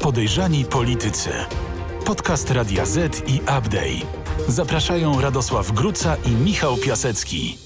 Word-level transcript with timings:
Podejrzani 0.00 0.64
politycy. 0.64 1.30
Podcast 2.04 2.50
Radia 2.50 2.86
Z 2.86 3.28
i 3.28 3.40
Update. 3.40 4.06
Zapraszają 4.48 5.20
Radosław 5.20 5.72
Gruca 5.72 6.16
i 6.16 6.30
Michał 6.30 6.76
Piasecki. 6.76 7.58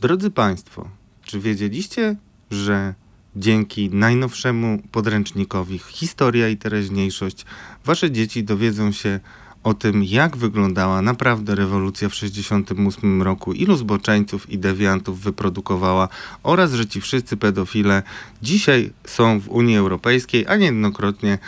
Drodzy 0.00 0.30
Państwo, 0.30 0.88
czy 1.22 1.40
wiedzieliście, 1.40 2.16
że 2.50 2.94
dzięki 3.36 3.90
najnowszemu 3.90 4.78
podręcznikowi 4.92 5.78
Historia 5.78 6.48
i 6.48 6.56
teraźniejszość 6.56 7.44
Wasze 7.84 8.10
dzieci 8.10 8.44
dowiedzą 8.44 8.92
się 8.92 9.20
o 9.64 9.74
tym, 9.74 10.04
jak 10.04 10.36
wyglądała 10.36 11.02
naprawdę 11.02 11.54
rewolucja 11.54 12.08
w 12.08 12.12
1968 12.12 13.22
roku, 13.22 13.52
ilu 13.52 13.76
zboczeńców 13.76 14.50
i 14.50 14.58
dewiantów 14.58 15.20
wyprodukowała 15.20 16.08
oraz, 16.42 16.72
że 16.72 16.86
ci 16.86 17.00
wszyscy 17.00 17.36
pedofile 17.36 18.02
dzisiaj 18.42 18.92
są 19.06 19.40
w 19.40 19.48
Unii 19.48 19.76
Europejskiej, 19.76 20.46
a 20.46 20.56
niejednokrotnie 20.56 21.38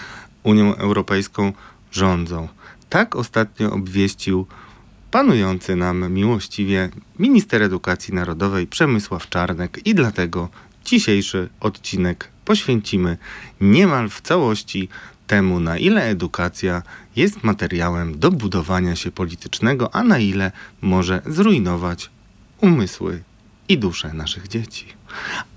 Unią 0.43 0.77
Europejską 0.77 1.53
rządzą. 1.93 2.49
Tak 2.89 3.17
ostatnio 3.17 3.73
obwieścił 3.73 4.47
panujący 5.11 5.77
nam 5.77 6.13
miłościwie 6.13 6.91
minister 7.19 7.63
edukacji 7.63 8.15
narodowej 8.15 8.67
Przemysław 8.67 9.29
Czarnek 9.29 9.87
i 9.87 9.95
dlatego 9.95 10.49
dzisiejszy 10.85 11.49
odcinek 11.61 12.29
poświęcimy 12.45 13.17
niemal 13.61 14.09
w 14.09 14.21
całości 14.21 14.89
temu, 15.27 15.61
na 15.61 15.79
ile 15.79 16.05
edukacja 16.05 16.83
jest 17.17 17.45
materiałem 17.45 18.19
do 18.19 18.31
budowania 18.31 18.97
się 18.97 19.11
politycznego, 19.11 19.95
a 19.95 20.03
na 20.03 20.19
ile 20.19 20.53
może 20.81 21.23
zrujnować 21.27 22.11
umysły 22.61 23.23
i 23.69 23.79
dusze 23.79 24.13
naszych 24.13 24.49
dzieci. 24.49 24.87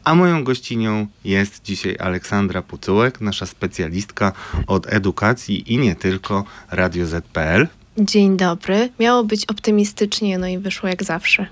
A 0.04 0.16
moją 0.16 0.44
gościnią 0.44 1.08
jest 1.24 1.64
dzisiaj 1.64 1.98
Aleksandra 2.00 2.62
Pucułek, 2.62 3.22
nasza 3.22 3.46
specjalistka 3.46 4.32
od 4.68 4.94
edukacji 4.94 5.74
i 5.74 5.78
nie 5.78 5.96
tylko 5.96 6.44
Radio 6.72 7.06
ZPL. 7.06 7.68
Dzień 7.98 8.38
dobry. 8.38 8.90
Miało 9.00 9.24
być 9.24 9.46
optymistycznie, 9.46 10.38
no 10.38 10.48
i 10.48 10.58
wyszło 10.58 10.90
jak 10.90 11.04
zawsze. 11.04 11.48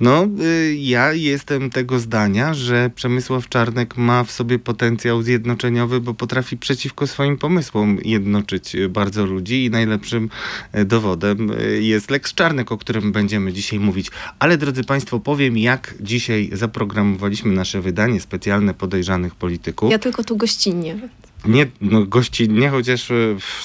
No, 0.00 0.28
y, 0.40 0.76
ja 0.78 1.12
jestem 1.12 1.70
tego 1.70 1.98
zdania, 1.98 2.54
że 2.54 2.90
Przemysław 2.94 3.48
Czarnek 3.48 3.96
ma 3.96 4.24
w 4.24 4.30
sobie 4.30 4.58
potencjał 4.58 5.22
zjednoczeniowy, 5.22 6.00
bo 6.00 6.14
potrafi 6.14 6.56
przeciwko 6.56 7.06
swoim 7.06 7.38
pomysłom 7.38 7.98
jednoczyć 8.04 8.76
bardzo 8.88 9.26
ludzi 9.26 9.64
i 9.64 9.70
najlepszym 9.70 10.30
y, 10.74 10.84
dowodem 10.84 11.50
y, 11.50 11.82
jest 11.82 12.10
Lex 12.10 12.34
Czarnek, 12.34 12.72
o 12.72 12.78
którym 12.78 13.12
będziemy 13.12 13.52
dzisiaj 13.52 13.80
mówić. 13.80 14.10
Ale 14.38 14.58
drodzy 14.58 14.84
Państwo, 14.84 15.20
powiem 15.20 15.58
jak 15.58 15.94
dzisiaj 16.00 16.50
zaprogramowaliśmy 16.52 17.52
nasze 17.52 17.80
wydanie 17.80 18.20
specjalne 18.20 18.74
podejrzanych 18.74 19.34
polityków. 19.34 19.90
Ja 19.90 19.98
tylko 19.98 20.24
tu 20.24 20.36
gościnnie. 20.36 21.08
Nie, 21.48 21.66
no 21.80 22.04
gościnnie, 22.04 22.68
chociaż 22.68 23.10
e, 23.10 23.14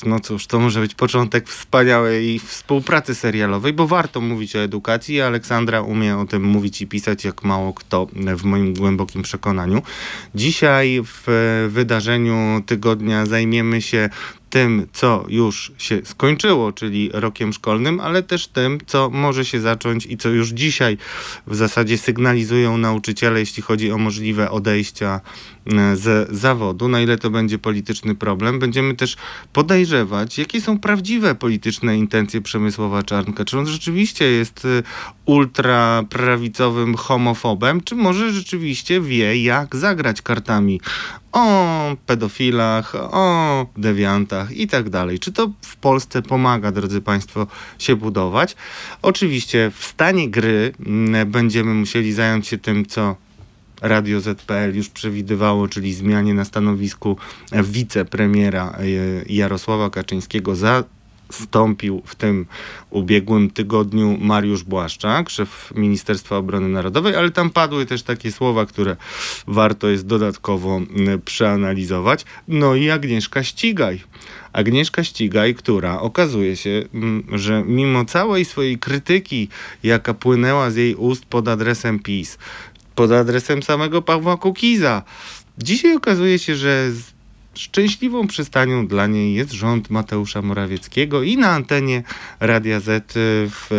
no 0.06 0.20
cóż, 0.20 0.48
to 0.48 0.59
może 0.59 0.80
być 0.80 0.95
początek 0.95 1.50
wspaniałej 1.50 2.40
współpracy 2.40 3.16
serialowej, 3.16 3.73
bo 3.73 3.88
warto 3.88 4.22
mówić 4.22 4.56
o 4.56 4.59
edukacji. 4.59 5.22
Aleksandra 5.22 5.81
umie 5.81 6.17
o 6.17 6.25
tym 6.25 6.44
mówić 6.44 6.81
i 6.81 6.88
pisać 6.88 7.25
jak 7.25 7.44
mało 7.44 7.73
kto 7.73 8.08
w 8.38 8.44
moim 8.44 8.73
głębokim 8.73 9.22
przekonaniu. 9.22 9.81
Dzisiaj 10.36 11.02
w 11.03 11.23
wydarzeniu 11.70 12.64
tygodnia 12.66 13.25
zajmiemy 13.25 13.81
się 13.81 14.09
tym, 14.54 14.88
co 14.94 15.26
już 15.30 15.72
się 15.78 16.02
skończyło, 16.04 16.72
czyli 16.72 17.09
rokiem 17.14 17.54
szkolnym, 17.54 18.00
ale 18.00 18.23
też 18.23 18.48
tym, 18.48 18.78
co 18.86 19.09
może 19.09 19.46
się 19.46 19.59
zacząć 19.59 20.06
i 20.06 20.18
co 20.18 20.30
już 20.30 20.50
dzisiaj 20.50 20.98
w 21.48 21.56
zasadzie 21.56 21.98
sygnalizują 21.98 22.78
nauczyciele, 22.78 23.40
jeśli 23.40 23.64
chodzi 23.64 23.92
o 23.92 23.98
możliwe 23.98 24.52
odejścia 24.52 25.22
e, 25.68 25.96
z 25.96 26.31
zawodu, 26.31 26.88
na 26.88 27.02
ile 27.02 27.18
to 27.18 27.30
będzie 27.30 27.59
polityczny 27.59 28.16
problem. 28.16 28.59
Będziemy 28.59 28.96
też 28.96 29.16
podejrzewać, 29.54 30.38
jakie 30.38 30.62
są 30.62 30.80
prawdziwe 30.80 31.36
polityczne 31.36 31.98
intencje 31.98 32.42
Przemysłowa 32.42 33.04
Czarnka. 33.04 33.46
Czy 33.46 33.59
on 33.59 33.68
rzeczywiście 33.68 34.26
jest 34.26 34.66
e, 34.66 34.84
ultraprawicowym 35.25 36.96
homofobem, 36.96 37.81
czy 37.81 37.96
może 37.96 38.31
rzeczywiście 38.31 39.02
wie, 39.02 39.44
jak 39.44 39.75
zagrać 39.75 40.22
kartami 40.22 40.80
o 41.33 41.95
pedofilach, 42.05 42.95
o 42.95 43.66
dewiantach 43.77 44.51
i 44.51 44.67
tak 44.67 44.89
dalej. 44.89 45.19
Czy 45.19 45.31
to 45.31 45.51
w 45.61 45.75
Polsce 45.75 46.21
pomaga, 46.21 46.71
drodzy 46.71 47.01
Państwo, 47.01 47.47
się 47.79 47.95
budować? 47.95 48.55
Oczywiście 49.01 49.71
w 49.75 49.85
stanie 49.85 50.29
gry 50.29 50.73
mm, 50.85 51.31
będziemy 51.31 51.73
musieli 51.73 52.13
zająć 52.13 52.47
się 52.47 52.57
tym, 52.57 52.85
co 52.85 53.16
Radio 53.81 54.21
ZPL 54.21 54.75
już 54.75 54.89
przewidywało, 54.89 55.67
czyli 55.67 55.94
zmianie 55.94 56.33
na 56.33 56.45
stanowisku 56.45 57.17
wicepremiera 57.63 58.77
e, 58.79 58.83
Jarosława 59.29 59.89
Kaczyńskiego 59.89 60.55
za 60.55 60.83
wstąpił 61.31 62.01
w 62.06 62.16
tym 62.16 62.45
ubiegłym 62.89 63.50
tygodniu 63.50 64.17
Mariusz 64.22 64.63
Błaszczak, 64.63 65.29
szef 65.29 65.73
Ministerstwa 65.75 66.38
Obrony 66.38 66.69
Narodowej, 66.69 67.16
ale 67.16 67.31
tam 67.31 67.50
padły 67.50 67.85
też 67.85 68.03
takie 68.03 68.31
słowa, 68.31 68.66
które 68.66 68.95
warto 69.47 69.88
jest 69.88 70.06
dodatkowo 70.06 70.81
przeanalizować. 71.25 72.25
No 72.47 72.75
i 72.75 72.89
Agnieszka 72.89 73.44
Ścigaj. 73.44 74.01
Agnieszka 74.53 75.03
Ścigaj, 75.03 75.56
która 75.56 76.00
okazuje 76.00 76.56
się, 76.56 76.83
że 77.31 77.63
mimo 77.66 78.06
całej 78.06 78.45
swojej 78.45 78.79
krytyki, 78.79 79.47
jaka 79.83 80.13
płynęła 80.13 80.72
z 80.72 80.75
jej 80.75 80.95
ust 80.95 81.25
pod 81.25 81.47
adresem 81.47 82.00
PiS, 82.00 82.38
pod 82.95 83.12
adresem 83.12 83.63
samego 83.63 84.01
Pawła 84.01 84.38
Kukiza, 84.38 85.03
dzisiaj 85.57 85.95
okazuje 85.95 86.39
się, 86.39 86.56
że 86.56 86.91
Szczęśliwą 87.56 88.28
przystanią 88.28 88.88
dla 88.88 89.08
niej 89.08 89.34
jest 89.34 89.52
rząd 89.52 89.90
Mateusza 89.90 90.41
Morawieckiego 90.41 91.24
i 91.24 91.38
na 91.38 91.50
antenie 91.50 92.03
Radia 92.40 92.80
Z 92.80 93.14
w 93.50 93.69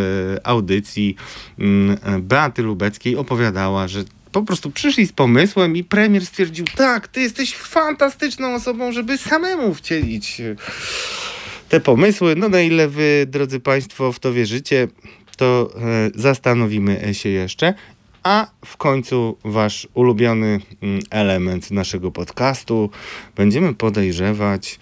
audycji 0.44 1.16
mm, 1.58 1.98
Beaty 2.22 2.62
Lubeckiej 2.62 3.16
opowiadała, 3.16 3.88
że 3.88 4.04
po 4.32 4.42
prostu 4.42 4.70
przyszli 4.70 5.06
z 5.06 5.12
pomysłem 5.12 5.76
i 5.76 5.84
premier 5.84 6.26
stwierdził, 6.26 6.66
tak, 6.76 7.08
ty 7.08 7.20
jesteś 7.20 7.56
fantastyczną 7.56 8.54
osobą, 8.54 8.92
żeby 8.92 9.18
samemu 9.18 9.74
wcielić 9.74 10.42
te 11.68 11.80
pomysły. 11.80 12.36
No 12.36 12.48
na 12.48 12.60
ile 12.60 12.88
wy, 12.88 13.26
drodzy 13.28 13.60
państwo, 13.60 14.12
w 14.12 14.18
to 14.18 14.32
wierzycie, 14.32 14.88
to 15.36 15.70
e, 15.76 16.10
zastanowimy 16.14 17.14
się 17.14 17.28
jeszcze. 17.28 17.74
A 18.24 18.46
w 18.64 18.76
końcu 18.76 19.36
wasz 19.44 19.88
ulubiony 19.94 20.60
mm, 20.82 21.00
element 21.10 21.70
naszego 21.70 22.10
podcastu. 22.10 22.90
Będziemy 23.36 23.74
podejrzewać 23.74 24.78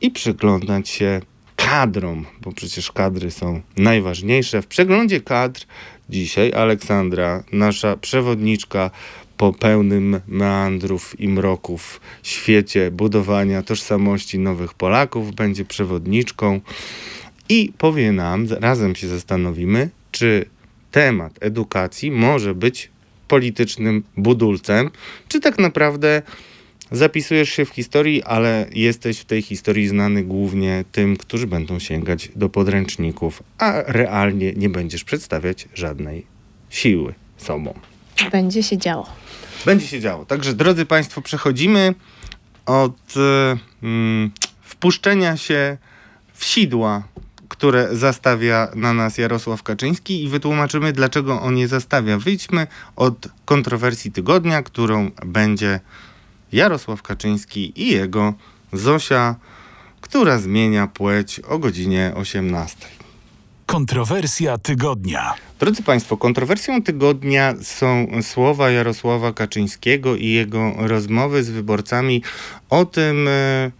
i 0.00 0.10
przyglądać 0.10 0.88
się 0.88 1.20
kadrom, 1.56 2.26
bo 2.40 2.52
przecież 2.52 2.92
kadry 2.92 3.30
są 3.30 3.60
najważniejsze. 3.76 4.62
W 4.62 4.66
przeglądzie 4.66 5.20
kadr 5.20 5.60
dzisiaj 6.08 6.52
Aleksandra, 6.52 7.44
nasza 7.52 7.96
przewodniczka 7.96 8.90
po 9.36 9.52
pełnym 9.52 10.20
meandrów 10.28 11.20
i 11.20 11.28
mroków 11.28 12.00
świecie 12.22 12.90
budowania 12.90 13.62
tożsamości 13.62 14.38
nowych 14.38 14.74
Polaków, 14.74 15.34
będzie 15.34 15.64
przewodniczką 15.64 16.60
i 17.48 17.72
powie 17.78 18.12
nam, 18.12 18.46
razem 18.60 18.96
się 18.96 19.08
zastanowimy, 19.08 19.88
czy 20.12 20.46
temat 20.90 21.38
edukacji 21.40 22.10
może 22.10 22.54
być 22.54 22.90
politycznym 23.28 24.02
budulcem, 24.16 24.90
czy 25.28 25.40
tak 25.40 25.58
naprawdę 25.58 26.22
zapisujesz 26.90 27.50
się 27.50 27.64
w 27.64 27.68
historii, 27.68 28.22
ale 28.22 28.66
jesteś 28.72 29.18
w 29.18 29.24
tej 29.24 29.42
historii 29.42 29.88
znany 29.88 30.22
głównie 30.24 30.84
tym, 30.92 31.16
którzy 31.16 31.46
będą 31.46 31.78
sięgać 31.78 32.28
do 32.36 32.48
podręczników, 32.48 33.42
a 33.58 33.82
realnie 33.86 34.52
nie 34.52 34.68
będziesz 34.68 35.04
przedstawiać 35.04 35.68
żadnej 35.74 36.26
siły 36.70 37.14
sobą. 37.36 37.74
Będzie 38.32 38.62
się 38.62 38.78
działo. 38.78 39.06
Będzie 39.66 39.86
się 39.86 40.00
działo. 40.00 40.24
Także 40.24 40.54
drodzy 40.54 40.86
Państwo, 40.86 41.22
przechodzimy 41.22 41.94
od 42.66 43.14
mm, 43.82 44.30
wpuszczenia 44.62 45.36
się 45.36 45.76
w 46.34 46.44
sidła 46.44 47.02
które 47.50 47.96
zastawia 47.96 48.68
na 48.74 48.92
nas 48.92 49.18
Jarosław 49.18 49.62
Kaczyński 49.62 50.24
i 50.24 50.28
wytłumaczymy, 50.28 50.92
dlaczego 50.92 51.40
on 51.40 51.58
je 51.58 51.68
zastawia. 51.68 52.18
Wyjdźmy 52.18 52.66
od 52.96 53.28
kontrowersji 53.44 54.12
tygodnia, 54.12 54.62
którą 54.62 55.10
będzie 55.26 55.80
Jarosław 56.52 57.02
Kaczyński 57.02 57.82
i 57.82 57.92
jego 57.92 58.34
Zosia, 58.72 59.34
która 60.00 60.38
zmienia 60.38 60.86
płeć 60.86 61.40
o 61.40 61.58
godzinie 61.58 62.12
18. 62.16 62.86
Kontrowersja 63.66 64.58
tygodnia. 64.58 65.34
Drodzy 65.60 65.82
Państwo, 65.82 66.16
kontrowersją 66.16 66.82
tygodnia 66.82 67.54
są 67.62 68.06
słowa 68.22 68.70
Jarosława 68.70 69.32
Kaczyńskiego 69.32 70.16
i 70.16 70.26
jego 70.26 70.72
rozmowy 70.76 71.44
z 71.44 71.50
wyborcami 71.50 72.22
o 72.70 72.84
tym, 72.84 73.28
e, 73.28 73.70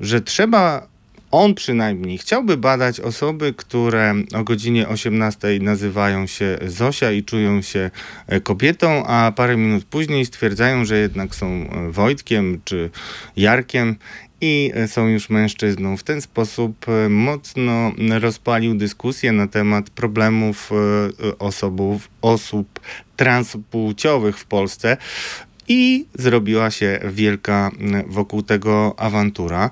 że 0.00 0.20
trzeba 0.20 0.93
on 1.34 1.54
przynajmniej 1.54 2.18
chciałby 2.18 2.56
badać 2.56 3.00
osoby, 3.00 3.54
które 3.56 4.14
o 4.34 4.44
godzinie 4.44 4.88
18 4.88 5.48
nazywają 5.60 6.26
się 6.26 6.58
Zosia 6.66 7.12
i 7.12 7.22
czują 7.22 7.62
się 7.62 7.90
e, 8.26 8.40
kobietą, 8.40 9.06
a 9.06 9.32
parę 9.36 9.56
minut 9.56 9.84
później 9.84 10.26
stwierdzają, 10.26 10.84
że 10.84 10.98
jednak 10.98 11.34
są 11.34 11.46
e, 11.46 11.90
Wojtkiem 11.90 12.60
czy 12.64 12.90
Jarkiem 13.36 13.96
i 14.40 14.72
są 14.86 15.06
już 15.06 15.30
mężczyzną. 15.30 15.96
W 15.96 16.02
ten 16.02 16.20
sposób 16.20 16.86
e, 16.88 17.08
mocno 17.08 17.92
rozpalił 18.20 18.74
dyskusję 18.74 19.32
na 19.32 19.46
temat 19.46 19.90
problemów 19.90 20.70
e, 20.72 21.38
osobów, 21.38 22.08
osób 22.22 22.80
transpłciowych 23.16 24.38
w 24.38 24.44
Polsce 24.44 24.96
i 25.68 26.06
zrobiła 26.14 26.70
się 26.70 27.00
wielka 27.12 27.70
wokół 28.06 28.42
tego 28.42 28.94
awantura. 28.96 29.70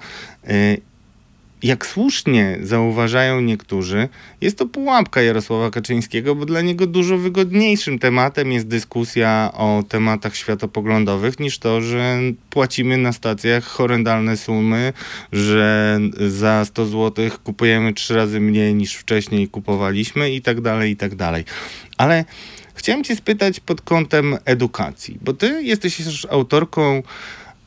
Jak 1.63 1.87
słusznie 1.87 2.59
zauważają 2.63 3.41
niektórzy, 3.41 4.09
jest 4.41 4.59
to 4.59 4.67
pułapka 4.67 5.23
Jarosława 5.23 5.71
Kaczyńskiego, 5.71 6.35
bo 6.35 6.45
dla 6.47 6.61
niego 6.61 6.87
dużo 6.87 7.19
wygodniejszym 7.19 7.99
tematem 7.99 8.53
jest 8.53 8.67
dyskusja 8.67 9.51
o 9.55 9.85
tematach 9.89 10.37
światopoglądowych 10.37 11.41
niż 11.41 11.59
to, 11.59 11.81
że 11.81 12.19
płacimy 12.51 12.97
na 12.99 13.13
stacjach 13.13 13.65
horrendalne 13.65 14.37
sumy, 14.37 14.93
że 15.33 15.99
za 16.29 16.65
100 16.65 16.87
zł 16.87 17.31
kupujemy 17.45 17.93
trzy 17.93 18.15
razy 18.15 18.41
mniej 18.41 18.75
niż 18.75 18.95
wcześniej 18.95 19.49
kupowaliśmy 19.49 20.31
i 20.31 20.43
tak 20.43 20.61
dalej, 20.61 20.93
i 20.93 20.97
tak 20.97 21.15
dalej. 21.15 21.45
Ale 21.99 22.25
chciałem 22.75 23.05
cię 23.05 23.17
spytać 23.17 23.61
pod 23.61 23.81
kątem 23.81 24.39
edukacji, 24.45 25.19
bo 25.21 25.33
ty 25.33 25.63
jesteś 25.63 25.97
też 25.97 26.27
autorką 26.31 27.03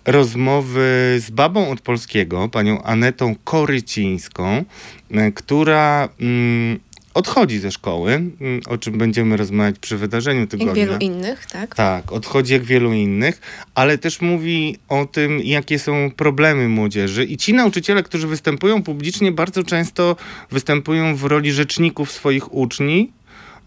rozmowy 0.06 1.18
z 1.20 1.30
babą 1.30 1.70
od 1.70 1.82
polskiego, 1.82 2.50
panią 2.50 2.84
Anetą 2.84 3.36
Korycińską, 3.44 4.64
e, 5.12 5.32
która 5.32 6.10
mm, 6.20 6.80
odchodzi 7.14 7.60
ze 7.60 7.72
szkoły, 7.72 8.12
mm, 8.12 8.62
o 8.68 8.78
czym 8.78 8.98
będziemy 8.98 9.38
rozmawiać 9.38 9.80
przy 9.80 9.98
wydarzeniu 9.98 10.48
tygodnia. 10.48 10.74
Jak 10.76 10.90
wielu 10.90 11.00
innych, 11.00 11.46
tak? 11.46 11.76
Tak, 11.76 12.12
odchodzi 12.12 12.54
jak 12.54 12.64
wielu 12.64 12.94
innych, 12.94 13.42
ale 13.76 13.98
też 13.98 14.22
mówi 14.22 14.78
o 14.90 15.06
tym, 15.06 15.40
jakie 15.44 15.80
są 15.80 16.12
problemy 16.18 16.70
młodzieży. 16.70 17.26
I 17.26 17.38
ci 17.38 17.54
nauczyciele, 17.54 18.04
którzy 18.04 18.28
występują 18.28 18.84
publicznie, 18.84 19.32
bardzo 19.32 19.64
często 19.64 20.16
występują 20.52 21.16
w 21.16 21.24
roli 21.24 21.52
rzeczników 21.52 22.12
swoich 22.12 22.54
uczni, 22.54 23.12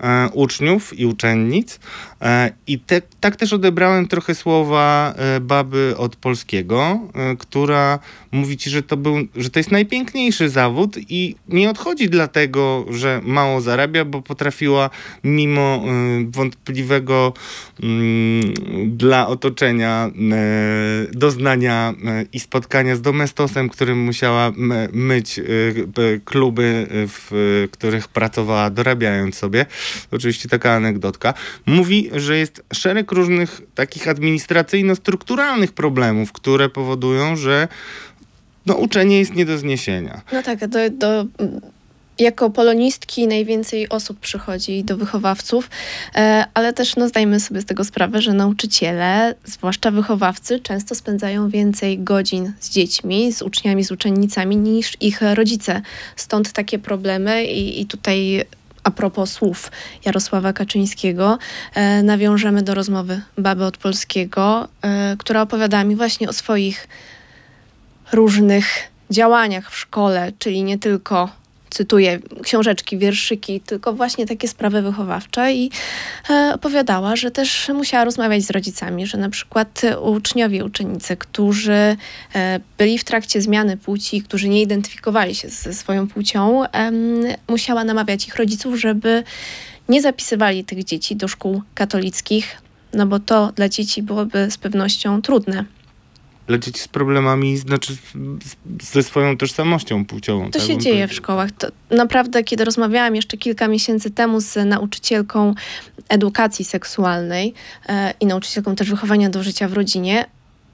e, 0.01 0.29
uczniów 0.33 0.99
i 0.99 1.07
uczennic. 1.07 1.81
E, 2.23 2.51
I 2.67 2.79
te, 2.79 3.03
tak 3.21 3.37
też 3.37 3.53
odebrałem 3.53 4.09
trochę 4.09 4.35
słowa 4.35 5.15
e, 5.17 5.41
baby 5.41 5.95
od 5.97 6.17
polskiego, 6.17 7.01
e, 7.15 7.37
która 7.37 7.99
mówi 8.33 8.57
ci, 8.57 8.71
że 8.71 8.83
to, 8.83 8.97
był, 8.97 9.17
że 9.37 9.51
to 9.51 9.59
jest 9.59 9.71
najpiękniejszy 9.71 10.49
zawód 10.49 10.97
i 11.09 11.37
nie 11.49 11.71
odchodzi 11.71 12.11
dlatego, 12.11 12.85
że 12.91 13.21
mało 13.25 13.61
zarabia, 13.61 14.05
bo 14.05 14.23
potrafiła 14.23 14.91
mimo 15.25 15.85
wątpliwego 16.29 17.33
mm, 17.83 18.55
dla 18.97 19.29
otoczenia 19.29 20.11
doznania 21.13 21.95
i 22.33 22.41
spotkania 22.41 22.97
z 22.97 23.01
domestosem, 23.01 23.69
którym 23.69 23.99
musiała 23.99 24.53
myć 24.93 25.41
kluby, 26.25 26.87
w 26.91 27.69
których 27.73 28.09
pracowała, 28.09 28.71
dorabiając 28.71 29.37
sobie. 29.37 29.67
Oczywiście 30.11 30.49
taka 30.49 30.73
anegdotka. 30.73 31.35
Mówi, 31.67 32.08
że 32.13 32.39
jest 32.39 32.63
szereg 32.73 33.13
różnych 33.13 33.61
takich 33.75 34.09
administracyjno-strukturalnych 34.09 35.73
problemów, 35.73 36.33
które 36.33 36.69
powodują, 36.69 37.37
że 37.37 37.69
no, 38.67 38.75
uczenie 38.75 39.19
jest 39.19 39.35
nie 39.35 39.45
do 39.45 39.59
zniesienia. 39.59 40.21
No 40.33 40.43
tak, 40.43 40.67
do, 40.67 40.91
do, 40.91 41.25
jako 42.19 42.51
polonistki 42.51 43.27
najwięcej 43.27 43.89
osób 43.89 44.21
przychodzi 44.21 44.85
do 44.85 44.97
wychowawców, 44.97 45.71
e, 46.15 46.45
ale 46.55 46.73
też 46.73 46.97
no, 46.97 47.09
zdajmy 47.09 47.41
sobie 47.41 47.61
z 47.61 47.65
tego 47.65 47.85
sprawę, 47.85 48.23
że 48.23 48.33
nauczyciele, 48.33 49.35
zwłaszcza 49.45 49.91
wychowawcy, 49.91 50.61
często 50.61 50.95
spędzają 50.95 51.51
więcej 51.51 51.99
godzin 51.99 52.53
z 52.61 52.71
dziećmi, 52.71 53.33
z 53.33 53.43
uczniami, 53.43 53.85
z 53.85 53.91
uczennicami 53.91 54.57
niż 54.57 54.97
ich 55.01 55.21
rodzice. 55.35 55.83
Stąd 56.17 56.53
takie 56.53 56.79
problemy 56.79 57.45
i, 57.45 57.81
i 57.81 57.87
tutaj 57.87 58.45
a 58.89 58.91
propos 58.91 59.33
słów 59.33 59.71
Jarosława 60.05 60.53
Kaczyńskiego, 60.53 61.39
e, 61.75 62.03
nawiążemy 62.03 62.63
do 62.63 62.75
rozmowy 62.75 63.21
baby 63.39 63.65
od 63.65 63.77
polskiego, 63.77 64.69
e, 64.83 65.17
która 65.19 65.43
opowiadała 65.43 65.85
mi 65.85 65.97
właśnie 65.97 66.29
o 66.29 66.33
swoich 66.33 66.89
różnych 68.13 68.67
działaniach 69.11 69.71
w 69.71 69.79
szkole, 69.79 70.33
czyli 70.39 70.63
nie 70.63 70.79
tylko 70.79 71.29
cytuję 71.71 72.19
książeczki, 72.43 72.99
wierszyki, 72.99 73.61
tylko 73.61 73.93
właśnie 73.93 74.27
takie 74.27 74.49
sprawy 74.49 74.83
wychowawcze 74.83 75.53
i 75.55 75.71
e, 76.31 76.53
opowiadała, 76.55 77.17
że 77.17 77.31
też 77.31 77.71
musiała 77.75 78.05
rozmawiać 78.05 78.43
z 78.43 78.51
rodzicami, 78.51 79.07
że 79.07 79.19
na 79.19 79.31
przykład 79.31 79.83
uczniowie, 80.03 80.65
uczennice, 80.65 81.17
którzy 81.17 81.97
e, 82.35 82.61
byli 82.79 82.99
w 82.99 83.05
trakcie 83.05 83.41
zmiany 83.41 83.77
płci, 83.77 84.23
którzy 84.23 84.49
nie 84.49 84.63
identyfikowali 84.63 85.35
się 85.35 85.49
ze 85.49 85.75
swoją 85.75 86.09
płcią, 86.09 86.65
em, 86.65 87.23
musiała 87.49 87.85
namawiać 87.85 88.29
ich 88.29 88.37
rodziców, 88.37 88.75
żeby 88.75 89.25
nie 89.89 90.03
zapisywali 90.03 90.65
tych 90.65 90.85
dzieci 90.85 91.17
do 91.17 91.29
szkół 91.29 91.63
katolickich, 91.75 92.63
no 92.93 93.07
bo 93.07 93.21
to 93.21 93.53
dla 93.53 93.69
dzieci 93.69 94.03
byłoby 94.03 94.51
z 94.51 94.59
pewnością 94.59 95.23
trudne. 95.23 95.65
Dzieci 96.59 96.81
z 96.81 96.89
problemami, 96.89 97.57
znaczy 97.57 97.97
ze 98.83 99.03
swoją 99.03 99.37
tożsamością 99.37 100.05
płciową. 100.05 100.51
To 100.51 100.59
tak 100.59 100.69
się 100.69 100.79
dzieje 100.79 101.09
w 101.09 101.13
szkołach. 101.13 101.51
To 101.53 101.67
naprawdę, 101.91 102.45
kiedy 102.45 102.65
rozmawiałam 102.65 103.17
jeszcze 103.17 103.37
kilka 103.37 103.69
miesięcy 103.69 104.11
temu 104.11 104.41
z 104.41 104.67
nauczycielką 104.67 105.55
edukacji 106.09 106.65
seksualnej 106.65 107.55
e, 107.89 108.15
i 108.21 108.27
nauczycielką 108.27 108.77
też 108.77 108.91
wychowania 108.91 109.31
do 109.31 109.43
życia 109.43 109.69
w 109.69 109.73
rodzinie, 109.73 110.25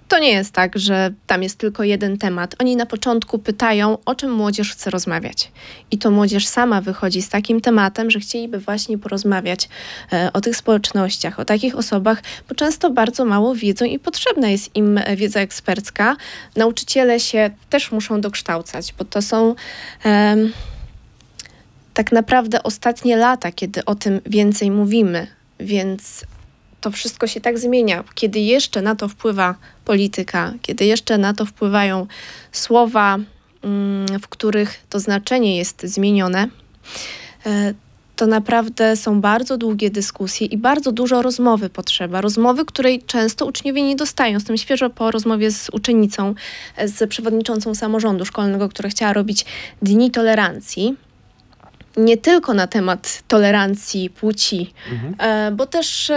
to 0.09 0.19
nie 0.19 0.33
jest 0.33 0.53
tak, 0.53 0.79
że 0.79 1.13
tam 1.27 1.43
jest 1.43 1.59
tylko 1.59 1.85
jeden 1.85 2.19
temat. 2.19 2.55
Oni 2.59 2.77
na 2.77 2.87
początku 2.87 3.39
pytają, 3.39 3.99
o 4.05 4.15
czym 4.15 4.33
młodzież 4.33 4.73
chce 4.73 4.91
rozmawiać. 4.91 5.53
I 5.91 5.99
to 5.99 6.11
młodzież 6.11 6.47
sama 6.47 6.81
wychodzi 6.81 7.23
z 7.23 7.29
takim 7.29 7.61
tematem, 7.61 8.11
że 8.11 8.21
chcieliby 8.21 8.59
właśnie 8.59 8.99
porozmawiać 8.99 9.69
e, 10.13 10.31
o 10.33 10.41
tych 10.41 10.57
społecznościach, 10.57 11.41
o 11.41 11.45
takich 11.45 11.77
osobach, 11.77 12.23
bo 12.49 12.55
często 12.55 12.91
bardzo 12.91 13.25
mało 13.25 13.55
wiedzą 13.55 13.85
i 13.85 13.99
potrzebna 13.99 14.49
jest 14.49 14.77
im 14.77 14.99
e, 14.99 15.17
wiedza 15.17 15.41
ekspercka. 15.41 16.17
Nauczyciele 16.57 17.21
się 17.21 17.51
też 17.71 17.93
muszą 17.93 18.21
dokształcać, 18.21 18.95
bo 18.99 19.05
to 19.05 19.23
są 19.23 19.55
tak 21.95 22.13
naprawdę 22.13 22.63
ostatnie 22.63 23.17
lata, 23.17 23.53
kiedy 23.53 23.85
o 23.85 23.95
tym 23.95 24.21
więcej 24.27 24.71
mówimy, 24.71 25.27
więc 25.61 26.25
to 26.85 26.91
wszystko 26.91 27.27
się 27.27 27.41
tak 27.41 27.59
zmienia. 27.59 28.05
Kiedy 28.15 28.39
jeszcze 28.39 28.83
na 28.83 28.95
to 28.95 29.09
wpływa 29.09 29.55
polityka, 29.85 30.53
kiedy 30.63 30.85
jeszcze 30.85 31.19
na 31.19 31.35
to 31.35 31.47
wpływają 31.47 32.07
słowa, 32.53 33.19
mm, 33.63 34.21
w 34.21 34.29
których 34.29 34.81
to 34.91 35.01
znaczenie 35.01 35.57
jest 35.57 35.83
zmienione, 35.83 36.49
e, 37.47 37.75
to 38.17 38.27
naprawdę 38.27 38.97
są 38.97 39.21
bardzo 39.21 39.59
długie 39.59 39.91
dyskusje 39.91 40.47
i 40.47 40.59
bardzo 40.59 40.93
dużo 40.93 41.23
rozmowy 41.23 41.71
potrzeba. 41.71 42.21
Rozmowy, 42.21 42.65
której 42.65 43.03
często 43.03 43.47
uczniowie 43.47 43.83
nie 43.83 43.97
dostają. 43.97 44.35
Jestem 44.35 44.57
świeżo 44.57 44.91
po 44.91 45.11
rozmowie 45.11 45.51
z 45.51 45.71
uczennicą, 45.73 46.35
e, 46.77 46.89
z 46.89 47.11
przewodniczącą 47.11 47.75
samorządu 47.75 48.25
szkolnego, 48.25 48.69
która 48.69 48.89
chciała 48.89 49.13
robić 49.13 49.45
Dni 49.83 50.11
Tolerancji. 50.11 50.97
Nie 51.97 52.17
tylko 52.17 52.55
na 52.55 52.67
temat 52.67 53.23
tolerancji 53.29 54.11
płci, 54.11 54.73
e, 55.19 55.51
bo 55.51 55.67
też 55.67 56.11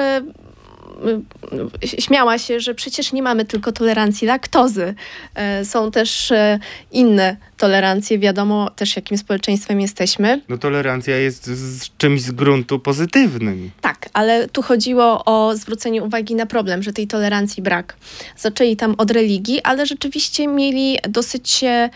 śmiała 1.83 2.37
się, 2.37 2.59
że 2.59 2.75
przecież 2.75 3.13
nie 3.13 3.23
mamy 3.23 3.45
tylko 3.45 3.71
tolerancji 3.71 4.27
laktozy. 4.27 4.93
E, 5.35 5.65
Są 5.65 5.91
też 5.91 6.31
e, 6.31 6.59
inne 6.91 7.37
tolerancje, 7.57 8.19
wiadomo 8.19 8.69
też 8.69 8.95
jakim 8.95 9.17
społeczeństwem 9.17 9.81
jesteśmy. 9.81 10.41
No 10.49 10.57
tolerancja 10.57 11.17
jest 11.17 11.45
z 11.45 11.97
czymś 11.97 12.21
z 12.21 12.31
gruntu 12.31 12.79
pozytywnym. 12.79 13.71
Tak, 13.81 14.09
ale 14.13 14.47
tu 14.47 14.61
chodziło 14.61 15.25
o 15.25 15.55
zwrócenie 15.55 16.03
uwagi 16.03 16.35
na 16.35 16.45
problem, 16.45 16.83
że 16.83 16.93
tej 16.93 17.07
tolerancji 17.07 17.63
brak. 17.63 17.97
Zaczęli 18.37 18.75
tam 18.75 18.95
od 18.97 19.11
religii, 19.11 19.61
ale 19.63 19.85
rzeczywiście 19.85 20.47
mieli 20.47 20.97
dosyć 21.09 21.63
e, 21.63 21.89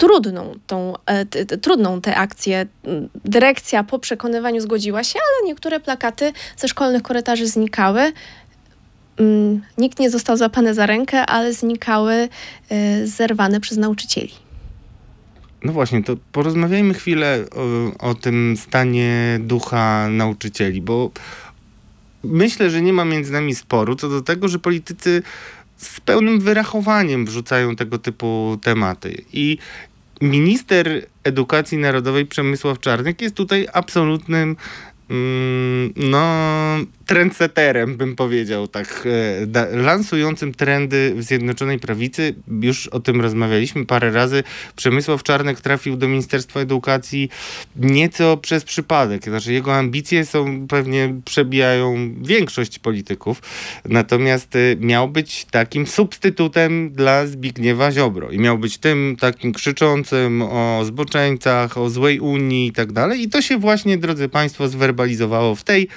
trudną 0.00 0.54
tą, 0.66 0.94
e, 1.06 1.26
t, 1.26 1.44
trudną 1.58 2.00
tę 2.00 2.16
akcję. 2.16 2.66
Dyrekcja 3.24 3.84
po 3.84 3.98
przekonywaniu 3.98 4.60
zgodziła 4.60 5.04
się, 5.04 5.18
ale 5.18 5.48
niektóre 5.48 5.80
plakaty 5.80 6.32
ze 6.56 6.68
szkolnych 6.68 7.02
korytarzy 7.02 7.46
znikały. 7.46 8.12
Mm, 9.16 9.62
Nikt 9.78 9.98
nie 9.98 10.10
został 10.10 10.36
złapany 10.36 10.74
za 10.74 10.86
rękę, 10.86 11.26
ale 11.26 11.52
znikały 11.52 12.28
e, 12.68 13.06
zerwane 13.06 13.60
przez 13.60 13.78
nauczycieli. 13.78 14.32
No 15.64 15.72
właśnie, 15.72 16.04
to 16.04 16.16
porozmawiajmy 16.32 16.94
chwilę 16.94 17.44
o, 18.00 18.08
o 18.10 18.14
tym 18.14 18.56
stanie 18.56 19.38
ducha 19.40 20.08
nauczycieli, 20.08 20.82
bo 20.82 21.10
myślę, 22.24 22.70
że 22.70 22.82
nie 22.82 22.92
ma 22.92 23.04
między 23.04 23.32
nami 23.32 23.54
sporu 23.54 23.96
co 23.96 24.08
do 24.08 24.22
tego, 24.22 24.48
że 24.48 24.58
politycy 24.58 25.22
z 25.80 26.00
pełnym 26.00 26.40
wyrachowaniem 26.40 27.26
wrzucają 27.26 27.76
tego 27.76 27.98
typu 27.98 28.58
tematy. 28.62 29.24
I 29.32 29.58
minister 30.20 31.06
edukacji 31.24 31.78
narodowej 31.78 32.26
Przemysław 32.26 32.80
Czarnek 32.80 33.22
jest 33.22 33.34
tutaj 33.34 33.68
absolutnym 33.72 34.56
mm, 35.10 35.92
no, 35.96 36.26
trendseterem, 37.10 37.96
bym 37.96 38.16
powiedział, 38.16 38.68
tak, 38.68 39.04
e, 39.54 39.76
lansującym 39.76 40.54
trendy 40.54 41.12
w 41.16 41.22
Zjednoczonej 41.22 41.78
Prawicy. 41.78 42.34
Już 42.62 42.86
o 42.86 43.00
tym 43.00 43.20
rozmawialiśmy 43.20 43.86
parę 43.86 44.10
razy. 44.10 44.42
Przemysław 44.76 45.22
Czarnek 45.22 45.60
trafił 45.60 45.96
do 45.96 46.08
Ministerstwa 46.08 46.60
Edukacji 46.60 47.30
nieco 47.76 48.36
przez 48.36 48.64
przypadek. 48.64 49.24
Znaczy 49.24 49.52
jego 49.52 49.76
ambicje 49.76 50.26
są 50.26 50.66
pewnie 50.68 51.14
przebijają 51.24 52.14
większość 52.22 52.78
polityków, 52.78 53.42
natomiast 53.84 54.56
e, 54.56 54.76
miał 54.76 55.08
być 55.08 55.44
takim 55.44 55.86
substytutem 55.86 56.90
dla 56.90 57.26
Zbigniewa 57.26 57.92
Ziobro 57.92 58.30
i 58.30 58.38
miał 58.38 58.58
być 58.58 58.78
tym 58.78 59.16
takim 59.20 59.52
krzyczącym 59.52 60.42
o 60.42 60.84
zboczeńcach, 60.84 61.78
o 61.78 61.90
złej 61.90 62.20
Unii 62.20 62.66
i 62.66 62.72
tak 62.72 62.92
dalej. 62.92 63.22
I 63.22 63.28
to 63.28 63.42
się 63.42 63.58
właśnie, 63.58 63.98
drodzy 63.98 64.28
Państwo, 64.28 64.68
zwerbalizowało 64.68 65.54
w 65.54 65.64
tej 65.64 65.88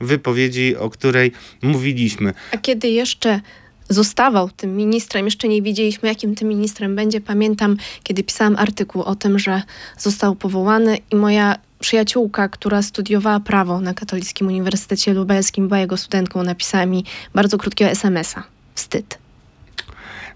wypowiedzi, 0.00 0.61
o 0.78 0.90
której 0.90 1.32
mówiliśmy. 1.62 2.34
A 2.52 2.56
kiedy 2.56 2.88
jeszcze 2.88 3.40
zostawał 3.88 4.50
tym 4.50 4.76
ministrem, 4.76 5.24
jeszcze 5.24 5.48
nie 5.48 5.62
wiedzieliśmy, 5.62 6.08
jakim 6.08 6.34
tym 6.34 6.48
ministrem 6.48 6.96
będzie. 6.96 7.20
Pamiętam, 7.20 7.76
kiedy 8.02 8.24
pisałam 8.24 8.56
artykuł 8.56 9.02
o 9.02 9.14
tym, 9.14 9.38
że 9.38 9.62
został 9.98 10.34
powołany 10.34 10.98
i 11.12 11.16
moja 11.16 11.56
przyjaciółka, 11.80 12.48
która 12.48 12.82
studiowała 12.82 13.40
prawo 13.40 13.80
na 13.80 13.94
Katolickim 13.94 14.46
Uniwersytecie 14.46 15.14
Lubelskim, 15.14 15.68
była 15.68 15.80
jego 15.80 15.96
studentką, 15.96 16.42
napisała 16.42 16.86
mi 16.86 17.04
bardzo 17.34 17.58
krótkiego 17.58 17.90
SMS-a. 17.90 18.42
Wstyd. 18.74 19.18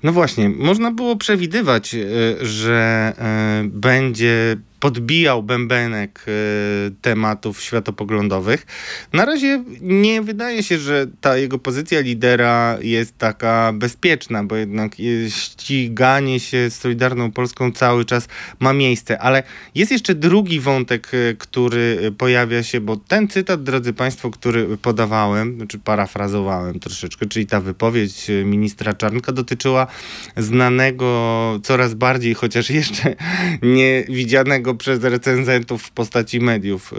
No 0.02 0.12
właśnie, 0.12 0.48
można 0.48 0.90
było 0.90 1.16
przewidywać, 1.16 1.94
e, 1.94 1.98
że 2.46 3.12
e, 3.18 3.64
będzie 3.64 4.56
podbijał 4.80 5.42
bębenek 5.42 6.24
e, 6.28 6.90
tematów 7.02 7.62
światopoglądowych. 7.62 8.66
Na 9.12 9.24
razie 9.24 9.64
nie 9.80 10.22
wydaje 10.22 10.62
się, 10.62 10.78
że 10.78 11.06
ta 11.20 11.36
jego 11.36 11.58
pozycja 11.58 12.00
lidera 12.00 12.78
jest 12.80 13.18
taka 13.18 13.72
bezpieczna, 13.74 14.44
bo 14.44 14.56
jednak 14.56 14.92
ściganie 15.28 16.40
się 16.40 16.70
z 16.70 16.74
Solidarną 16.74 17.32
Polską 17.32 17.72
cały 17.72 18.04
czas 18.04 18.28
ma 18.60 18.72
miejsce. 18.72 19.18
Ale 19.18 19.42
jest 19.74 19.92
jeszcze 19.92 20.14
drugi 20.14 20.60
wątek, 20.60 21.08
e, 21.14 21.34
który 21.34 22.12
pojawia 22.18 22.62
się, 22.62 22.80
bo 22.80 22.96
ten 22.96 23.28
cytat, 23.28 23.62
drodzy 23.62 23.92
Państwo, 23.92 24.30
który 24.30 24.76
podawałem, 24.78 25.56
znaczy 25.56 25.78
parafrazowałem 25.78 26.80
troszeczkę, 26.80 27.26
czyli 27.26 27.46
ta 27.46 27.60
wypowiedź 27.60 28.26
ministra 28.44 28.94
Czarnka 28.94 29.32
dotyczyła 29.32 29.86
znanego 30.36 31.60
coraz 31.62 31.94
bardziej, 31.94 32.34
chociaż 32.34 32.70
jeszcze 32.70 33.16
nie 33.76 34.04
widzianego 34.08 34.74
przez 34.76 35.04
recenzentów 35.04 35.82
w 35.82 35.90
postaci 35.90 36.40
mediów 36.40 36.92
y, 36.92 36.96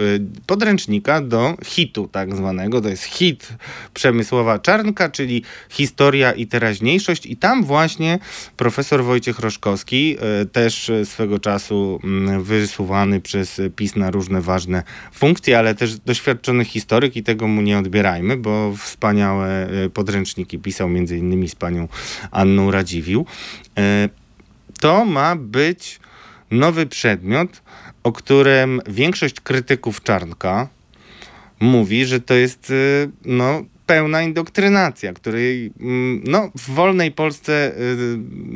podręcznika 0.48 1.22
do 1.22 1.58
hitu 1.66 2.08
tak 2.08 2.36
zwanego. 2.36 2.82
To 2.82 2.90
jest 2.90 3.04
hit 3.04 3.50
Przemysława 3.94 4.60
Czarnka, 4.60 5.10
czyli 5.10 5.44
historia 5.70 6.32
i 6.32 6.48
teraźniejszość 6.48 7.26
i 7.26 7.38
tam 7.38 7.64
właśnie 7.64 8.20
profesor 8.58 9.04
Wojciech 9.04 9.40
Roszkowski, 9.40 10.18
y, 10.42 10.46
też 10.46 10.92
swego 11.04 11.40
czasu 11.40 12.00
mm, 12.04 12.44
wysuwany 12.44 13.22
przez 13.22 13.62
PiS 13.76 13.96
na 13.96 14.12
różne 14.12 14.42
ważne 14.42 14.84
funkcje, 15.14 15.60
ale 15.60 15.76
też 15.76 16.00
doświadczony 16.00 16.66
historyk 16.66 17.16
i 17.16 17.24
tego 17.24 17.48
mu 17.48 17.62
nie 17.62 17.78
odbierajmy, 17.78 18.38
bo 18.38 18.74
wspaniałe 18.78 19.70
y, 19.86 19.90
podręczniki 19.90 20.60
pisał 20.60 20.90
między 20.90 21.18
innymi 21.18 21.50
z 21.50 21.56
panią 21.56 21.88
Anną 22.32 22.72
Radziwił. 22.72 23.26
To 24.80 25.06
ma 25.06 25.36
być 25.36 26.00
nowy 26.52 26.86
przedmiot, 26.86 27.62
o 28.04 28.12
którym 28.12 28.82
większość 28.88 29.42
krytyków 29.42 30.04
Czarnka 30.04 30.68
mówi, 31.60 32.06
że 32.06 32.20
to 32.20 32.34
jest 32.34 32.70
y, 32.70 33.10
no, 33.26 33.64
pełna 33.86 34.22
indoktrynacja, 34.22 35.14
której 35.14 35.72
mm, 35.80 36.22
no, 36.26 36.52
w 36.56 36.70
wolnej 36.70 37.12
Polsce 37.12 37.72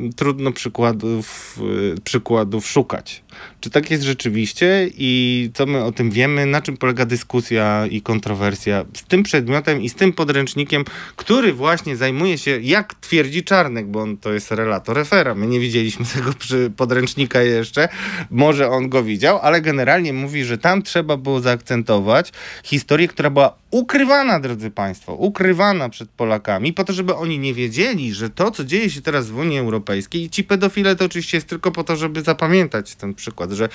y, 0.07 0.13
trudno 0.15 0.51
przykładów, 0.51 1.57
y, 1.97 2.01
przykładów 2.01 2.67
szukać. 2.67 3.23
Czy 3.59 3.69
tak 3.69 3.91
jest 3.91 4.03
rzeczywiście 4.03 4.89
i 4.97 5.49
co 5.53 5.65
my 5.65 5.83
o 5.83 5.91
tym 5.91 6.11
wiemy, 6.11 6.45
na 6.45 6.61
czym 6.61 6.77
polega 6.77 7.05
dyskusja 7.05 7.87
i 7.89 8.01
kontrowersja 8.01 8.85
z 8.93 9.03
tym 9.03 9.23
przedmiotem 9.23 9.81
i 9.81 9.89
z 9.89 9.95
tym 9.95 10.13
podręcznikiem, 10.13 10.85
który 11.15 11.53
właśnie 11.53 11.95
zajmuje 11.95 12.37
się, 12.37 12.59
jak 12.61 12.93
twierdzi 12.93 13.43
Czarnek, 13.43 13.87
bo 13.87 14.01
on 14.01 14.17
to 14.17 14.33
jest 14.33 14.51
relator 14.51 14.95
refera. 14.95 15.35
My 15.35 15.47
nie 15.47 15.59
widzieliśmy 15.59 16.05
tego 16.15 16.31
podręcznika 16.77 17.41
jeszcze, 17.41 17.89
może 18.31 18.69
on 18.69 18.89
go 18.89 19.03
widział, 19.03 19.39
ale 19.41 19.61
generalnie 19.61 20.13
mówi, 20.13 20.43
że 20.43 20.57
tam 20.57 20.81
trzeba 20.81 21.17
było 21.17 21.39
zaakcentować 21.39 22.31
historię, 22.63 23.07
która 23.07 23.29
była 23.29 23.55
ukrywana, 23.71 24.39
drodzy 24.39 24.71
Państwo, 24.71 25.15
ukrywana 25.15 25.89
przed 25.89 26.09
Polakami, 26.09 26.73
po 26.73 26.83
to, 26.83 26.93
żeby 26.93 27.15
oni 27.15 27.39
nie 27.39 27.53
wiedzieli, 27.53 28.13
że 28.13 28.29
to, 28.29 28.51
co 28.51 28.63
dzieje 28.63 28.89
się 28.89 29.01
teraz 29.01 29.29
w 29.29 29.37
Unii 29.37 29.59
Europejskiej, 29.59 30.23
i 30.23 30.29
ci 30.29 30.43
pedofile 30.43 30.95
to 30.95 31.05
oczywiście 31.05 31.37
jest 31.37 31.47
tylko 31.47 31.71
po 31.71 31.83
to, 31.83 31.95
żeby 31.95 32.21
zapamiętać 32.21 32.95
ten 32.95 33.13
przykład, 33.21 33.51
że 33.51 33.69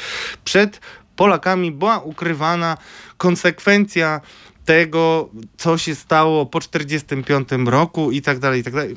przed 0.44 0.80
Polakami 1.16 1.72
była 1.72 1.98
ukrywana 1.98 2.76
konsekwencja 3.16 4.20
tego, 4.64 5.30
co 5.56 5.78
się 5.78 5.94
stało 5.94 6.46
po 6.46 6.60
1945 6.60 7.68
roku 7.70 8.10
i 8.10 8.22
tak 8.22 8.38
dalej, 8.38 8.60
i 8.60 8.64
tak 8.64 8.74
dalej. 8.74 8.96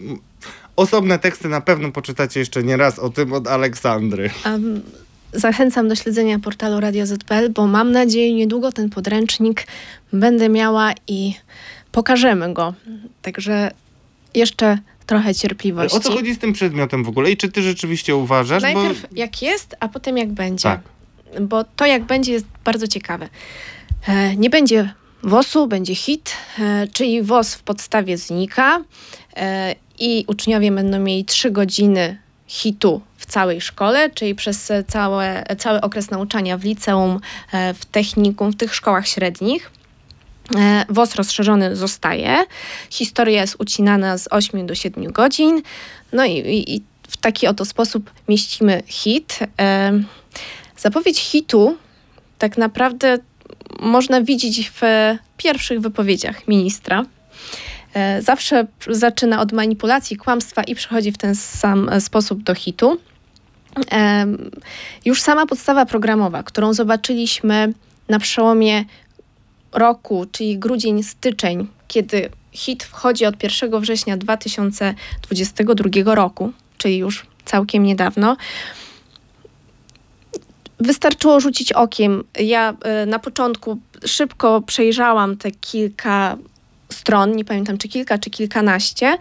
Osobne 0.75 1.19
teksty 1.19 1.49
na 1.49 1.61
pewno 1.61 1.91
poczytacie 1.91 2.39
jeszcze 2.39 2.63
nie 2.63 2.77
raz 2.77 2.99
o 2.99 3.09
tym 3.09 3.33
od 3.33 3.47
Aleksandry. 3.47 4.29
Um, 4.45 4.81
zachęcam 5.33 5.87
do 5.87 5.95
śledzenia 5.95 6.39
portalu 6.39 6.79
Radio 6.79 7.05
ZPL, 7.05 7.49
bo 7.49 7.67
mam 7.67 7.91
nadzieję, 7.91 8.33
niedługo 8.33 8.71
ten 8.71 8.89
podręcznik 8.89 9.67
będę 10.13 10.49
miała 10.49 10.93
i 11.07 11.33
pokażemy 11.91 12.53
go. 12.53 12.73
Także 13.21 13.71
jeszcze 14.33 14.77
trochę 15.05 15.35
cierpliwości. 15.35 15.97
O 15.97 16.01
co 16.01 16.11
chodzi 16.11 16.33
z 16.33 16.39
tym 16.39 16.53
przedmiotem 16.53 17.03
w 17.03 17.09
ogóle 17.09 17.31
i 17.31 17.37
czy 17.37 17.51
ty 17.51 17.61
rzeczywiście 17.61 18.15
uważasz? 18.15 18.63
Najpierw 18.63 19.01
bo... 19.01 19.07
jak 19.15 19.41
jest, 19.41 19.75
a 19.79 19.87
potem 19.87 20.17
jak 20.17 20.31
będzie. 20.31 20.63
Tak. 20.63 20.81
Bo 21.41 21.63
to 21.63 21.85
jak 21.85 22.03
będzie 22.03 22.31
jest 22.31 22.45
bardzo 22.63 22.87
ciekawe. 22.87 23.29
E, 24.07 24.35
nie 24.35 24.49
będzie 24.49 24.93
WOS-u, 25.23 25.67
będzie 25.67 25.95
hit, 25.95 26.35
e, 26.59 26.87
czyli 26.93 27.21
WOS 27.21 27.55
w 27.55 27.63
podstawie 27.63 28.17
znika 28.17 28.83
e, 29.35 29.75
i 29.99 30.25
uczniowie 30.27 30.71
będą 30.71 30.99
mieli 30.99 31.25
trzy 31.25 31.51
godziny 31.51 32.17
hitu 32.47 33.01
w 33.17 33.25
całej 33.25 33.61
szkole, 33.61 34.09
czyli 34.09 34.35
przez 34.35 34.71
całe, 34.87 35.43
cały 35.57 35.81
okres 35.81 36.11
nauczania 36.11 36.57
w 36.57 36.63
liceum, 36.63 37.19
e, 37.51 37.73
w 37.73 37.85
technikum, 37.85 38.51
w 38.51 38.55
tych 38.55 38.75
szkołach 38.75 39.07
średnich. 39.07 39.71
E, 40.57 40.85
WOS 40.89 41.15
rozszerzony 41.15 41.75
zostaje. 41.75 42.45
Historia 42.89 43.41
jest 43.41 43.55
ucinana 43.59 44.17
z 44.17 44.27
8 44.31 44.67
do 44.67 44.75
7 44.75 45.11
godzin. 45.11 45.61
No 46.13 46.25
i, 46.25 46.31
i, 46.31 46.75
i 46.75 46.83
w 47.07 47.17
taki 47.17 47.47
oto 47.47 47.65
sposób 47.65 48.11
mieścimy 48.27 48.83
hit. 48.87 49.39
E, 49.59 49.91
zapowiedź 50.77 51.19
hitu 51.19 51.77
tak 52.39 52.57
naprawdę 52.57 53.17
można 53.79 54.21
widzieć 54.21 54.71
w 54.75 54.81
pierwszych 55.37 55.81
wypowiedziach 55.81 56.47
ministra. 56.47 57.05
E, 57.93 58.21
zawsze 58.21 58.67
zaczyna 58.87 59.41
od 59.41 59.51
manipulacji, 59.51 60.17
kłamstwa 60.17 60.63
i 60.63 60.75
przechodzi 60.75 61.11
w 61.11 61.17
ten 61.17 61.35
sam 61.35 61.89
sposób 61.99 62.43
do 62.43 62.55
hitu. 62.55 62.99
Już 65.05 65.21
sama 65.21 65.45
podstawa 65.45 65.85
programowa, 65.85 66.43
którą 66.43 66.73
zobaczyliśmy 66.73 67.73
na 68.09 68.19
przełomie 68.19 68.85
roku, 69.71 70.25
czyli 70.31 70.59
grudzień, 70.59 71.03
styczeń, 71.03 71.67
kiedy 71.87 72.29
hit 72.51 72.83
wchodzi 72.83 73.25
od 73.25 73.43
1 73.43 73.81
września 73.81 74.17
2022 74.17 76.15
roku, 76.15 76.51
czyli 76.77 76.97
już 76.97 77.25
całkiem 77.45 77.83
niedawno. 77.83 78.37
Wystarczyło 80.79 81.39
rzucić 81.39 81.73
okiem. 81.73 82.23
Ja 82.39 82.73
e, 82.81 83.05
na 83.05 83.19
początku 83.19 83.77
szybko 84.05 84.61
przejrzałam 84.61 85.37
te 85.37 85.51
kilka 85.51 86.37
stron, 86.91 87.35
nie 87.35 87.45
pamiętam 87.45 87.77
czy 87.77 87.87
kilka, 87.87 88.17
czy 88.17 88.29
kilkanaście. 88.29 89.17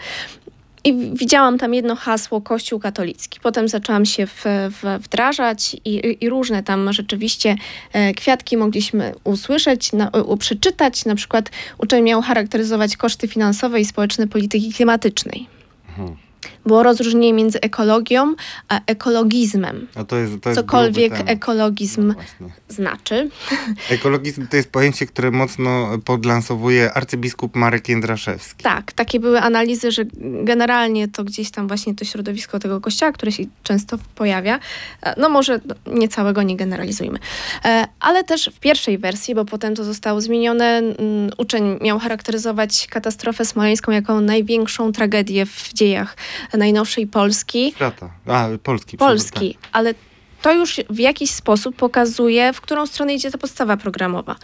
I 0.85 0.95
widziałam 1.15 1.59
tam 1.59 1.75
jedno 1.75 1.97
hasło 1.97 2.41
Kościół 2.41 2.81
katolicki. 2.81 3.41
Potem 3.43 3.69
zaczęłam 3.69 4.07
się 4.07 4.27
w, 4.27 4.45
w, 4.71 5.03
wdrażać 5.05 5.77
i, 5.85 6.17
i, 6.21 6.29
różne 6.29 6.63
tam 6.63 6.93
rzeczywiście 6.93 7.57
e, 7.93 8.15
kwiatki 8.15 8.57
mogliśmy 8.57 9.15
usłyszeć, 9.25 9.93
na, 9.93 10.11
przeczytać. 10.39 11.05
Na 11.05 11.15
przykład 11.15 11.51
uczeń 11.79 12.05
miał 12.05 12.23
charakteryzować 12.23 12.97
koszty 12.97 13.29
finansowe 13.29 13.81
i 13.81 13.85
społeczne 13.85 14.27
polityki 14.27 14.73
klimatycznej. 14.73 15.47
Mhm. 15.89 16.17
Było 16.67 16.83
rozróżnienie 16.83 17.33
między 17.33 17.61
ekologią 17.61 18.35
a 18.69 18.81
ekologizmem. 18.87 19.87
A 19.95 20.05
to 20.05 20.17
jest, 20.17 20.41
to 20.41 20.50
jest 20.50 20.61
Cokolwiek 20.61 21.12
ekologizm 21.27 22.15
No 22.41 22.49
znaczy. 22.69 23.31
Ekologizm 23.91 24.47
to 24.47 24.57
jest 24.57 24.71
pojęcie, 24.71 25.07
które 25.07 25.31
mocno 25.31 25.99
podlansowuje 26.05 26.93
arcybiskup 26.93 27.57
Marek 27.57 27.88
Jędraszewski. 27.88 28.65
Tak, 28.65 28.93
takie 28.93 29.21
były 29.21 29.41
analizy, 29.41 29.93
że 29.93 30.03
generalnie 30.45 31.09
to 31.09 31.25
gdzieś 31.25 31.50
tam 31.50 31.69
właśnie 31.69 31.95
to 31.95 32.05
środowisko 32.05 32.59
tego 32.59 32.81
kościoła, 32.81 33.12
które 33.12 33.33
się 33.33 33.45
często 33.62 33.99
pojawia, 34.15 34.59
e, 35.03 35.21
no 35.21 35.29
może 35.29 35.61
nie 35.87 36.09
całego 36.09 36.43
nie 36.43 36.57
generalizujmy, 36.57 37.19
E, 37.65 37.88
ale 38.00 38.25
też 38.25 38.50
w 38.55 38.61
pierwszej 38.61 38.99
wersji, 38.99 39.35
bo 39.35 39.45
potem 39.45 39.75
to 39.75 39.85
zostało 39.85 40.21
zmienione, 40.21 40.83
uczeń 41.38 41.79
miał 41.81 41.99
charakteryzować 41.99 42.87
katastrofę 42.87 43.45
smoleńską 43.45 43.93
jako 43.93 44.21
największą 44.21 44.93
tragedię 44.93 45.47
w 45.47 45.73
dziejach 45.73 46.17
najnowszej 46.57 47.07
Polski. 47.07 47.73
Świata. 47.76 48.11
A, 48.26 48.49
Polski. 48.62 48.97
Polski, 48.97 49.59
ale 49.73 49.95
to 50.43 50.52
już 50.52 50.81
w 50.90 50.99
jakiś 50.99 51.31
sposób 51.31 51.76
pokazuje, 51.76 52.52
w 52.52 52.61
którą 52.61 52.87
stronę 52.87 53.14
idzie 53.14 53.31
ta 53.31 53.38
podstawa 53.38 53.76
programowa. 53.76 54.37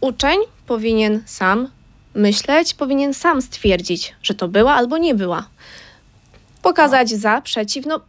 Uczeń 0.00 0.38
powinien 0.66 1.22
sam 1.26 1.68
myśleć, 2.14 2.74
powinien 2.74 3.14
sam 3.14 3.42
stwierdzić, 3.42 4.14
że 4.22 4.34
to 4.34 4.48
była 4.48 4.74
albo 4.74 4.98
nie 4.98 5.14
była. 5.14 5.48
Pokazać 6.62 7.10
za, 7.10 7.40
przeciw, 7.40 7.86
no 7.86 8.00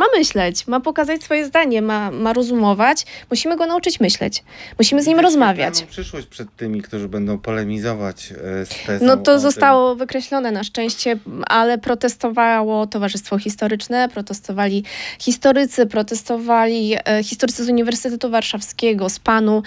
ma 0.00 0.06
myśleć, 0.18 0.66
ma 0.66 0.80
pokazać 0.80 1.22
swoje 1.22 1.46
zdanie, 1.46 1.82
ma, 1.82 2.10
ma 2.10 2.32
rozumować. 2.32 3.06
Musimy 3.30 3.56
go 3.56 3.66
nauczyć 3.66 4.00
myśleć. 4.00 4.44
Musimy 4.78 5.02
z 5.02 5.06
nim 5.06 5.20
rozmawiać. 5.20 5.82
przyszłość 5.82 6.26
przed 6.26 6.56
tymi, 6.56 6.82
którzy 6.82 7.08
będą 7.08 7.38
polemizować 7.38 8.32
e, 8.32 8.66
z 8.66 8.86
tezą 8.86 9.06
No 9.06 9.16
to 9.16 9.32
tym. 9.32 9.40
zostało 9.40 9.94
wykreślone 9.96 10.50
na 10.50 10.64
szczęście, 10.64 11.18
ale 11.46 11.78
protestowało 11.78 12.86
Towarzystwo 12.86 13.38
Historyczne, 13.38 14.08
protestowali 14.08 14.84
historycy, 15.18 15.86
protestowali 15.86 16.94
e, 17.04 17.22
historycy 17.24 17.64
z 17.64 17.68
Uniwersytetu 17.68 18.30
Warszawskiego, 18.30 19.08
z 19.08 19.18
PANU. 19.18 19.62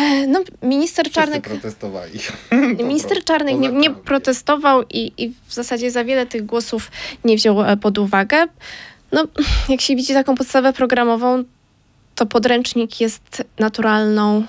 E, 0.00 0.26
No, 0.26 0.40
minister 0.62 1.10
Czarnek, 1.10 1.48
protestowali. 1.48 2.18
minister 2.84 3.24
Czarnek 3.24 3.56
nie, 3.58 3.68
nie 3.68 3.90
protestował 3.90 4.82
i, 4.90 5.12
i 5.18 5.32
w 5.46 5.54
zasadzie 5.54 5.90
za 5.90 6.04
wiele 6.04 6.26
tych 6.26 6.46
głosów 6.46 6.90
nie 7.24 7.36
wziął 7.36 7.56
pod 7.80 7.98
uwagę. 7.98 8.46
No, 9.12 9.24
jak 9.68 9.80
się 9.80 9.96
widzi 9.96 10.14
taką 10.14 10.34
podstawę 10.34 10.72
programową, 10.72 11.44
to 12.14 12.26
podręcznik 12.26 13.00
jest 13.00 13.44
naturalną, 13.58 14.44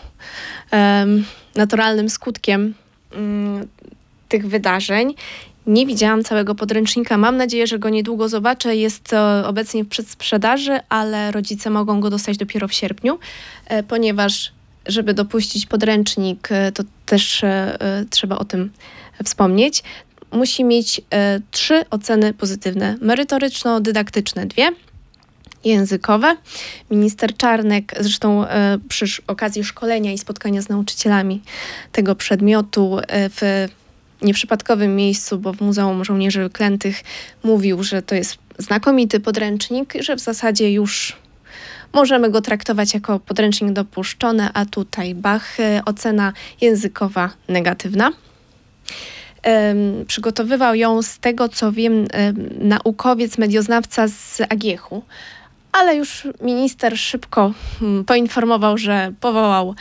em, 0.72 1.26
naturalnym 1.56 2.10
skutkiem 2.10 2.74
mm, 3.12 3.68
tych 4.30 4.48
wydarzeń. 4.48 5.14
Nie 5.68 5.86
widziałam 5.86 6.24
całego 6.24 6.56
podręcznika. 6.56 7.18
Mam 7.18 7.38
nadzieję, 7.38 7.68
że 7.68 7.80
go 7.80 7.90
niedługo 7.90 8.30
zobaczę. 8.30 8.76
Jest 8.76 9.16
obecnie 9.46 9.84
w 9.84 9.88
przedsprzedaży, 9.88 10.80
ale 10.90 11.32
rodzice 11.32 11.70
mogą 11.70 12.00
go 12.00 12.10
dostać 12.10 12.38
dopiero 12.38 12.68
w 12.68 12.74
sierpniu, 12.74 13.20
e, 13.66 13.84
ponieważ 13.84 14.52
żeby 14.86 15.14
dopuścić 15.14 15.66
podręcznik, 15.66 16.48
e, 16.52 16.72
to 16.72 16.84
też 17.06 17.44
e, 17.44 18.06
trzeba 18.10 18.38
o 18.38 18.46
tym 18.46 18.72
wspomnieć. 19.24 19.84
Musi 20.32 20.64
mieć 20.64 21.02
e, 21.12 21.40
trzy 21.52 21.86
oceny 21.90 22.34
pozytywne: 22.34 22.98
merytoryczno-dydaktyczne 23.02 24.46
dwie, 24.46 24.72
językowe. 25.66 26.38
Minister 26.92 27.38
Czarnek, 27.38 27.96
zresztą 28.00 28.48
e, 28.48 28.78
przy 28.90 29.06
okazji 29.28 29.64
szkolenia 29.64 30.14
i 30.14 30.18
spotkania 30.18 30.62
z 30.62 30.70
nauczycielami 30.70 31.42
tego 31.92 32.16
przedmiotu 32.16 33.00
e, 33.00 33.30
w 33.30 33.68
nieprzypadkowym 34.22 34.96
miejscu, 34.96 35.40
bo 35.40 35.54
w 35.54 35.62
Muzeum 35.62 36.06
Żołnierzy 36.06 36.44
Wyklętych 36.44 37.04
mówił, 37.44 37.84
że 37.84 38.02
to 38.02 38.16
jest 38.16 38.38
znakomity 38.58 39.20
podręcznik, 39.20 39.94
że 40.00 40.16
w 40.16 40.20
zasadzie 40.20 40.74
już 40.74 41.18
możemy 41.94 42.30
go 42.30 42.42
traktować 42.42 42.94
jako 42.94 43.20
podręcznik 43.20 43.72
dopuszczony, 43.72 44.50
a 44.54 44.66
tutaj 44.66 45.16
Bach, 45.16 45.58
ocena 45.86 46.34
językowa 46.62 47.30
negatywna. 47.48 48.12
Przygotowywał 50.08 50.76
ją 50.76 51.02
z 51.02 51.20
tego, 51.20 51.50
co 51.50 51.72
wiem, 51.72 52.06
em, 52.12 52.50
naukowiec, 52.60 53.38
medioznawca 53.38 54.08
z 54.08 54.42
Agiechu, 54.50 55.04
ale 55.72 55.96
już 55.96 56.28
minister 56.42 56.98
szybko 56.98 57.54
mm, 57.82 58.06
poinformował, 58.06 58.78
że 58.78 59.14
powołał 59.20 59.76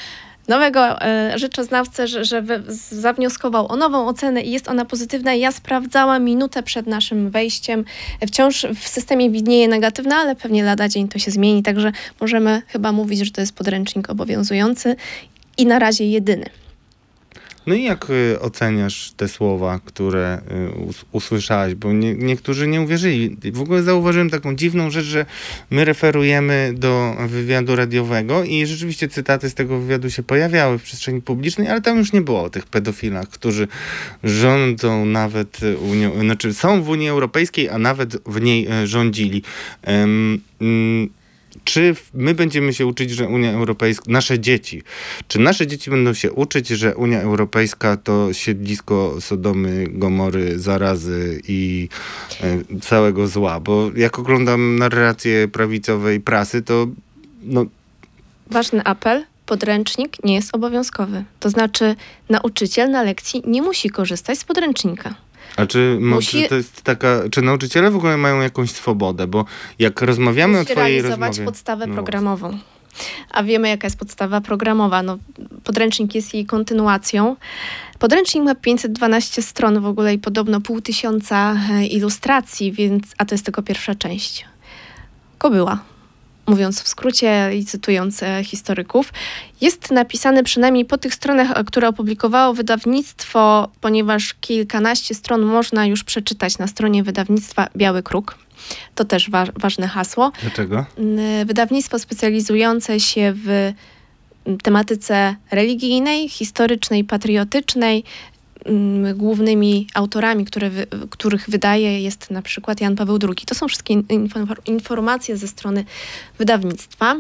nowego 0.48 1.02
e, 1.02 1.38
rzeczoznawcę, 1.38 2.08
że, 2.08 2.24
że 2.24 2.42
zawnioskował 2.90 3.72
o 3.72 3.76
nową 3.76 4.08
ocenę 4.08 4.42
i 4.42 4.50
jest 4.50 4.68
ona 4.68 4.84
pozytywna. 4.84 5.34
Ja 5.34 5.52
sprawdzałam 5.52 6.24
minutę 6.24 6.62
przed 6.62 6.86
naszym 6.86 7.30
wejściem. 7.30 7.84
Wciąż 8.26 8.66
w 8.80 8.88
systemie 8.88 9.30
widnieje 9.30 9.68
negatywna, 9.68 10.16
ale 10.16 10.36
pewnie 10.36 10.64
lada 10.64 10.88
dzień 10.88 11.08
to 11.08 11.18
się 11.18 11.30
zmieni, 11.30 11.62
także 11.62 11.92
możemy 12.20 12.62
chyba 12.66 12.92
mówić, 12.92 13.20
że 13.20 13.30
to 13.30 13.40
jest 13.40 13.54
podręcznik 13.54 14.10
obowiązujący 14.10 14.96
i 15.58 15.66
na 15.66 15.78
razie 15.78 16.04
jedyny. 16.04 16.46
No 17.66 17.74
i 17.74 17.82
jak 17.82 18.10
y, 18.10 18.40
oceniasz 18.40 19.12
te 19.16 19.28
słowa, 19.28 19.80
które 19.84 20.40
y, 20.76 20.80
us- 20.80 21.04
usłyszałaś? 21.12 21.74
Bo 21.74 21.92
nie, 21.92 22.14
niektórzy 22.14 22.68
nie 22.68 22.80
uwierzyli. 22.80 23.36
W 23.52 23.60
ogóle 23.60 23.82
zauważyłem 23.82 24.30
taką 24.30 24.56
dziwną 24.56 24.90
rzecz, 24.90 25.04
że 25.04 25.26
my 25.70 25.84
referujemy 25.84 26.72
do 26.76 27.16
wywiadu 27.28 27.76
radiowego 27.76 28.44
i 28.44 28.66
rzeczywiście 28.66 29.08
cytaty 29.08 29.50
z 29.50 29.54
tego 29.54 29.78
wywiadu 29.78 30.10
się 30.10 30.22
pojawiały 30.22 30.78
w 30.78 30.82
przestrzeni 30.82 31.22
publicznej, 31.22 31.68
ale 31.68 31.80
tam 31.80 31.98
już 31.98 32.12
nie 32.12 32.20
było 32.20 32.42
o 32.42 32.50
tych 32.50 32.66
pedofilach, 32.66 33.28
którzy 33.28 33.68
rządzą 34.24 35.04
nawet 35.04 35.62
y, 35.62 35.78
Unią, 35.78 36.20
znaczy 36.20 36.54
są 36.54 36.82
w 36.82 36.88
Unii 36.88 37.08
Europejskiej, 37.08 37.68
a 37.68 37.78
nawet 37.78 38.16
w 38.26 38.40
niej 38.40 38.68
rządzili. 38.84 39.42
Em, 39.82 40.40
mm, 40.60 41.08
czy 41.66 41.94
my 42.14 42.34
będziemy 42.34 42.72
się 42.72 42.86
uczyć, 42.86 43.10
że 43.10 43.28
Unia 43.28 43.52
Europejska, 43.52 44.04
nasze 44.08 44.38
dzieci, 44.38 44.82
czy 45.28 45.38
nasze 45.38 45.66
dzieci 45.66 45.90
będą 45.90 46.14
się 46.14 46.32
uczyć, 46.32 46.68
że 46.68 46.96
Unia 46.96 47.20
Europejska 47.20 47.96
to 47.96 48.32
siedlisko 48.32 49.20
Sodomy, 49.20 49.86
Gomory, 49.90 50.58
zarazy 50.58 51.40
i 51.48 51.88
e, 52.42 52.78
całego 52.80 53.28
zła? 53.28 53.60
Bo 53.60 53.90
jak 53.96 54.18
oglądam 54.18 54.78
narrację 54.78 55.48
prawicowej 55.48 56.20
prasy, 56.20 56.62
to 56.62 56.86
no, 57.42 57.66
Ważny 58.50 58.84
apel. 58.84 59.24
Podręcznik 59.46 60.24
nie 60.24 60.34
jest 60.34 60.54
obowiązkowy. 60.54 61.24
To 61.40 61.50
znaczy, 61.50 61.96
nauczyciel 62.28 62.90
na 62.90 63.02
lekcji 63.02 63.42
nie 63.46 63.62
musi 63.62 63.90
korzystać 63.90 64.38
z 64.38 64.44
podręcznika. 64.44 65.14
A 65.56 65.66
czy, 65.66 65.98
Musi- 66.00 66.42
czy 66.42 66.48
to 66.48 66.54
jest 66.54 66.82
taka, 66.82 67.22
czy 67.30 67.42
nauczyciele 67.42 67.90
w 67.90 67.96
ogóle 67.96 68.16
mają 68.16 68.40
jakąś 68.40 68.70
swobodę? 68.70 69.26
Bo 69.26 69.44
jak 69.78 70.02
rozmawiamy 70.02 70.58
musi 70.58 70.72
o 70.72 70.74
twojej 70.74 70.92
realizować 70.92 71.28
rozmowie... 71.28 71.46
podstawę 71.46 71.86
No 71.86 71.94
programową. 71.94 72.58
A 73.30 73.42
wiemy, 73.42 73.68
jaka 73.68 73.86
jest 73.86 73.98
podstawa 73.98 74.40
programowa. 74.40 75.02
No, 75.02 75.18
podręcznik 75.64 76.14
jest 76.14 76.34
jej 76.34 76.46
kontynuacją. 76.46 77.36
Podręcznik 77.98 78.44
ma 78.44 78.54
512 78.54 79.42
stron 79.42 79.80
w 79.80 79.86
ogóle 79.86 80.14
i 80.14 80.18
podobno 80.18 80.60
pół 80.60 80.80
tysiąca 80.80 81.56
e, 81.70 81.86
ilustracji, 81.86 82.72
więc, 82.72 83.04
a 83.18 83.24
to 83.24 83.34
jest 83.34 83.44
tylko 83.44 83.62
pierwsza 83.62 83.94
część. 83.94 84.44
Kobyła. 85.38 85.78
Mówiąc 86.46 86.82
w 86.82 86.88
skrócie 86.88 87.50
i 87.54 87.64
cytując 87.64 88.22
e, 88.22 88.44
historyków, 88.44 89.12
jest 89.60 89.90
napisany 89.90 90.42
przynajmniej 90.42 90.84
po 90.84 90.98
tych 90.98 91.14
stronach, 91.14 91.50
e, 91.58 91.64
które 91.64 91.88
opublikowało 91.88 92.54
wydawnictwo, 92.54 93.68
ponieważ 93.80 94.34
kilkanaście 94.40 95.14
stron 95.14 95.42
można 95.42 95.86
już 95.86 96.04
przeczytać 96.04 96.58
na 96.58 96.66
stronie 96.66 97.02
wydawnictwa 97.02 97.68
Biały 97.76 98.02
Kruk. 98.02 98.38
To 98.94 99.04
też 99.04 99.30
wa- 99.30 99.46
ważne 99.56 99.88
hasło. 99.88 100.32
Dlaczego? 100.42 100.84
Wydawnictwo 101.46 101.98
specjalizujące 101.98 103.00
się 103.00 103.32
w 103.36 103.72
tematyce 104.62 105.36
religijnej, 105.50 106.28
historycznej, 106.28 107.04
patriotycznej. 107.04 108.04
Mm, 108.66 109.18
Głównymi 109.18 109.86
autorami, 109.94 110.44
które 110.44 110.70
których 111.10 111.50
wydaje 111.50 112.00
jest 112.02 112.30
na 112.30 112.42
przykład 112.42 112.80
Jan 112.80 112.96
Paweł 112.96 113.18
II. 113.22 113.46
To 113.46 113.54
są 113.54 113.68
wszystkie 113.68 113.94
infor- 113.94 114.60
informacje 114.66 115.36
ze 115.36 115.48
strony 115.48 115.84
wydawnictwa. 116.38 117.16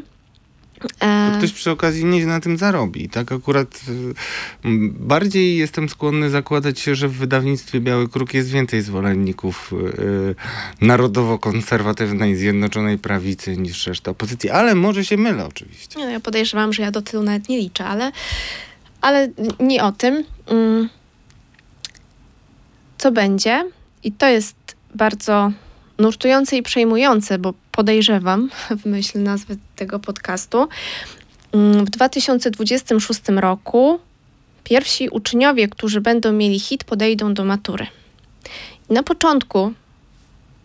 To 0.80 0.88
E, 1.00 1.34
ktoś 1.38 1.52
przy 1.52 1.70
okazji 1.70 2.04
nieźle 2.04 2.28
na 2.28 2.40
tym 2.40 2.58
zarobi. 2.58 3.08
Tak 3.08 3.32
akurat 3.32 3.80
y, 3.88 4.14
bardziej 4.92 5.56
jestem 5.56 5.88
skłonny 5.88 6.30
zakładać 6.30 6.80
się, 6.80 6.94
że 6.94 7.08
w 7.08 7.12
wydawnictwie 7.12 7.80
Biały 7.80 8.08
Kruk 8.08 8.34
jest 8.34 8.50
więcej 8.50 8.82
zwolenników 8.82 9.72
y, 9.72 10.34
narodowo-konserwatywnej 10.80 12.36
Zjednoczonej 12.36 12.98
Prawicy 12.98 13.56
niż 13.56 13.86
reszta 13.86 14.10
opozycji, 14.10 14.50
ale 14.50 14.74
może 14.74 15.04
się 15.04 15.16
mylę 15.16 15.46
oczywiście. 15.46 15.98
No 15.98 16.10
ja 16.10 16.20
podejrzewam, 16.20 16.72
że 16.72 16.82
ja 16.82 16.90
do 16.90 17.02
tyłu 17.02 17.22
nawet 17.22 17.48
nie 17.48 17.58
liczę, 17.58 17.84
ale, 17.84 18.12
ale 19.00 19.28
nie 19.60 19.84
o 19.84 19.92
tym. 19.92 20.24
Mm. 20.46 20.88
Co 23.06 23.12
będzie? 23.12 23.70
I 24.04 24.12
to 24.12 24.26
jest 24.26 24.56
bardzo 24.94 25.52
nurtujące 25.98 26.56
i 26.56 26.62
przejmujące, 26.62 27.38
bo 27.38 27.54
podejrzewam, 27.72 28.50
w 28.82 28.86
myśl 28.86 29.22
nazwy 29.22 29.56
tego 29.76 29.98
podcastu, 29.98 30.68
mm, 31.52 31.84
w 31.84 31.90
2026 31.90 33.20
roku 33.28 33.98
pierwsi 34.64 35.08
uczniowie, 35.08 35.68
którzy 35.68 36.00
będą 36.00 36.32
mieli 36.32 36.60
hit, 36.60 36.84
podejdą 36.84 37.34
do 37.34 37.44
matury. 37.44 37.86
Na 38.90 39.02
początku 39.02 39.72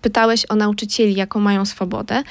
pytałeś 0.02 0.46
o 0.50 0.56
nauczycieli, 0.56 1.16
jaką 1.16 1.40
mają 1.40 1.66
swobodę. 1.66 2.24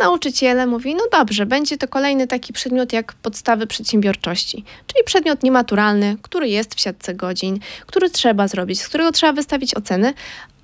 Nauczyciele 0.00 0.66
mówi, 0.66 0.94
no 0.94 1.04
dobrze, 1.12 1.46
będzie 1.46 1.76
to 1.76 1.88
kolejny 1.88 2.26
taki 2.26 2.52
przedmiot 2.52 2.92
jak 2.92 3.12
podstawy 3.12 3.66
przedsiębiorczości, 3.66 4.64
czyli 4.86 5.04
przedmiot 5.04 5.42
niematuralny, 5.42 6.16
który 6.22 6.48
jest 6.48 6.74
w 6.74 6.80
siatce 6.80 7.14
godzin, 7.14 7.58
który 7.86 8.10
trzeba 8.10 8.48
zrobić, 8.48 8.80
z 8.80 8.88
którego 8.88 9.12
trzeba 9.12 9.32
wystawić 9.32 9.74
oceny, 9.74 10.14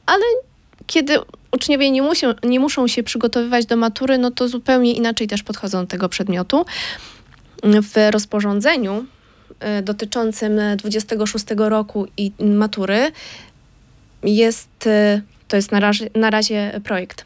ale 0.07 0.23
kiedy 0.87 1.19
uczniowie 1.53 1.91
nie 1.91 2.03
muszą, 2.03 2.35
nie 2.43 2.61
muszą 2.61 2.89
się 2.89 3.03
przygotowywać 3.03 3.67
do 3.67 3.77
matury, 3.77 4.19
no 4.19 4.31
to 4.31 4.49
zupełnie 4.49 4.93
inaczej 4.93 5.29
też 5.29 5.43
podchodzą 5.43 5.81
do 5.81 5.87
tego 5.87 6.09
przedmiotu. 6.09 6.65
W 7.65 8.11
rozporządzeniu 8.11 9.05
y, 9.79 9.83
dotyczącym 9.83 10.61
26 10.77 11.45
roku 11.57 12.07
i 12.17 12.33
matury 12.41 13.13
jest, 14.23 14.87
y, 14.87 15.23
to 15.53 15.57
jest 15.57 15.73
na 15.73 15.81
razie, 15.81 16.11
na 16.15 16.31
razie 16.31 16.81
projekt, 16.85 17.25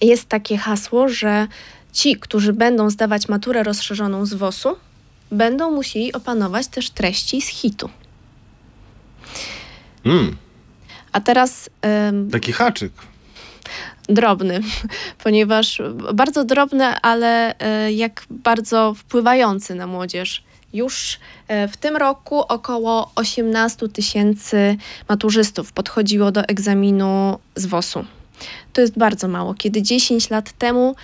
jest 0.00 0.28
takie 0.28 0.56
hasło, 0.56 1.08
że 1.08 1.46
ci, 1.92 2.16
którzy 2.16 2.52
będą 2.52 2.90
zdawać 2.90 3.28
maturę 3.28 3.62
rozszerzoną 3.62 4.26
z 4.26 4.34
WOS-u, 4.34 4.76
będą 5.30 5.70
musieli 5.70 6.12
opanować 6.12 6.66
też 6.66 6.90
treści 6.90 7.42
z 7.42 7.46
hitu. 7.46 7.90
Mm, 10.04 10.36
A 11.12 11.20
teraz 11.20 11.70
ym, 12.08 12.30
taki 12.30 12.52
haczyk. 12.52 12.92
drobny, 14.08 14.60
ponieważ 15.24 15.82
bardzo 16.14 16.44
drobny, 16.44 16.84
ale 16.84 17.54
y, 17.88 17.92
jak 17.92 18.24
bardzo 18.30 18.94
wpływający 18.94 19.74
na 19.74 19.86
młodzież. 19.86 20.42
Już 20.72 21.14
y, 21.14 21.68
w 21.68 21.76
tym 21.76 21.96
roku 21.96 22.40
około 22.40 23.10
18 23.14 23.88
tysięcy 23.88 24.76
maturzystów 25.08 25.72
podchodziło 25.72 26.32
do 26.32 26.42
egzaminu 26.42 27.38
z 27.56 27.66
WOS-u. 27.66 28.04
To 28.72 28.80
jest 28.80 28.98
bardzo 28.98 29.28
mało. 29.28 29.54
Kiedy 29.54 29.82
10 29.82 30.30
lat 30.30 30.52
temu 30.52 30.96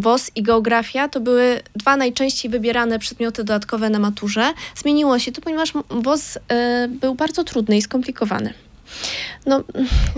WOS 0.00 0.30
i 0.34 0.42
geografia 0.42 1.08
to 1.08 1.20
były 1.20 1.60
dwa 1.76 1.96
najczęściej 1.96 2.50
wybierane 2.50 2.98
przedmioty 2.98 3.44
dodatkowe 3.44 3.90
na 3.90 3.98
maturze, 3.98 4.52
zmieniło 4.76 5.18
się 5.18 5.32
to, 5.32 5.40
ponieważ 5.40 5.72
WOS 5.90 6.36
y, 6.36 6.40
był 6.88 7.14
bardzo 7.14 7.44
trudny 7.44 7.76
i 7.76 7.82
skomplikowany. 7.82 8.54
No, 9.46 9.64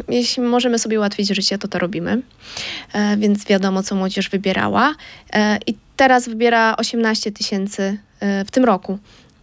jeśli 0.08 0.42
możemy 0.42 0.78
sobie 0.78 0.98
ułatwić 0.98 1.28
życie, 1.28 1.58
to 1.58 1.68
to 1.68 1.78
robimy, 1.78 2.22
e, 2.92 3.16
więc 3.16 3.44
wiadomo, 3.44 3.82
co 3.82 3.94
młodzież 3.94 4.28
wybierała. 4.28 4.94
E, 5.32 5.58
I 5.66 5.74
teraz 5.96 6.28
wybiera 6.28 6.76
18 6.76 7.32
tysięcy 7.32 7.82
e, 7.82 7.98
w 8.20 8.50
tym 8.50 8.64
roku. 8.64 8.98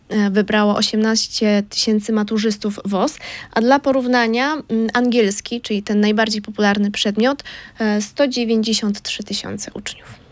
e, 0.09 0.29
Wybrało 0.29 0.75
18 0.75 1.63
tysięcy 1.69 2.13
maturzystów 2.13 2.79
WOS, 2.85 3.17
a 3.51 3.61
dla 3.61 3.79
porównania 3.79 4.53
mm, 4.53 4.87
angielski, 4.93 5.61
czyli 5.61 5.83
ten 5.83 5.99
najbardziej 5.99 6.41
popularny 6.41 6.91
przedmiot, 6.91 7.43
e, 7.79 8.01
193 8.01 9.23
tysiące 9.23 9.71
uczniów. 9.73 10.25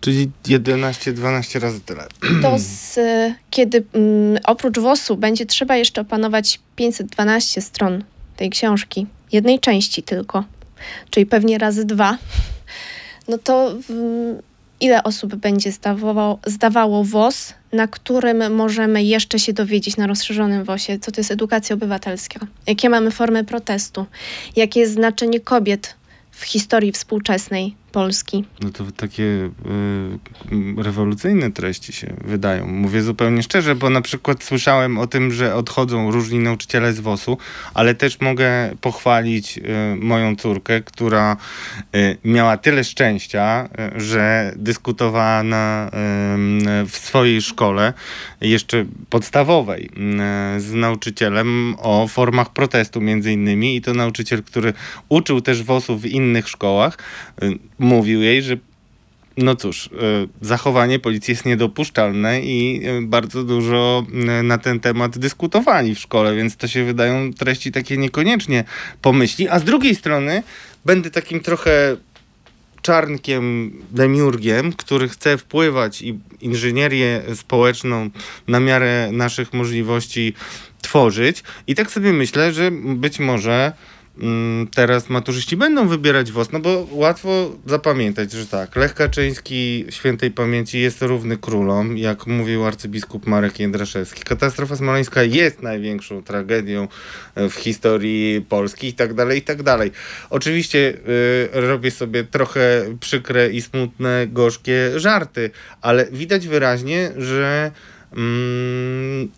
Czyli 0.00 0.30
11-12 0.44 1.60
razy 1.60 1.80
tyle. 1.80 2.06
To 2.42 2.56
z, 2.58 2.98
e, 2.98 3.34
kiedy 3.50 3.84
mm, 3.92 4.38
oprócz 4.44 4.78
WOS-u 4.78 5.16
będzie 5.16 5.46
trzeba 5.46 5.76
jeszcze 5.76 6.00
opanować 6.00 6.60
512 6.76 7.60
stron 7.60 8.04
tej 8.36 8.50
książki, 8.50 9.06
jednej 9.32 9.60
części 9.60 10.02
tylko, 10.02 10.44
czyli 11.10 11.26
pewnie 11.26 11.58
razy 11.58 11.84
dwa, 11.84 12.18
no 13.28 13.38
to 13.38 13.74
mm, 13.90 14.38
ile 14.80 15.02
osób 15.02 15.34
będzie 15.34 15.72
zdawało, 15.72 16.38
zdawało 16.46 17.04
WOS, 17.04 17.54
na 17.72 17.88
którym 17.88 18.54
możemy 18.54 19.02
jeszcze 19.02 19.38
się 19.38 19.52
dowiedzieć 19.52 19.96
na 19.96 20.06
rozszerzonym 20.06 20.64
WOS-ie, 20.64 20.98
co 20.98 21.12
to 21.12 21.20
jest 21.20 21.30
edukacja 21.30 21.74
obywatelska, 21.74 22.40
jakie 22.66 22.88
mamy 22.88 23.10
formy 23.10 23.44
protestu, 23.44 24.06
jakie 24.56 24.80
jest 24.80 24.92
znaczenie 24.92 25.40
kobiet 25.40 25.94
w 26.30 26.44
historii 26.44 26.92
współczesnej 26.92 27.74
Polski. 27.92 28.44
No 28.60 28.70
to 28.70 28.84
takie 28.96 29.22
y, 29.22 29.50
rewolucyjne 30.82 31.50
treści 31.50 31.92
się 31.92 32.14
wydają. 32.24 32.66
Mówię 32.66 33.02
zupełnie 33.02 33.42
szczerze, 33.42 33.74
bo 33.74 33.90
na 33.90 34.00
przykład 34.00 34.44
słyszałem 34.44 34.98
o 34.98 35.06
tym, 35.06 35.32
że 35.32 35.54
odchodzą 35.54 36.10
różni 36.10 36.38
nauczyciele 36.38 36.92
z 36.92 37.00
WOS-u, 37.00 37.38
ale 37.74 37.94
też 37.94 38.20
mogę 38.20 38.70
pochwalić 38.80 39.58
y, 39.58 39.96
moją 39.96 40.36
córkę, 40.36 40.80
która 40.80 41.36
y, 41.96 42.16
miała 42.24 42.56
tyle 42.56 42.84
szczęścia, 42.84 43.68
y, 43.96 44.00
że 44.00 44.52
dyskutowała 44.56 45.42
na, 45.42 45.90
y, 46.82 46.86
w 46.86 46.96
swojej 46.96 47.42
szkole, 47.42 47.92
jeszcze 48.40 48.84
podstawowej, 49.10 49.90
y, 50.56 50.60
z 50.60 50.74
nauczycielem 50.74 51.74
o 51.78 52.08
formach 52.08 52.52
protestu 52.52 53.00
między 53.00 53.32
innymi 53.32 53.76
i 53.76 53.80
to 53.80 53.94
nauczyciel, 53.94 54.42
który 54.42 54.72
uczył 55.08 55.40
też 55.40 55.62
WOS-u 55.62 55.98
w 55.98 56.06
innych 56.06 56.48
szkołach, 56.48 56.98
mówił 57.80 58.22
jej, 58.22 58.42
że 58.42 58.56
no 59.36 59.56
cóż, 59.56 59.86
y, 59.86 59.90
zachowanie 60.40 60.98
policji 60.98 61.32
jest 61.32 61.46
niedopuszczalne 61.46 62.40
i 62.40 62.80
y, 62.88 63.02
bardzo 63.02 63.44
dużo 63.44 64.06
y, 64.40 64.42
na 64.42 64.58
ten 64.58 64.80
temat 64.80 65.18
dyskutowali 65.18 65.94
w 65.94 65.98
szkole, 65.98 66.36
więc 66.36 66.56
to 66.56 66.68
się 66.68 66.84
wydają 66.84 67.32
treści 67.32 67.72
takie 67.72 67.96
niekoniecznie 67.96 68.64
pomyśli. 69.02 69.48
A 69.48 69.58
z 69.58 69.64
drugiej 69.64 69.94
strony 69.94 70.42
będę 70.84 71.10
takim 71.10 71.40
trochę 71.40 71.96
czarnkiem, 72.82 73.72
demiurgiem, 73.90 74.72
który 74.72 75.08
chce 75.08 75.38
wpływać 75.38 76.02
i 76.02 76.18
inżynierię 76.40 77.22
społeczną 77.34 78.10
na 78.48 78.60
miarę 78.60 79.08
naszych 79.12 79.52
możliwości 79.52 80.34
tworzyć. 80.82 81.42
I 81.66 81.74
tak 81.74 81.90
sobie 81.90 82.12
myślę, 82.12 82.52
że 82.52 82.70
być 82.72 83.18
może 83.18 83.72
teraz 84.74 85.10
maturzyści 85.10 85.56
będą 85.56 85.88
wybierać 85.88 86.32
WOS, 86.32 86.52
no 86.52 86.60
bo 86.60 86.86
łatwo 86.90 87.50
zapamiętać, 87.66 88.32
że 88.32 88.46
tak, 88.46 88.76
Lech 88.76 88.94
Kaczyński 88.94 89.86
świętej 89.90 90.30
pamięci 90.30 90.80
jest 90.80 91.02
równy 91.02 91.36
królom, 91.36 91.98
jak 91.98 92.26
mówił 92.26 92.66
arcybiskup 92.66 93.26
Marek 93.26 93.60
Jędraszewski. 93.60 94.22
Katastrofa 94.22 94.76
smoleńska 94.76 95.22
jest 95.22 95.62
największą 95.62 96.22
tragedią 96.22 96.88
e, 97.34 97.48
w 97.48 97.54
historii 97.54 98.46
Polski 98.48 98.88
i 98.88 98.92
tak 98.92 99.14
dalej, 99.14 99.38
i 99.38 99.42
tak 99.42 99.62
dalej. 99.62 99.92
Oczywiście 100.30 100.78
y, 100.78 101.48
robię 101.52 101.90
sobie 101.90 102.24
trochę 102.24 102.84
przykre 103.00 103.50
i 103.50 103.62
smutne, 103.62 104.26
gorzkie 104.26 105.00
żarty, 105.00 105.50
ale 105.80 106.06
widać 106.12 106.48
wyraźnie, 106.48 107.10
że 107.16 107.70
mm, 107.70 107.99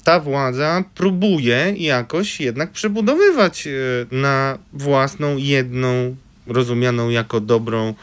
ta 0.05 0.21
władza 0.21 0.85
próbuje 0.95 1.75
jakoś 1.77 2.41
jednak 2.41 2.71
przebudowywać 2.71 3.67
y, 3.67 4.07
na 4.11 4.59
własną, 4.73 5.37
jedną, 5.37 6.17
rozumianą 6.47 7.09
jako 7.09 7.41
dobrą 7.41 7.95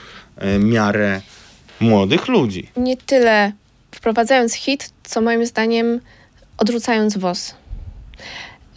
y, 0.55 0.59
miarę 0.59 1.21
młodych 1.79 2.27
ludzi. 2.27 2.69
nie 2.77 2.97
tyle 2.97 3.51
wprowadzając 3.91 4.53
hit, 4.53 4.89
co 5.03 5.21
moim 5.21 5.45
zdaniem 5.45 5.99
odrzucając 6.57 7.17
WOS. 7.17 7.55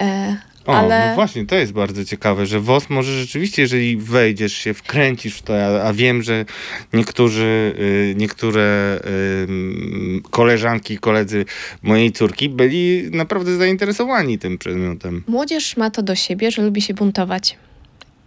E, 0.00 0.37
O, 0.66 0.77
Ale- 0.77 1.09
no 1.09 1.14
właśnie, 1.14 1.46
to 1.46 1.55
jest 1.57 1.72
bardzo 1.72 2.05
ciekawe, 2.05 2.46
że 2.46 2.61
WOS 2.61 2.90
może 2.90 3.20
rzeczywiście, 3.20 3.62
jeżeli 3.62 3.96
wejdziesz 3.96 4.53
się, 4.53 4.75
wkręcisz 4.75 5.37
w 5.37 5.42
to, 5.42 5.66
a, 5.66 5.83
a 5.88 5.92
wiem, 5.92 6.22
że 6.22 6.44
niektórzy, 6.92 7.75
y, 7.79 8.14
niektóre 8.16 8.98
y, 9.07 10.31
koleżanki 10.31 10.94
i 10.94 10.98
koledzy 10.98 11.44
mojej 11.83 12.12
córki 12.12 12.48
byli 12.48 13.11
naprawdę 13.11 13.57
zainteresowani 13.57 14.38
tym 14.38 14.59
przedmiotem. 14.59 15.25
młodzież 15.27 15.77
ma 15.77 15.90
to 15.90 16.03
do 16.03 16.14
siebie, 16.14 16.51
że 16.51 16.62
lubi 16.62 16.83
się 16.83 16.94
buntować. 16.94 17.57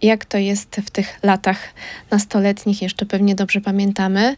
Jak 0.02 0.24
to 0.24 0.38
jest 0.38 0.76
w 0.86 0.90
tych 0.90 1.18
latach 1.22 1.58
nastoletnich, 2.10 2.82
jeszcze 2.82 3.06
pewnie 3.06 3.34
dobrze 3.34 3.60
pamiętamy. 3.60 4.36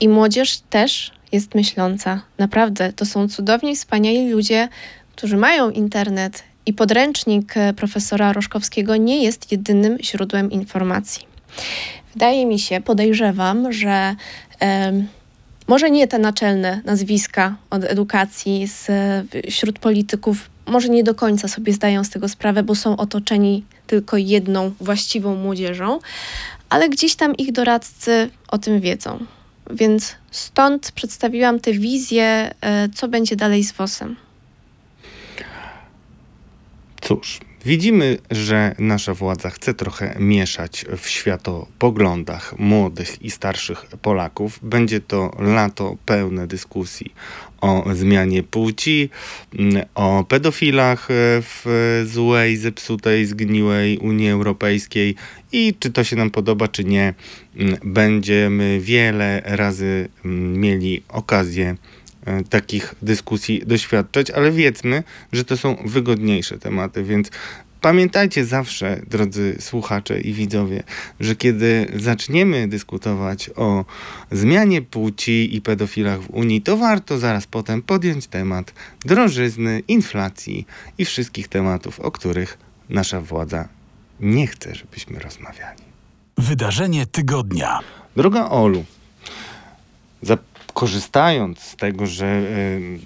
I 0.00 0.08
młodzież 0.08 0.60
też 0.70 1.12
jest 1.32 1.54
myśląca. 1.54 2.22
Naprawdę, 2.38 2.92
to 2.92 3.06
są 3.06 3.28
cudowni, 3.28 3.76
wspaniali 3.76 4.30
ludzie, 4.30 4.68
którzy 5.16 5.36
mają 5.36 5.70
internet 5.70 6.44
i 6.66 6.72
podręcznik 6.72 7.56
e, 7.56 7.72
profesora 7.72 8.32
Roszkowskiego 8.32 8.96
nie 8.96 9.24
jest 9.24 9.52
jedynym 9.52 9.98
źródłem 10.02 10.50
informacji. 10.50 11.26
Wydaje 12.12 12.46
mi 12.46 12.58
się, 12.58 12.80
podejrzewam, 12.80 13.72
że 13.72 14.16
może 15.68 15.90
nie 15.90 16.08
te 16.08 16.18
naczelne 16.18 16.80
nazwiska 16.84 17.56
od 17.70 17.84
edukacji 17.84 18.66
z, 18.66 18.90
wśród 19.50 19.78
polityków, 19.78 20.50
może 20.66 20.88
nie 20.88 21.04
do 21.04 21.14
końca 21.14 21.48
sobie 21.48 21.72
zdają 21.72 22.04
z 22.04 22.10
tego 22.10 22.28
sprawę, 22.28 22.62
bo 22.62 22.74
są 22.74 22.96
otoczeni 22.96 23.64
tylko 23.86 24.16
jedną 24.16 24.72
właściwą 24.80 25.36
młodzieżą, 25.36 25.98
ale 26.68 26.88
gdzieś 26.88 27.14
tam 27.14 27.36
ich 27.36 27.52
doradcy 27.52 28.30
o 28.48 28.58
tym 28.58 28.80
wiedzą. 28.80 29.18
Więc 29.70 30.14
stąd 30.30 30.92
przedstawiłam 30.92 31.60
tę 31.60 31.72
wizję, 31.72 32.54
e, 32.60 32.88
co 32.94 33.08
będzie 33.08 33.36
dalej 33.36 33.64
z 33.64 33.72
WOS-em. 33.72 34.16
Cóż, 37.02 37.40
Widzimy, 37.64 38.18
że 38.30 38.74
nasza 38.78 39.14
władza 39.14 39.50
chce 39.50 39.74
trochę 39.74 40.16
mieszać 40.18 40.84
w 40.96 41.08
światopoglądach 41.08 42.58
młodych 42.58 43.22
i 43.22 43.30
starszych 43.30 43.86
Polaków. 44.02 44.58
Będzie 44.62 45.00
to 45.00 45.36
lato 45.38 45.96
pełne 46.06 46.46
dyskusji 46.46 47.14
o 47.60 47.84
zmianie 47.92 48.42
płci, 48.42 49.10
mm, 49.58 49.84
o 49.94 50.24
pedofilach 50.28 51.10
e, 51.10 51.14
w 51.40 51.64
złej, 52.06 52.56
zepsutej, 52.56 53.26
zgniłej 53.26 53.98
Unii 53.98 54.30
Europejskiej 54.30 55.14
i 55.52 55.74
czy 55.78 55.90
to 55.90 56.04
się 56.04 56.16
nam 56.16 56.30
podoba, 56.30 56.68
czy 56.68 56.84
nie, 56.84 57.14
mm, 57.56 57.76
będziemy 57.84 58.80
wiele 58.80 59.42
razy 59.44 60.08
mm, 60.24 60.60
mieli 60.60 61.02
okazję 61.08 61.76
takich 62.50 62.94
dyskusji 63.02 63.62
doświadczać, 63.66 64.30
ale 64.30 64.52
wiedzmy, 64.52 65.02
że 65.32 65.44
to 65.44 65.56
są 65.56 65.76
wygodniejsze 65.84 66.58
tematy, 66.58 67.04
więc 67.04 67.30
Pamiętajcie 67.82 68.44
zawsze, 68.44 69.00
drodzy 69.06 69.56
słuchacze 69.60 70.20
i 70.20 70.32
widzowie, 70.32 70.82
że 71.20 71.36
kiedy 71.36 71.92
zaczniemy 71.96 72.68
dyskutować 72.68 73.50
o 73.56 73.84
zmianie 74.30 74.82
płci 74.82 75.56
i 75.56 75.60
pedofilach 75.60 76.20
w 76.20 76.30
Unii, 76.30 76.62
to 76.62 76.76
warto 76.76 77.18
zaraz 77.18 77.46
potem 77.46 77.82
podjąć 77.82 78.26
temat 78.26 78.72
drożyzny, 79.04 79.82
inflacji 79.88 80.66
i 80.98 81.04
wszystkich 81.04 81.48
tematów, 81.48 82.00
o 82.00 82.10
których 82.10 82.58
nasza 82.88 83.20
władza 83.20 83.68
nie 84.20 84.46
chce, 84.46 84.74
żebyśmy 84.74 85.18
rozmawiali. 85.18 85.82
Wydarzenie 86.38 87.06
tygodnia. 87.06 87.78
Droga 88.16 88.48
Olu, 88.48 88.84
korzystając 90.74 91.58
z 91.58 91.76
tego, 91.76 92.06
że 92.06 92.42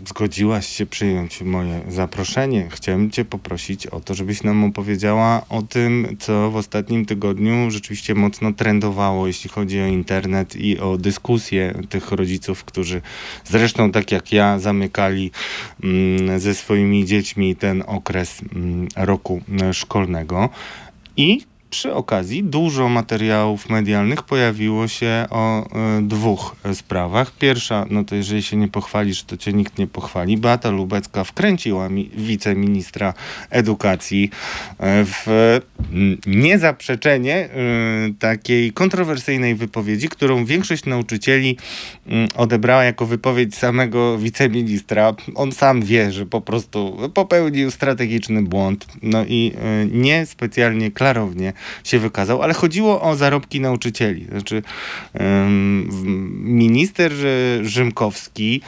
zgodziłaś 0.06 0.66
się 0.68 0.86
przyjąć 0.86 1.42
moje 1.42 1.80
zaproszenie, 1.88 2.68
chciałem 2.70 3.10
Cię 3.10 3.24
poprosić 3.24 3.86
o 3.86 4.00
to, 4.00 4.14
żebyś 4.14 4.42
nam 4.42 4.64
opowiedziała 4.64 5.42
o 5.48 5.62
tym, 5.62 6.16
co 6.18 6.50
w 6.50 6.56
ostatnim 6.56 7.06
tygodniu 7.06 7.70
rzeczywiście 7.70 8.14
mocno 8.14 8.52
trendowało, 8.52 9.26
jeśli 9.26 9.50
chodzi 9.50 9.80
o 9.80 9.86
internet 9.86 10.56
i 10.56 10.78
o 10.78 10.96
dyskusję 10.96 11.74
tych 11.88 12.12
rodziców, 12.12 12.64
którzy 12.64 13.02
zresztą 13.44 13.92
tak 13.92 14.12
jak 14.12 14.32
ja 14.32 14.58
zamykali 14.58 15.30
mm, 15.82 16.40
ze 16.40 16.54
swoimi 16.54 17.04
dziećmi 17.04 17.56
ten 17.56 17.84
okres 17.86 18.40
mm, 18.54 18.88
roku 18.96 19.40
szkolnego. 19.72 20.48
I 21.16 21.55
przy 21.70 21.94
okazji 21.94 22.44
dużo 22.44 22.88
materiałów 22.88 23.68
medialnych 23.70 24.22
pojawiło 24.22 24.88
się 24.88 25.26
o 25.30 25.66
y, 25.98 26.02
dwóch 26.02 26.56
sprawach. 26.74 27.32
Pierwsza, 27.32 27.86
no 27.90 28.04
to 28.04 28.14
jeżeli 28.14 28.42
się 28.42 28.56
nie 28.56 28.68
pochwalisz, 28.68 29.22
to 29.22 29.36
cię 29.36 29.52
nikt 29.52 29.78
nie 29.78 29.86
pochwali. 29.86 30.36
Beata 30.36 30.70
Lubecka 30.70 31.24
wkręciła 31.24 31.88
mi, 31.88 32.10
wiceministra 32.14 33.14
edukacji 33.50 34.30
e, 34.78 35.04
w 35.04 35.26
niezaprzeczenie 36.26 37.48
y, 38.08 38.14
takiej 38.18 38.72
kontrowersyjnej 38.72 39.54
wypowiedzi, 39.54 40.08
którą 40.08 40.44
większość 40.44 40.84
nauczycieli 40.84 41.56
y, 42.06 42.10
odebrała 42.36 42.84
jako 42.84 43.06
wypowiedź 43.06 43.54
samego 43.54 44.18
wiceministra. 44.18 45.14
On 45.34 45.52
sam 45.52 45.82
wie, 45.82 46.12
że 46.12 46.26
po 46.26 46.40
prostu 46.40 46.98
popełnił 47.14 47.70
strategiczny 47.70 48.42
błąd. 48.42 48.86
No 49.02 49.24
i 49.28 49.52
nie 49.92 50.26
specjalnie 50.26 50.90
klarownie 50.90 51.52
się 51.84 51.98
wykazał, 51.98 52.42
ale 52.42 52.54
chodziło 52.54 53.02
o 53.02 53.16
zarobki 53.16 53.60
nauczycieli. 53.60 54.24
Znaczy, 54.24 54.62
minister 56.42 57.12
Rzymkowski 57.62 58.60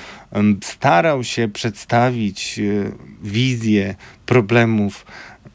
starał 0.62 1.24
się 1.24 1.48
przedstawić 1.48 2.58
e, 2.58 2.92
wizję 3.22 3.94
problemów 4.26 5.06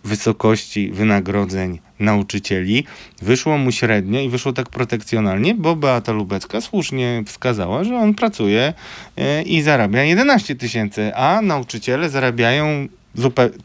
wysokości 0.03 0.91
wynagrodzeń 0.91 1.79
nauczycieli. 1.99 2.85
Wyszło 3.21 3.57
mu 3.57 3.71
średnio 3.71 4.19
i 4.21 4.29
wyszło 4.29 4.53
tak 4.53 4.69
protekcjonalnie, 4.69 5.55
bo 5.55 5.75
Beata 5.75 6.11
Lubecka 6.11 6.61
słusznie 6.61 7.23
wskazała, 7.25 7.83
że 7.83 7.97
on 7.97 8.13
pracuje 8.13 8.73
e, 9.17 9.41
i 9.41 9.61
zarabia 9.61 10.03
11 10.03 10.55
tysięcy, 10.55 11.15
a 11.15 11.41
nauczyciele 11.41 12.09
zarabiają 12.09 12.87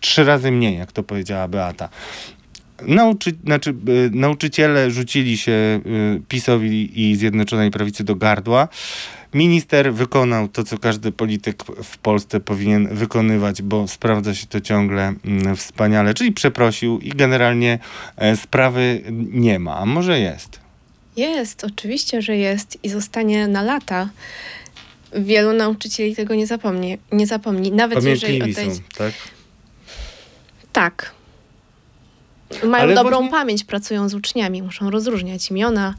trzy 0.00 0.24
razy 0.24 0.50
mniej, 0.50 0.78
jak 0.78 0.92
to 0.92 1.02
powiedziała 1.02 1.48
Beata. 1.48 1.88
Nauczy, 2.82 3.32
znaczy, 3.44 3.70
y, 3.70 4.10
nauczyciele 4.12 4.90
rzucili 4.90 5.38
się 5.38 5.52
y, 5.52 6.20
PiSowi 6.28 7.10
i 7.10 7.16
Zjednoczonej 7.16 7.70
Prawicy 7.70 8.04
do 8.04 8.14
gardła. 8.14 8.68
Minister 9.34 9.94
wykonał 9.94 10.48
to, 10.48 10.64
co 10.64 10.78
każdy 10.78 11.12
polityk 11.12 11.64
w 11.84 11.98
Polsce 11.98 12.40
powinien 12.40 12.88
wykonywać, 12.88 13.62
bo 13.62 13.88
sprawdza 13.88 14.34
się 14.34 14.46
to 14.46 14.60
ciągle 14.60 15.14
y, 15.52 15.56
wspaniale, 15.56 16.14
czyli 16.14 16.32
przeprosił 16.32 16.98
i 16.98 17.10
generalnie 17.10 17.78
e, 18.16 18.36
sprawy 18.36 19.02
nie 19.32 19.58
ma, 19.58 19.76
a 19.78 19.86
może 19.86 20.20
jest. 20.20 20.60
Jest, 21.16 21.64
oczywiście, 21.64 22.22
że 22.22 22.36
jest 22.36 22.78
i 22.82 22.88
zostanie 22.88 23.48
na 23.48 23.62
lata. 23.62 24.08
Wielu 25.14 25.52
nauczycieli 25.52 26.16
tego 26.16 26.34
nie 26.34 26.46
zapomni. 26.46 26.98
Nie 27.12 27.26
zapomni. 27.26 27.72
Nawet 27.72 28.04
jeżeli 28.04 28.42
odejdzie... 28.42 28.74
są, 28.74 28.80
tak? 28.96 29.12
Tak, 30.72 31.14
mają 32.64 32.82
Ale 32.82 32.94
dobrą 32.94 33.16
właśnie... 33.16 33.30
pamięć, 33.30 33.64
pracują 33.64 34.08
z 34.08 34.14
uczniami, 34.14 34.62
muszą 34.62 34.90
rozróżniać 34.90 35.50
imiona. 35.50 35.94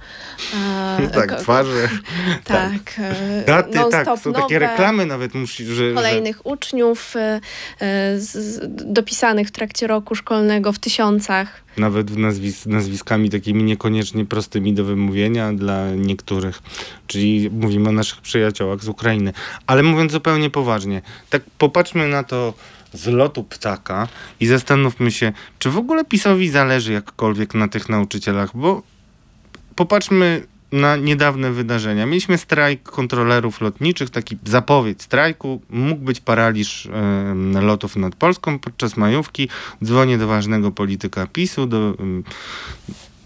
E, 1.00 1.08
tak, 1.14 1.42
twarze. 1.42 1.90
Tak. 2.44 2.72
tak. 2.72 3.00
E, 3.00 3.44
Daty, 3.48 3.80
tak, 3.92 4.20
są 4.20 4.34
takie 4.34 4.60
reklamy 4.60 5.06
nawet. 5.06 5.34
Musi, 5.34 5.66
że, 5.66 5.94
kolejnych 5.94 6.36
że... 6.36 6.42
uczniów 6.44 7.16
e, 7.16 7.42
e, 7.80 8.20
z, 8.20 8.60
dopisanych 8.94 9.48
w 9.48 9.52
trakcie 9.52 9.88
roku 9.88 10.16
szkolnego 10.16 10.74
w 10.74 10.80
tysiącach. 10.80 11.62
Nawet 11.78 12.18
nazwis, 12.18 12.66
nazwiskami 12.66 13.30
takimi 13.30 13.64
niekoniecznie 13.64 14.26
prostymi 14.26 14.74
do 14.74 14.84
wymówienia 14.84 15.54
dla 15.54 15.92
niektórych. 15.96 16.62
Czyli 17.08 17.50
mówimy 17.50 17.90
o 17.90 17.92
naszych 17.92 18.22
przyjaciołach 18.22 18.84
z 18.84 18.88
Ukrainy. 18.88 19.34
Ale 19.68 19.84
mówiąc 19.84 20.12
zupełnie 20.12 20.50
poważnie, 20.50 21.02
tak 21.30 21.42
popatrzmy 21.58 22.08
na 22.08 22.24
to 22.24 22.54
z 22.94 23.08
lotu 23.08 23.44
ptaka 23.44 24.08
i 24.40 24.48
zastanówmy 24.48 25.12
się, 25.12 25.34
czy 25.60 25.70
w 25.70 25.78
ogóle 25.78 26.06
PiSowi 26.06 26.50
zależy 26.50 26.94
jakkolwiek 26.94 27.54
na 27.54 27.68
tych 27.68 27.90
nauczycielach, 27.90 28.50
bo 28.54 28.82
popatrzmy 29.76 30.48
na 30.72 30.96
niedawne 30.96 31.52
wydarzenia. 31.52 32.06
Mieliśmy 32.06 32.38
strajk 32.38 32.84
kontrolerów 32.84 33.62
lotniczych, 33.62 34.10
taki 34.10 34.38
zapowiedź 34.46 35.02
strajku. 35.02 35.62
Mógł 35.70 36.02
być 36.02 36.20
paraliż 36.20 36.86
e, 36.86 37.62
lotów 37.62 37.96
nad 37.96 38.16
Polską 38.16 38.60
podczas 38.60 38.98
majówki. 38.98 39.50
Dzwonię 39.84 40.18
do 40.18 40.28
ważnego 40.28 40.72
polityka 40.72 41.28
PiSu, 41.28 41.66
do 41.66 41.96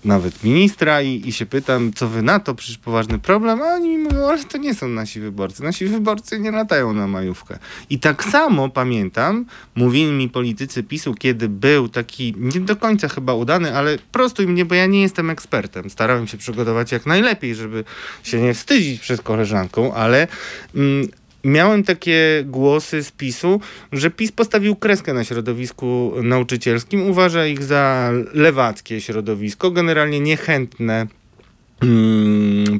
nawet 0.05 0.43
ministra 0.43 1.01
i, 1.01 1.27
i 1.27 1.31
się 1.31 1.45
pytam, 1.45 1.93
co 1.93 2.07
wy 2.07 2.21
na 2.21 2.39
to, 2.39 2.55
przecież 2.55 2.77
poważny 2.77 3.19
problem, 3.19 3.61
a 3.61 3.65
oni 3.65 3.97
mówią, 3.97 4.27
ale 4.27 4.43
to 4.43 4.57
nie 4.57 4.73
są 4.73 4.87
nasi 4.87 5.19
wyborcy. 5.19 5.63
Nasi 5.63 5.85
wyborcy 5.85 6.39
nie 6.39 6.51
latają 6.51 6.93
na 6.93 7.07
majówkę. 7.07 7.59
I 7.89 7.99
tak 7.99 8.23
samo 8.23 8.69
pamiętam, 8.69 9.45
mówili 9.75 10.11
mi 10.11 10.29
politycy 10.29 10.83
PiSu, 10.83 11.13
kiedy 11.13 11.49
był 11.49 11.89
taki 11.89 12.35
nie 12.37 12.59
do 12.59 12.75
końca 12.75 13.07
chyba 13.07 13.33
udany, 13.33 13.77
ale 13.77 13.97
prostuj 14.11 14.47
mnie, 14.47 14.65
bo 14.65 14.75
ja 14.75 14.85
nie 14.85 15.01
jestem 15.01 15.29
ekspertem. 15.29 15.89
Starałem 15.89 16.27
się 16.27 16.37
przygotować 16.37 16.91
jak 16.91 17.05
najlepiej, 17.05 17.55
żeby 17.55 17.83
się 18.23 18.41
nie 18.41 18.53
wstydzić 18.53 19.01
przed 19.01 19.21
koleżanką, 19.21 19.93
ale 19.93 20.27
mm, 20.75 21.07
miałem 21.43 21.83
takie 21.83 22.43
głosy 22.45 23.03
z 23.03 23.11
PiSu, 23.11 23.59
że 23.91 24.09
PiS 24.09 24.31
postawił 24.31 24.75
kreskę 24.75 25.13
na 25.13 25.23
środowisku 25.23 26.13
nauczycielskim, 26.23 27.09
uważa 27.09 27.45
ich 27.45 27.63
za 27.63 28.11
lewackie 28.33 29.01
środowisko, 29.01 29.71
generalnie 29.71 30.19
niechętne 30.19 31.07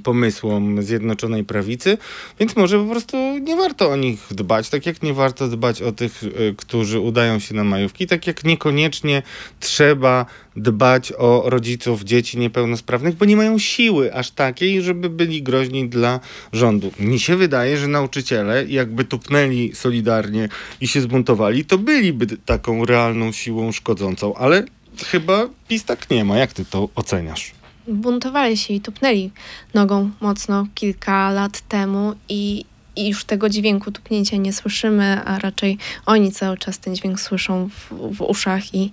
pomysłom 0.04 0.84
Zjednoczonej 0.84 1.44
Prawicy, 1.44 1.98
więc 2.40 2.56
może 2.56 2.80
po 2.80 2.92
prostu 2.92 3.18
nie 3.40 3.56
warto 3.56 3.90
o 3.92 3.96
nich 3.96 4.28
dbać, 4.32 4.70
tak 4.70 4.86
jak 4.86 5.04
nie 5.04 5.14
warto 5.14 5.48
dbać 5.48 5.82
o 5.82 5.92
tych, 5.92 6.24
y, 6.24 6.56
którzy 6.58 7.00
udają 7.00 7.40
się 7.40 7.56
na 7.56 7.64
majówki, 7.64 8.08
tak 8.08 8.28
jak 8.28 8.44
niekoniecznie 8.44 9.24
trzeba 9.60 10.26
dbać 10.56 11.14
o 11.18 11.44
rodziców 11.46 12.04
dzieci 12.04 12.38
niepełnosprawnych, 12.38 13.16
bo 13.16 13.26
nie 13.26 13.36
mają 13.36 13.60
siły 13.60 14.14
aż 14.14 14.32
takiej, 14.32 14.82
żeby 14.82 15.10
byli 15.10 15.44
groźni 15.44 15.90
dla 15.90 16.20
rządu. 16.54 16.92
Mi 17.00 17.20
się 17.20 17.36
wydaje, 17.36 17.78
że 17.78 17.88
nauczyciele, 17.88 18.66
jakby 18.66 19.06
tupnęli 19.06 19.72
solidarnie 19.76 20.50
i 20.82 20.88
się 20.88 21.02
zbuntowali, 21.02 21.66
to 21.66 21.78
byliby 21.78 22.28
taką 22.38 22.86
realną 22.86 23.32
siłą 23.32 23.72
szkodzącą, 23.72 24.36
ale 24.36 24.66
chyba 25.06 25.50
PiS 25.68 25.86
tak 25.86 26.10
nie 26.10 26.26
ma. 26.26 26.38
Jak 26.38 26.54
ty 26.54 26.66
to 26.66 26.90
oceniasz? 26.96 27.63
Buntowali 27.88 28.58
się 28.58 28.74
i 28.74 28.82
tupnęli 28.82 29.32
nogą 29.74 30.12
mocno 30.22 30.68
kilka 30.76 31.32
lat 31.32 31.62
temu 31.62 32.16
i, 32.30 32.66
i 32.96 33.10
już 33.10 33.26
tego 33.26 33.50
dźwięku 33.50 33.92
tupnięcia 33.92 34.38
nie 34.38 34.54
słyszymy, 34.54 35.22
a 35.26 35.40
raczej 35.40 35.78
oni 36.06 36.32
cały 36.32 36.58
czas 36.58 36.80
ten 36.80 36.96
dźwięk 36.96 37.22
słyszą 37.22 37.70
w, 37.70 37.94
w 38.16 38.22
uszach 38.22 38.76
i, 38.76 38.92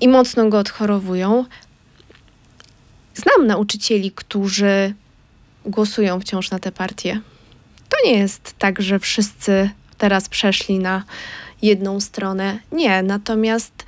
i 0.00 0.08
mocno 0.08 0.48
go 0.48 0.58
odchorowują. 0.58 1.44
Znam 3.14 3.46
nauczycieli, 3.46 4.12
którzy 4.12 4.94
głosują 5.66 6.20
wciąż 6.20 6.50
na 6.50 6.58
te 6.58 6.72
partie. 6.72 7.20
To 7.88 7.96
nie 8.04 8.18
jest 8.18 8.54
tak, 8.58 8.82
że 8.82 8.98
wszyscy 8.98 9.70
teraz 9.98 10.28
przeszli 10.28 10.78
na 10.78 11.02
jedną 11.62 12.00
stronę. 12.00 12.58
Nie, 12.72 13.02
natomiast 13.02 13.84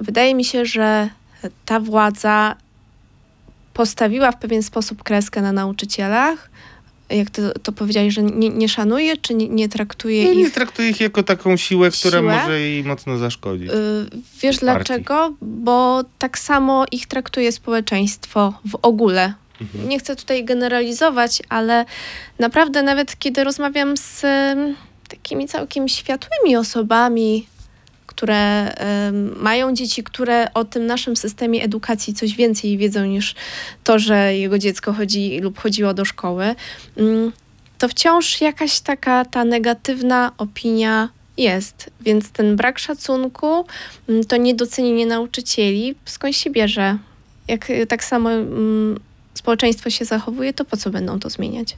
wydaje 0.00 0.34
mi 0.34 0.44
się, 0.44 0.66
że 0.66 1.08
ta 1.64 1.80
władza 1.80 2.56
postawiła 3.76 4.32
w 4.32 4.38
pewien 4.38 4.62
sposób 4.62 5.02
kreskę 5.02 5.42
na 5.42 5.52
nauczycielach. 5.52 6.50
Jak 7.10 7.30
to, 7.30 7.42
to 7.62 7.72
powiedziałeś, 7.72 8.14
że 8.14 8.22
nie, 8.22 8.48
nie 8.48 8.68
szanuje, 8.68 9.16
czy 9.16 9.34
nie, 9.34 9.48
nie 9.48 9.68
traktuje 9.68 10.24
No, 10.24 10.30
ich? 10.30 10.38
nie 10.38 10.50
traktuje 10.50 10.88
ich 10.90 11.00
jako 11.00 11.22
taką 11.22 11.56
siłę, 11.56 11.90
która 11.90 12.18
Siłę? 12.20 12.36
może 12.40 12.60
jej 12.60 12.84
mocno 12.84 13.18
zaszkodzić. 13.18 13.70
Y, 13.70 13.74
Wiesz 14.42 14.56
partii. 14.56 14.60
dlaczego? 14.60 15.34
Bo 15.42 16.04
tak 16.18 16.38
samo 16.38 16.84
ich 16.92 17.06
traktuje 17.06 17.52
społeczeństwo 17.52 18.52
w 18.70 18.74
ogóle. 18.82 19.34
Mhm. 19.60 19.88
Nie 19.88 19.98
chcę 19.98 20.16
tutaj 20.16 20.44
generalizować, 20.44 21.42
ale 21.48 21.84
naprawdę 22.38 22.82
nawet 22.82 23.18
kiedy 23.18 23.44
rozmawiam 23.44 23.96
z 23.96 24.22
takimi 25.08 25.48
całkiem 25.48 25.88
światłymi 25.88 26.56
osobami, 26.56 27.46
które 28.06 28.72
mają 29.36 29.74
dzieci, 29.74 30.02
które 30.02 30.54
o 30.54 30.64
tym 30.64 30.86
naszym 30.86 31.16
systemie 31.16 31.62
edukacji 31.62 32.14
coś 32.14 32.36
więcej 32.36 32.78
wiedzą 32.78 33.04
niż 33.04 33.34
to, 33.84 33.98
że 33.98 34.36
jego 34.36 34.58
dziecko 34.58 34.92
chodzi 34.92 35.40
lub 35.40 35.58
chodziło 35.58 35.94
do 35.94 36.04
szkoły, 36.04 36.54
mm, 36.96 37.32
to 37.78 37.88
wciąż 37.88 38.40
jakaś 38.40 38.80
taka 38.80 39.24
ta 39.24 39.44
negatywna 39.44 40.32
opinia 40.38 41.08
jest. 41.36 41.90
Więc 42.00 42.30
ten 42.30 42.56
brak 42.56 42.78
szacunku, 42.78 43.66
mm, 44.08 44.24
to 44.24 44.36
niedocenienie 44.36 45.06
nauczycieli, 45.06 45.94
skąd 46.04 46.36
się 46.36 46.50
bierze? 46.50 46.98
Jak 47.48 47.70
y, 47.70 47.86
tak 47.86 48.04
samo 48.04 48.30
mm, 48.30 49.00
społeczeństwo 49.34 49.90
się 49.90 50.04
zachowuje, 50.04 50.52
to 50.52 50.64
po 50.64 50.76
co 50.76 50.90
będą 50.90 51.20
to 51.20 51.30
zmieniać? 51.30 51.76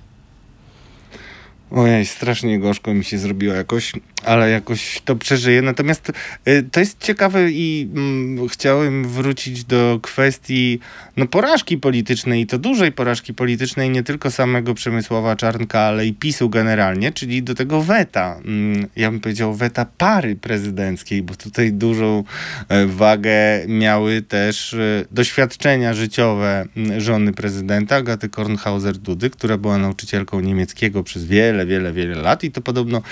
Ojej, 1.70 2.06
strasznie 2.06 2.60
gorzko 2.60 2.94
mi 2.94 3.04
się 3.04 3.18
zrobiło 3.18 3.54
jakoś, 3.54 3.92
ale 4.24 4.50
jakoś 4.50 5.02
to 5.04 5.16
przeżyję. 5.16 5.62
Natomiast 5.62 6.12
y, 6.48 6.64
to 6.72 6.81
jest 6.81 7.00
ciekawe 7.00 7.50
i 7.50 7.88
mm, 7.94 8.48
chciałem 8.48 9.09
wrócić 9.09 9.64
do 9.64 9.98
kwestii 10.02 10.81
no, 11.16 11.26
porażki 11.26 11.78
politycznej 11.78 12.42
i 12.42 12.46
to 12.46 12.59
dużej 12.59 12.92
porażki 12.92 13.35
politycznej 13.35 13.90
nie 13.90 14.02
tylko 14.02 14.31
samego 14.31 14.74
Przemysława 14.74 15.37
Czarnka, 15.37 15.81
ale 15.81 16.07
i 16.07 16.12
PiSu 16.12 16.50
generalnie, 16.50 17.12
czyli 17.12 17.42
do 17.42 17.54
tego 17.54 17.83
weta. 17.83 18.40
Mm, 18.44 18.87
ja 18.96 19.11
bym 19.11 19.20
powiedział 19.20 19.54
weta 19.54 19.87
pary 19.98 20.37
prezydenckiej, 20.37 21.22
bo 21.22 21.35
tutaj 21.35 21.72
dużą 21.72 22.24
e, 22.68 22.87
wagę 22.87 23.31
miały 23.68 24.22
też 24.22 24.74
e, 24.74 25.04
doświadczenia 25.11 25.94
życiowe 25.94 26.66
mm, 26.76 27.00
żony 27.00 27.33
prezydenta, 27.33 27.96
Agaty 27.96 28.28
Kornhauser-Dudy, 28.28 29.31
która 29.31 29.59
była 29.59 29.78
nauczycielką 29.78 30.40
niemieckiego 30.40 31.02
przez 31.02 31.24
wiele, 31.24 31.66
wiele, 31.66 31.92
wiele 31.92 32.14
lat 32.14 32.44
i 32.44 32.50
to 32.50 32.61
podobno 32.61 33.02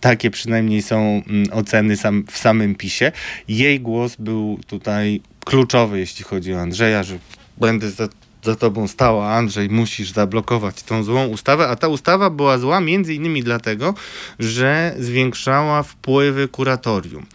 takie 0.00 0.30
przynajmniej 0.30 0.53
są 0.82 1.22
mm, 1.28 1.46
oceny 1.52 1.96
sam, 1.96 2.24
w 2.30 2.38
samym 2.38 2.74
PiSie. 2.74 3.12
Jej 3.48 3.80
głos 3.80 4.16
był 4.18 4.58
tutaj 4.66 5.20
kluczowy, 5.44 5.98
jeśli 5.98 6.24
chodzi 6.24 6.54
o 6.54 6.60
Andrzeja, 6.60 7.02
że 7.02 7.18
będę 7.56 7.90
za, 7.90 8.08
za 8.42 8.56
tobą 8.56 8.88
stała, 8.88 9.32
Andrzej, 9.32 9.68
musisz 9.70 10.10
zablokować 10.10 10.82
tą 10.82 11.02
złą 11.02 11.26
ustawę, 11.26 11.68
a 11.68 11.76
ta 11.76 11.88
ustawa 11.88 12.30
była 12.30 12.58
zła 12.58 12.80
między 12.80 13.14
innymi 13.14 13.42
dlatego, 13.42 13.94
że 14.38 14.94
zwiększała 14.98 15.82
wpływy 15.82 16.48
kuratorium 16.48 17.26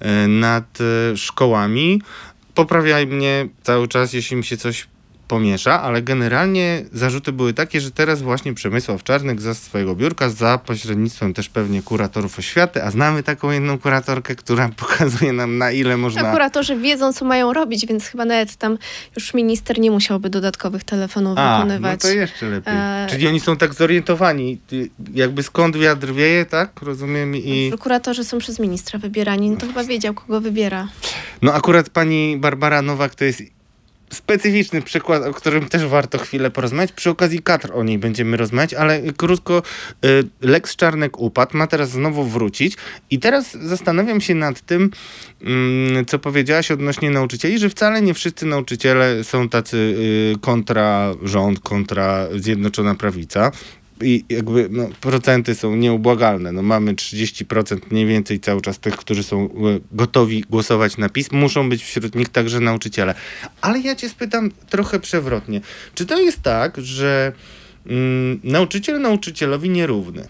e, 0.00 0.28
nad 0.28 0.78
e, 0.80 1.16
szkołami. 1.16 2.02
Poprawiaj 2.54 3.06
mnie 3.06 3.48
cały 3.62 3.88
czas, 3.88 4.12
jeśli 4.12 4.36
mi 4.36 4.44
się 4.44 4.56
coś 4.56 4.86
pomiesza, 5.32 5.82
ale 5.82 6.02
generalnie 6.02 6.84
zarzuty 6.92 7.32
były 7.32 7.54
takie, 7.54 7.80
że 7.80 7.90
teraz 7.90 8.22
właśnie 8.22 8.54
Przemysław 8.54 9.02
Czarnek 9.02 9.40
za 9.40 9.54
swojego 9.54 9.94
biurka, 9.94 10.28
za 10.28 10.58
pośrednictwem 10.58 11.34
też 11.34 11.48
pewnie 11.48 11.82
kuratorów 11.82 12.38
oświaty, 12.38 12.84
a 12.84 12.90
znamy 12.90 13.22
taką 13.22 13.50
jedną 13.50 13.78
kuratorkę, 13.78 14.34
która 14.34 14.68
pokazuje 14.82 15.32
nam 15.32 15.58
na 15.58 15.70
ile 15.70 15.96
można... 15.96 16.30
Kuratorzy 16.32 16.76
wiedzą, 16.76 17.12
co 17.12 17.24
mają 17.24 17.52
robić, 17.52 17.86
więc 17.86 18.06
chyba 18.06 18.24
nawet 18.24 18.56
tam 18.56 18.78
już 19.16 19.34
minister 19.34 19.78
nie 19.78 19.90
musiałby 19.90 20.30
dodatkowych 20.30 20.84
telefonów 20.84 21.38
A, 21.38 21.58
no 21.58 21.64
wykonywać. 21.64 22.00
to 22.00 22.08
jeszcze 22.08 22.46
lepiej. 22.46 22.74
E, 22.76 23.06
Czyli 23.10 23.28
oni 23.28 23.40
są 23.40 23.56
tak 23.56 23.74
zorientowani, 23.74 24.58
jakby 25.14 25.42
skąd 25.42 25.76
wiatr 25.76 26.12
wieje, 26.12 26.46
tak? 26.46 26.82
Rozumiem 26.82 27.36
i... 27.36 27.68
Prokuratorzy 27.68 28.24
są 28.24 28.38
przez 28.38 28.58
ministra 28.58 28.98
wybierani, 28.98 29.50
no 29.50 29.56
to 29.56 29.66
chyba 29.66 29.84
wiedział, 29.84 30.14
kogo 30.14 30.40
wybiera. 30.40 30.88
No 31.42 31.52
akurat 31.54 31.90
pani 31.90 32.36
Barbara 32.36 32.82
Nowak 32.82 33.14
to 33.14 33.24
jest 33.24 33.42
specyficzny 34.12 34.82
przykład, 34.82 35.22
o 35.22 35.34
którym 35.34 35.68
też 35.68 35.86
warto 35.86 36.18
chwilę 36.18 36.50
porozmawiać. 36.50 36.92
Przy 36.92 37.10
okazji 37.10 37.42
kadr 37.42 37.70
o 37.74 37.84
niej 37.84 37.98
będziemy 37.98 38.36
rozmawiać, 38.36 38.74
ale 38.74 39.00
krótko, 39.16 39.62
y, 40.04 40.24
Lex 40.40 40.76
Czarnek 40.76 41.18
upadł, 41.18 41.56
ma 41.56 41.66
teraz 41.66 41.90
znowu 41.90 42.24
wrócić 42.24 42.76
i 43.10 43.18
teraz 43.18 43.52
zastanawiam 43.52 44.20
się 44.20 44.34
nad 44.34 44.60
tym, 44.60 44.90
mm, 45.42 46.06
co 46.06 46.18
powiedziałaś 46.18 46.70
odnośnie 46.70 47.10
nauczycieli, 47.10 47.58
że 47.58 47.68
wcale 47.68 48.02
nie 48.02 48.14
wszyscy 48.14 48.46
nauczyciele 48.46 49.24
są 49.24 49.48
tacy 49.48 49.76
y, 49.76 50.40
kontra 50.40 51.14
rząd, 51.22 51.60
kontra 51.60 52.28
Zjednoczona 52.36 52.94
Prawica. 52.94 53.52
I 54.02 54.24
jakby 54.28 54.68
no, 54.70 54.88
procenty 55.00 55.54
są 55.54 55.76
nieubłagalne. 55.76 56.52
No, 56.52 56.62
mamy 56.62 56.94
30% 56.94 57.78
mniej 57.90 58.06
więcej 58.06 58.40
cały 58.40 58.60
czas 58.60 58.78
tych, 58.78 58.96
którzy 58.96 59.22
są 59.22 59.44
e, 59.44 59.48
gotowi 59.92 60.44
głosować 60.50 60.96
na 60.96 61.08
PiS. 61.08 61.32
Muszą 61.32 61.68
być 61.68 61.84
wśród 61.84 62.14
nich 62.14 62.28
także 62.28 62.60
nauczyciele. 62.60 63.14
Ale 63.60 63.80
ja 63.80 63.94
cię 63.94 64.08
spytam 64.08 64.50
trochę 64.70 65.00
przewrotnie. 65.00 65.60
Czy 65.94 66.06
to 66.06 66.20
jest 66.20 66.42
tak, 66.42 66.76
że 66.80 67.32
mm, 67.86 68.40
nauczyciel 68.44 69.00
nauczycielowi 69.00 69.70
nierówny? 69.70 70.28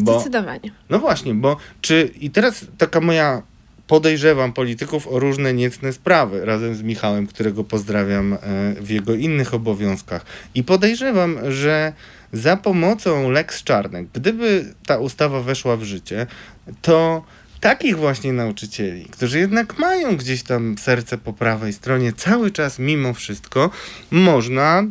Bo, 0.00 0.12
Zdecydowanie. 0.14 0.70
no 0.90 0.98
właśnie, 0.98 1.34
bo 1.34 1.56
czy 1.80 2.10
i 2.20 2.30
teraz 2.30 2.66
taka 2.78 3.00
moja 3.00 3.42
podejrzewam 3.88 4.52
polityków 4.52 5.08
o 5.08 5.18
różne 5.18 5.54
niecne 5.54 5.92
sprawy 5.92 6.44
razem 6.44 6.74
z 6.74 6.82
Michałem, 6.82 7.26
którego 7.26 7.64
pozdrawiam 7.64 8.32
e, 8.32 8.38
w 8.80 8.90
jego 8.90 9.14
innych 9.14 9.54
obowiązkach. 9.54 10.26
I 10.54 10.64
podejrzewam, 10.64 11.38
że 11.48 11.92
za 12.32 12.56
pomocą 12.56 13.30
Lex 13.30 13.62
Czarnek, 13.62 14.06
gdyby 14.12 14.74
ta 14.86 14.98
ustawa 14.98 15.40
weszła 15.40 15.76
w 15.76 15.82
życie, 15.82 16.26
to 16.82 17.24
takich 17.60 17.96
właśnie 17.96 18.32
nauczycieli, 18.32 19.04
którzy 19.04 19.38
jednak 19.38 19.78
mają 19.78 20.16
gdzieś 20.16 20.42
tam 20.42 20.78
serce 20.78 21.18
po 21.18 21.32
prawej 21.32 21.72
stronie, 21.72 22.12
cały 22.12 22.50
czas 22.50 22.78
mimo 22.78 23.14
wszystko 23.14 23.70
można 24.10 24.84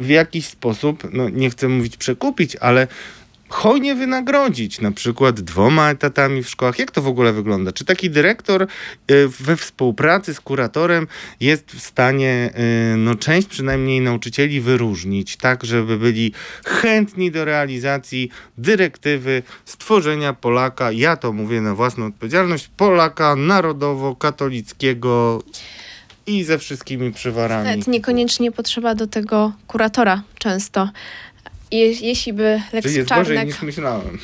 w 0.00 0.08
jakiś 0.08 0.46
sposób, 0.46 1.08
no 1.12 1.28
nie 1.28 1.50
chcę 1.50 1.68
mówić 1.68 1.96
przekupić, 1.96 2.56
ale 2.56 2.88
hojnie 3.48 3.94
wynagrodzić, 3.94 4.80
na 4.80 4.90
przykład 4.90 5.40
dwoma 5.40 5.90
etatami 5.90 6.42
w 6.42 6.48
szkołach. 6.48 6.78
Jak 6.78 6.90
to 6.90 7.02
w 7.02 7.06
ogóle 7.06 7.32
wygląda? 7.32 7.72
Czy 7.72 7.84
taki 7.84 8.10
dyrektor 8.10 8.62
y, 8.62 8.66
we 9.40 9.56
współpracy 9.56 10.34
z 10.34 10.40
kuratorem 10.40 11.06
jest 11.40 11.72
w 11.72 11.80
stanie 11.80 12.50
y, 12.94 12.96
no, 12.96 13.14
część 13.14 13.48
przynajmniej 13.48 14.00
nauczycieli 14.00 14.60
wyróżnić, 14.60 15.36
tak 15.36 15.64
żeby 15.64 15.98
byli 15.98 16.32
chętni 16.66 17.30
do 17.30 17.44
realizacji 17.44 18.30
dyrektywy 18.58 19.42
stworzenia 19.64 20.32
Polaka, 20.32 20.92
ja 20.92 21.16
to 21.16 21.32
mówię 21.32 21.60
na 21.60 21.74
własną 21.74 22.06
odpowiedzialność, 22.06 22.70
Polaka 22.76 23.36
narodowo-katolickiego 23.36 25.42
i 26.26 26.44
ze 26.44 26.58
wszystkimi 26.58 27.12
przywarami. 27.12 27.68
Nawet 27.68 27.86
niekoniecznie 27.86 28.52
potrzeba 28.52 28.94
do 28.94 29.06
tego 29.06 29.52
kuratora 29.66 30.22
często. 30.38 30.88
Je, 31.70 31.92
jeśli 31.92 32.32
by 32.32 32.62
Lex 32.72 32.86
Czyli 32.86 32.96
jest 32.96 33.08
gorzej 33.08 33.24
Czarnek... 33.36 33.46
niż 33.46 33.62
myślałem. 33.62 34.18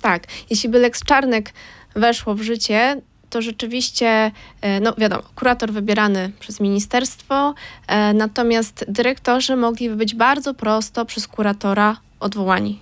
Tak, 0.00 0.26
jeśli 0.50 0.68
by 0.68 0.78
Lex 0.78 1.04
Czarnek 1.04 1.52
weszło 1.94 2.34
w 2.34 2.42
życie, 2.42 3.00
to 3.30 3.42
rzeczywiście, 3.42 4.30
e, 4.60 4.80
no 4.80 4.94
wiadomo, 4.98 5.22
kurator 5.34 5.72
wybierany 5.72 6.32
przez 6.40 6.60
ministerstwo, 6.60 7.54
e, 7.86 8.12
natomiast 8.12 8.84
dyrektorzy 8.88 9.56
mogliby 9.56 9.96
być 9.96 10.14
bardzo 10.14 10.54
prosto 10.54 11.04
przez 11.04 11.28
kuratora 11.28 11.96
odwołani. 12.20 12.80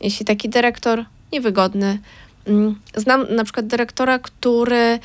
Jeśli 0.00 0.26
taki 0.26 0.48
dyrektor 0.48 1.04
niewygodny, 1.32 1.98
mm, 2.46 2.80
znam 2.94 3.26
na 3.34 3.44
przykład 3.44 3.66
dyrektora, 3.66 4.18
który 4.18 4.98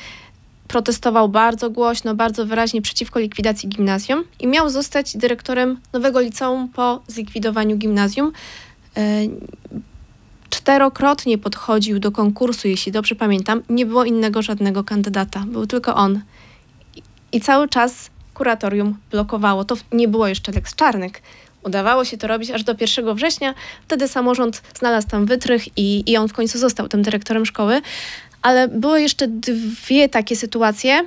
protestował 0.68 1.28
bardzo 1.28 1.70
głośno, 1.70 2.14
bardzo 2.14 2.46
wyraźnie 2.46 2.82
przeciwko 2.82 3.20
likwidacji 3.20 3.68
gimnazjum 3.68 4.24
i 4.40 4.46
miał 4.46 4.70
zostać 4.70 5.16
dyrektorem 5.16 5.80
nowego 5.92 6.20
liceum 6.20 6.68
po 6.68 7.02
zlikwidowaniu 7.08 7.76
gimnazjum. 7.76 8.32
E, 8.96 9.22
czterokrotnie 10.50 11.38
podchodził 11.38 11.98
do 11.98 12.12
konkursu, 12.12 12.68
jeśli 12.68 12.92
dobrze 12.92 13.14
pamiętam. 13.14 13.62
Nie 13.68 13.86
było 13.86 14.04
innego 14.04 14.42
żadnego 14.42 14.84
kandydata, 14.84 15.44
był 15.46 15.66
tylko 15.66 15.94
on. 15.94 16.20
I, 17.32 17.40
cały 17.40 17.68
czas 17.68 18.10
kuratorium 18.34 18.98
blokowało. 19.10 19.64
To 19.64 19.76
nie 19.92 20.08
było 20.08 20.28
jeszcze 20.28 20.52
Lex 20.52 20.74
Czarnek. 20.74 21.22
Udawało 21.62 22.04
się 22.04 22.18
to 22.18 22.26
robić 22.26 22.50
aż 22.50 22.64
do 22.64 22.74
1 22.80 23.14
września. 23.14 23.54
Wtedy 23.84 24.08
samorząd 24.08 24.62
znalazł 24.78 25.08
tam 25.08 25.26
wytrych 25.26 25.78
i, 25.78 26.10
i 26.10 26.16
on 26.16 26.28
w 26.28 26.32
końcu 26.32 26.58
został 26.58 26.88
tym 26.88 27.02
dyrektorem 27.02 27.46
szkoły. 27.46 27.80
Ale 28.42 28.68
były 28.68 29.02
jeszcze 29.02 29.28
dwie 29.28 30.08
takie 30.08 30.36
sytuacje. 30.36 31.00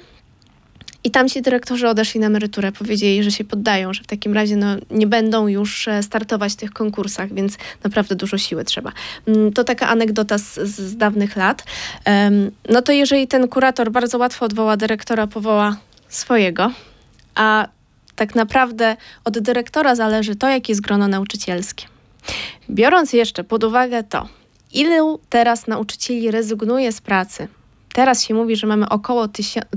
I 1.03 1.11
tam 1.11 1.29
ci 1.29 1.41
dyrektorzy 1.41 1.87
odeszli 1.87 2.19
na 2.19 2.27
emeryturę, 2.27 2.71
powiedzieli, 2.71 3.23
że 3.23 3.31
się 3.31 3.43
poddają, 3.43 3.93
że 3.93 4.03
w 4.03 4.07
takim 4.07 4.33
razie 4.33 4.55
no, 4.55 4.75
nie 4.91 5.07
będą 5.07 5.47
już 5.47 5.87
e, 5.87 6.03
startować 6.03 6.53
w 6.53 6.55
tych 6.55 6.71
konkursach, 6.71 7.33
więc 7.33 7.57
naprawdę 7.83 8.15
dużo 8.15 8.37
siły 8.37 8.63
trzeba. 8.63 8.91
Mm, 9.27 9.53
to 9.53 9.63
taka 9.63 9.87
anegdota 9.87 10.37
z, 10.37 10.55
z 10.59 10.97
dawnych 10.97 11.35
lat. 11.35 11.63
No 12.69 12.81
to 12.81 12.91
jeżeli 12.91 13.27
ten 13.27 13.47
kurator 13.47 13.91
bardzo 13.91 14.17
łatwo 14.17 14.45
odwoła 14.45 14.77
dyrektora, 14.77 15.27
powoła 15.27 15.77
swojego, 16.09 16.71
a 17.35 17.67
tak 18.15 18.35
naprawdę 18.35 18.97
od 19.23 19.39
dyrektora 19.39 19.95
zależy 19.95 20.35
to, 20.35 20.49
jakie 20.49 20.71
jest 20.71 20.81
grono 20.81 21.07
nauczycielskie. 21.07 21.85
Biorąc 22.69 23.13
jeszcze 23.13 23.43
pod 23.43 23.63
uwagę 23.63 24.03
to, 24.03 24.27
ilu 24.73 25.19
teraz 25.29 25.67
nauczycieli 25.67 26.31
rezygnuje 26.31 26.91
z 26.91 27.01
pracy, 27.01 27.47
Teraz 27.95 28.23
się 28.23 28.33
mówi, 28.33 28.55
że 28.55 28.67
mamy 28.67 28.89
około 28.89 29.27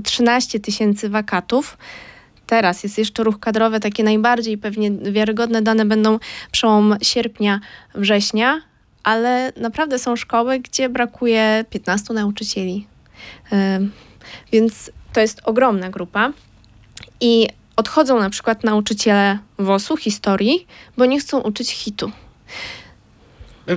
13 0.03 0.59
tysięcy 0.59 1.09
wakatów. 1.09 1.77
Teraz 2.47 2.83
jest 2.83 2.97
jeszcze 2.97 3.23
ruch 3.23 3.39
kadrowy, 3.39 3.79
takie 3.79 4.03
najbardziej 4.03 4.57
pewnie 4.57 4.91
wiarygodne 4.91 5.61
dane 5.61 5.85
będą 5.85 6.19
przełom 6.51 6.97
sierpnia, 7.01 7.59
września, 7.95 8.61
ale 9.03 9.53
naprawdę 9.57 9.99
są 9.99 10.15
szkoły, 10.15 10.59
gdzie 10.59 10.89
brakuje 10.89 11.65
15 11.69 12.13
nauczycieli. 12.13 12.87
Więc 14.51 14.91
to 15.13 15.21
jest 15.21 15.41
ogromna 15.45 15.89
grupa. 15.89 16.31
I 17.21 17.47
odchodzą 17.75 18.19
na 18.19 18.29
przykład 18.29 18.63
nauczyciele 18.63 19.39
WOS-u, 19.57 19.97
historii, 19.97 20.67
bo 20.97 21.05
nie 21.05 21.19
chcą 21.19 21.39
uczyć 21.39 21.71
hitu. 21.71 22.11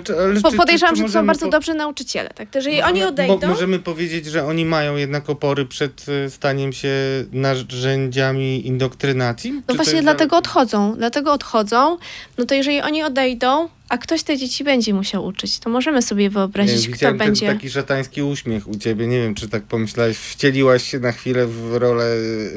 Znaczy, 0.01 0.51
czy, 0.51 0.57
podejrzewam, 0.57 0.95
czy, 0.95 1.03
czy 1.03 1.09
że 1.09 1.13
to 1.13 1.21
są 1.21 1.27
bardzo 1.27 1.47
po... 1.47 1.53
dobrzy 1.53 1.75
nauczyciele. 1.75 2.31
Tak? 2.35 2.55
Jeżeli 2.55 2.81
no, 2.81 2.87
oni 2.87 3.05
odejdą... 3.05 3.39
Bo 3.39 3.47
możemy 3.47 3.79
powiedzieć, 3.79 4.27
że 4.27 4.45
oni 4.45 4.65
mają 4.65 4.97
jednak 4.97 5.31
opory 5.31 5.67
przed 5.67 6.07
y, 6.09 6.31
staniem 6.31 6.73
się 6.73 6.89
narzędziami 7.33 8.67
indoktrynacji? 8.67 9.63
No 9.69 9.75
właśnie 9.75 10.03
dlatego 10.03 10.37
odchodzą. 10.37 10.95
Dlatego 10.97 11.33
odchodzą. 11.33 11.99
No 12.39 12.45
to 12.45 12.55
jeżeli 12.55 12.81
oni 12.81 13.03
odejdą, 13.03 13.69
a 13.93 13.99
ktoś 13.99 14.23
te 14.23 14.37
dzieci 14.37 14.65
będzie 14.65 14.95
musiał 14.95 15.25
uczyć, 15.25 15.59
to 15.59 15.71
możemy 15.71 16.03
sobie 16.03 16.31
wyobrazić, 16.31 16.89
nie, 16.89 16.95
kto 16.95 17.15
będzie... 17.15 17.47
taki 17.47 17.71
szatański 17.71 18.23
uśmiech 18.23 18.69
u 18.69 18.77
ciebie. 18.77 19.07
Nie 19.07 19.21
wiem, 19.21 19.35
czy 19.35 19.49
tak 19.49 19.63
pomyślałeś, 19.63 20.19
wcieliłaś 20.19 20.91
się 20.91 20.99
na 20.99 21.13
chwilę 21.13 21.47
w 21.47 21.77
rolę 21.77 22.05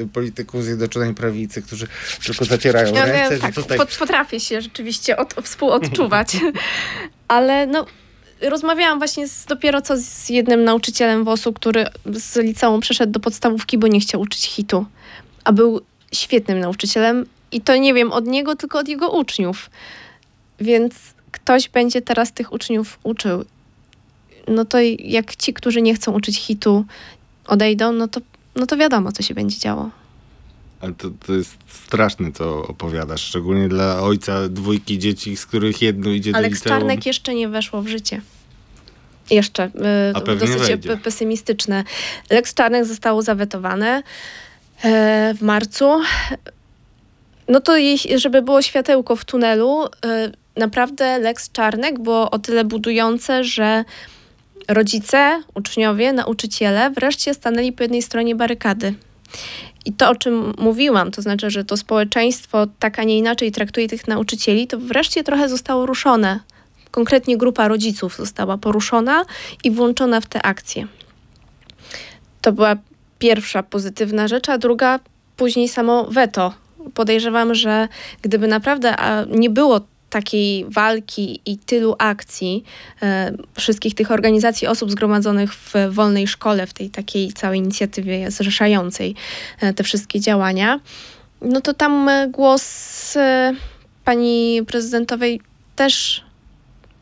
y, 0.00 0.08
polityków 0.12 0.64
Zjednoczonej 0.64 1.14
Prawicy, 1.14 1.62
którzy 1.62 1.86
tylko 2.26 2.44
zacierają 2.44 2.94
ja 2.94 3.04
ręce. 3.04 3.38
Tak, 3.38 3.54
tutaj... 3.54 3.78
potrafię 3.98 4.40
się 4.40 4.60
rzeczywiście 4.60 5.16
od, 5.16 5.34
współodczuwać. 5.34 6.36
Ale 7.28 7.66
no, 7.66 7.86
rozmawiałam 8.40 8.98
właśnie 8.98 9.28
z, 9.28 9.44
dopiero 9.44 9.82
co 9.82 9.96
z 9.96 10.28
jednym 10.28 10.64
nauczycielem 10.64 11.24
WOS-u, 11.24 11.52
który 11.52 11.86
z 12.12 12.36
liceum 12.36 12.80
przeszedł 12.80 13.12
do 13.12 13.20
podstawówki, 13.20 13.78
bo 13.78 13.86
nie 13.86 14.00
chciał 14.00 14.20
uczyć 14.20 14.46
hitu. 14.46 14.86
A 15.44 15.52
był 15.52 15.80
świetnym 16.12 16.60
nauczycielem 16.60 17.26
i 17.52 17.60
to 17.60 17.76
nie 17.76 17.94
wiem 17.94 18.12
od 18.12 18.26
niego, 18.26 18.56
tylko 18.56 18.78
od 18.78 18.88
jego 18.88 19.10
uczniów. 19.10 19.70
Więc 20.60 21.15
ktoś 21.36 21.68
będzie 21.68 22.02
teraz 22.02 22.32
tych 22.32 22.52
uczniów 22.52 22.98
uczył. 23.02 23.44
No 24.48 24.64
to 24.64 24.78
jak 24.98 25.36
ci, 25.36 25.54
którzy 25.54 25.82
nie 25.82 25.94
chcą 25.94 26.12
uczyć 26.12 26.38
hitu, 26.38 26.84
odejdą, 27.46 27.92
no 27.92 28.08
to, 28.08 28.20
no 28.56 28.66
to 28.66 28.76
wiadomo, 28.76 29.12
co 29.12 29.22
się 29.22 29.34
będzie 29.34 29.58
działo. 29.58 29.90
Ale 30.80 30.92
to, 30.92 31.10
to 31.26 31.34
jest 31.34 31.56
straszne, 31.66 32.32
co 32.32 32.66
opowiadasz, 32.66 33.22
szczególnie 33.22 33.68
dla 33.68 34.00
ojca 34.00 34.48
dwójki 34.48 34.98
dzieci, 34.98 35.36
z 35.36 35.46
których 35.46 35.82
jedno 35.82 36.10
idzie 36.10 36.32
do 36.32 36.40
liceum. 36.40 36.78
Czarnek 36.78 37.06
jeszcze 37.06 37.34
nie 37.34 37.48
weszło 37.48 37.82
w 37.82 37.88
życie. 37.88 38.20
Jeszcze. 39.30 39.70
A 40.14 40.20
dosyć 40.20 40.56
wejdzie. 40.56 40.96
pesymistyczne. 40.96 41.84
Lex 42.30 42.54
Czarnek 42.54 42.84
zostało 42.84 43.22
zawetowane 43.22 44.02
w 45.34 45.38
marcu. 45.40 46.00
No 47.48 47.60
to 47.60 47.72
żeby 48.16 48.42
było 48.42 48.62
światełko 48.62 49.16
w 49.16 49.24
tunelu, 49.24 49.84
e, 49.84 50.32
naprawdę 50.56 51.18
Lex 51.18 51.52
Czarnek 51.52 51.98
było 52.00 52.30
o 52.30 52.38
tyle 52.38 52.64
budujące, 52.64 53.44
że 53.44 53.84
rodzice, 54.68 55.42
uczniowie, 55.54 56.12
nauczyciele 56.12 56.90
wreszcie 56.90 57.34
stanęli 57.34 57.72
po 57.72 57.84
jednej 57.84 58.02
stronie 58.02 58.34
barykady. 58.34 58.94
I 59.84 59.92
to, 59.92 60.10
o 60.10 60.14
czym 60.14 60.54
mówiłam, 60.58 61.10
to 61.10 61.22
znaczy, 61.22 61.50
że 61.50 61.64
to 61.64 61.76
społeczeństwo 61.76 62.66
tak, 62.78 62.98
a 62.98 63.04
nie 63.04 63.18
inaczej 63.18 63.52
traktuje 63.52 63.88
tych 63.88 64.08
nauczycieli, 64.08 64.66
to 64.66 64.78
wreszcie 64.78 65.24
trochę 65.24 65.48
zostało 65.48 65.86
ruszone. 65.86 66.40
Konkretnie 66.90 67.36
grupa 67.36 67.68
rodziców 67.68 68.16
została 68.16 68.58
poruszona 68.58 69.24
i 69.64 69.70
włączona 69.70 70.20
w 70.20 70.26
te 70.26 70.42
akcje. 70.42 70.86
To 72.40 72.52
była 72.52 72.76
pierwsza 73.18 73.62
pozytywna 73.62 74.28
rzecz, 74.28 74.48
a 74.48 74.58
druga 74.58 75.00
później 75.36 75.68
samo 75.68 76.04
weto. 76.04 76.52
Podejrzewam, 76.94 77.54
że 77.54 77.88
gdyby 78.22 78.48
naprawdę 78.48 78.94
nie 79.28 79.50
było 79.50 79.80
takiej 80.10 80.64
walki 80.68 81.40
i 81.46 81.58
tylu 81.58 81.96
akcji 81.98 82.64
e, 83.02 83.32
wszystkich 83.54 83.94
tych 83.94 84.10
organizacji 84.10 84.66
osób 84.66 84.90
zgromadzonych 84.90 85.54
w 85.54 85.72
wolnej 85.90 86.28
szkole, 86.28 86.66
w 86.66 86.72
tej 86.72 86.90
takiej 86.90 87.32
całej 87.32 87.58
inicjatywie 87.58 88.30
zrzeszającej 88.30 89.14
e, 89.60 89.72
te 89.72 89.84
wszystkie 89.84 90.20
działania, 90.20 90.80
no 91.40 91.60
to 91.60 91.74
tam 91.74 92.08
e, 92.08 92.28
głos 92.28 93.16
e, 93.16 93.52
pani 94.04 94.60
prezydentowej 94.66 95.40
też 95.76 96.25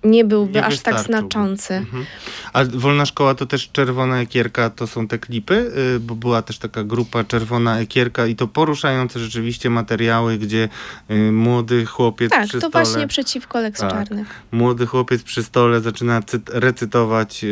nie 0.05 0.25
byłby 0.25 0.53
nie 0.53 0.65
aż 0.65 0.81
tak 0.81 1.01
znaczący. 1.01 1.75
Mhm. 1.75 2.05
A 2.53 2.65
Wolna 2.65 3.07
Szkoła 3.07 3.35
to 3.35 3.47
też 3.47 3.71
Czerwona 3.73 4.21
Ekierka, 4.21 4.71
to 4.71 4.87
są 4.87 5.09
te 5.09 5.19
klipy, 5.19 5.73
y, 5.97 6.01
bo 6.01 6.15
była 6.15 6.43
też 6.43 6.59
taka 6.59 6.85
grupa 6.85 7.25
Czerwona 7.25 7.81
Ekierka 7.81 8.27
i 8.27 8.37
to 8.37 8.49
poruszające 8.49 9.19
rzeczywiście 9.21 9.71
materiały, 9.71 10.39
gdzie 10.39 10.69
y, 11.11 11.33
młody 11.33 11.87
chłopiec 11.87 12.31
tak, 12.31 12.49
przy 12.49 12.61
to 12.61 12.69
stole... 12.69 12.85
właśnie 12.85 13.07
przeciwko 13.07 13.61
Lex 13.61 13.81
tak, 13.81 13.91
Czarnych. 13.91 14.29
Młody 14.53 14.87
chłopiec 14.87 15.23
przy 15.23 15.43
stole 15.43 15.81
zaczyna 15.81 16.23
recytować 16.49 17.45
y, 17.45 17.49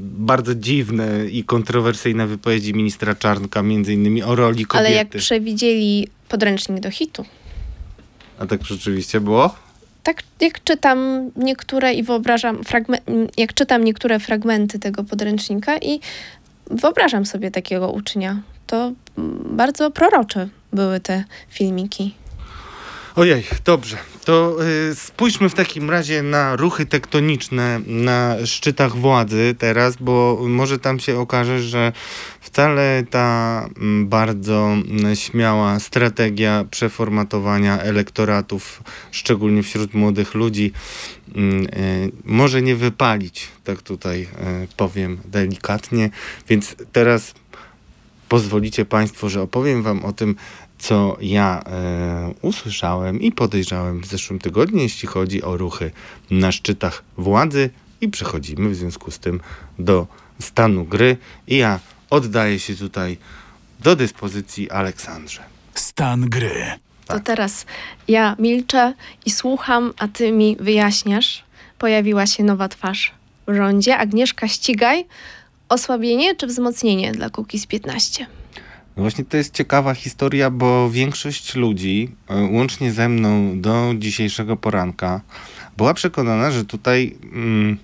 bardzo 0.00 0.54
dziwne 0.54 1.26
i 1.26 1.44
kontrowersyjne 1.44 2.26
wypowiedzi 2.26 2.74
ministra 2.74 3.14
Czarnka, 3.14 3.62
między 3.62 3.94
innymi 3.94 4.22
o 4.22 4.34
roli 4.34 4.66
kobiety. 4.66 4.86
Ale 4.88 4.96
jak 4.96 5.08
przewidzieli 5.08 6.08
podręcznik 6.28 6.80
do 6.80 6.90
hitu. 6.90 7.24
A 8.38 8.46
tak 8.46 8.64
rzeczywiście 8.64 9.20
było? 9.20 9.67
Tak 10.02 10.22
jak 10.40 10.64
czytam 10.64 11.30
niektóre 11.36 11.94
i 11.94 12.02
wyobrażam, 12.02 12.60
jak 13.36 13.54
czytam 13.54 13.84
niektóre 13.84 14.20
fragmenty 14.20 14.78
tego 14.78 15.04
podręcznika 15.04 15.78
i 15.78 16.00
wyobrażam 16.70 17.26
sobie 17.26 17.50
takiego 17.50 17.90
ucznia, 17.90 18.42
to 18.66 18.92
bardzo 19.44 19.90
prorocze 19.90 20.48
były 20.72 21.00
te 21.00 21.24
filmiki. 21.48 22.14
Ojej, 23.16 23.44
dobrze. 23.64 23.96
To 24.24 24.56
y, 24.90 24.94
spójrzmy 24.94 25.48
w 25.48 25.54
takim 25.54 25.90
razie 25.90 26.22
na 26.22 26.56
ruchy 26.56 26.86
tektoniczne 26.86 27.80
na 27.86 28.36
szczytach 28.46 28.96
władzy 28.96 29.54
teraz, 29.58 29.96
bo 30.00 30.38
może 30.48 30.78
tam 30.78 31.00
się 31.00 31.18
okaże, 31.18 31.60
że 31.60 31.92
wcale 32.48 33.04
ta 33.10 33.68
mm, 33.76 34.08
bardzo 34.08 34.72
mm, 34.72 35.16
śmiała 35.16 35.80
strategia 35.80 36.64
przeformatowania 36.70 37.78
elektoratów, 37.80 38.82
szczególnie 39.10 39.62
wśród 39.62 39.94
młodych 39.94 40.34
ludzi, 40.34 40.72
mm, 41.34 41.66
y, 41.66 42.12
może 42.24 42.62
nie 42.62 42.76
wypalić, 42.76 43.48
tak 43.64 43.82
tutaj 43.82 44.22
y, 44.22 44.26
powiem 44.76 45.18
delikatnie. 45.24 46.10
Więc 46.48 46.76
teraz 46.92 47.34
pozwolicie 48.28 48.84
Państwo, 48.84 49.28
że 49.28 49.42
opowiem 49.42 49.82
Wam 49.82 50.04
o 50.04 50.12
tym, 50.12 50.34
co 50.78 51.16
ja 51.20 51.62
e, 51.66 52.34
usłyszałem 52.42 53.20
i 53.20 53.32
podejrzałem 53.32 54.00
w 54.00 54.06
zeszłym 54.06 54.38
tygodniu, 54.38 54.78
jeśli 54.78 55.08
chodzi 55.08 55.42
o 55.42 55.56
ruchy 55.56 55.90
na 56.30 56.52
szczytach 56.52 57.02
władzy 57.16 57.70
i 58.00 58.08
przechodzimy 58.08 58.68
w 58.68 58.74
związku 58.74 59.10
z 59.10 59.18
tym 59.18 59.40
do 59.78 60.06
stanu 60.40 60.84
gry 60.84 61.16
i 61.46 61.56
ja 61.56 61.80
oddaję 62.10 62.58
się 62.58 62.76
tutaj 62.76 63.18
do 63.80 63.96
dyspozycji 63.96 64.70
Aleksandrze. 64.70 65.42
Stan 65.74 66.20
gry. 66.20 66.64
Tak. 67.06 67.16
To 67.18 67.24
teraz 67.24 67.66
ja 68.08 68.36
milczę 68.38 68.94
i 69.26 69.30
słucham, 69.30 69.92
a 69.98 70.08
ty 70.08 70.32
mi 70.32 70.56
wyjaśniasz. 70.60 71.44
Pojawiła 71.78 72.26
się 72.26 72.44
nowa 72.44 72.68
twarz 72.68 73.14
w 73.48 73.54
rządzie. 73.54 73.98
Agnieszka 73.98 74.48
Ścigaj. 74.48 75.06
Osłabienie 75.68 76.36
czy 76.36 76.46
wzmocnienie 76.46 77.12
dla 77.12 77.30
Kukiz 77.30 77.66
15? 77.66 78.26
No 78.96 79.02
właśnie 79.02 79.24
to 79.24 79.36
jest 79.36 79.54
ciekawa 79.54 79.94
historia, 79.94 80.50
bo 80.50 80.90
większość 80.90 81.54
ludzi, 81.54 82.10
e, 82.28 82.42
łącznie 82.42 82.92
ze 82.92 83.08
mną 83.08 83.60
do 83.60 83.94
dzisiejszego 83.98 84.56
poranka, 84.56 85.20
była 85.76 85.94
przekonana, 85.94 86.50
że 86.50 86.64
tutaj 86.64 87.16
mm, 87.32 87.78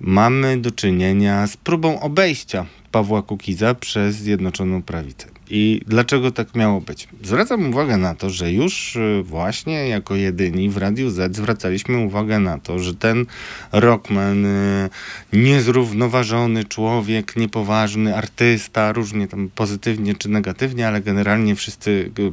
mamy 0.00 0.58
do 0.58 0.70
czynienia 0.70 1.46
z 1.46 1.56
próbą 1.56 2.00
obejścia 2.00 2.66
Pawła 2.92 3.22
Kukiza 3.22 3.74
przez 3.74 4.16
Zjednoczoną 4.16 4.82
Prawicę. 4.82 5.26
I 5.52 5.80
dlaczego 5.86 6.30
tak 6.30 6.54
miało 6.54 6.80
być? 6.80 7.08
Zwracam 7.22 7.70
uwagę 7.70 7.96
na 7.96 8.14
to, 8.14 8.30
że 8.30 8.52
już 8.52 8.96
y, 8.96 9.22
właśnie 9.24 9.88
jako 9.88 10.16
jedyni 10.16 10.70
w 10.70 10.76
Radiu 10.76 11.10
Z 11.10 11.36
zwracaliśmy 11.36 11.98
uwagę 11.98 12.38
na 12.38 12.58
to, 12.58 12.78
że 12.78 12.94
ten 12.94 13.26
rockman, 13.72 14.46
y, 14.46 14.90
niezrównoważony 15.32 16.64
człowiek, 16.64 17.36
niepoważny 17.36 18.16
artysta, 18.16 18.92
różnie 18.92 19.28
tam 19.28 19.50
pozytywnie 19.54 20.14
czy 20.14 20.28
negatywnie, 20.28 20.88
ale 20.88 21.00
generalnie 21.00 21.54
wszyscy 21.54 22.10
y, 22.18 22.32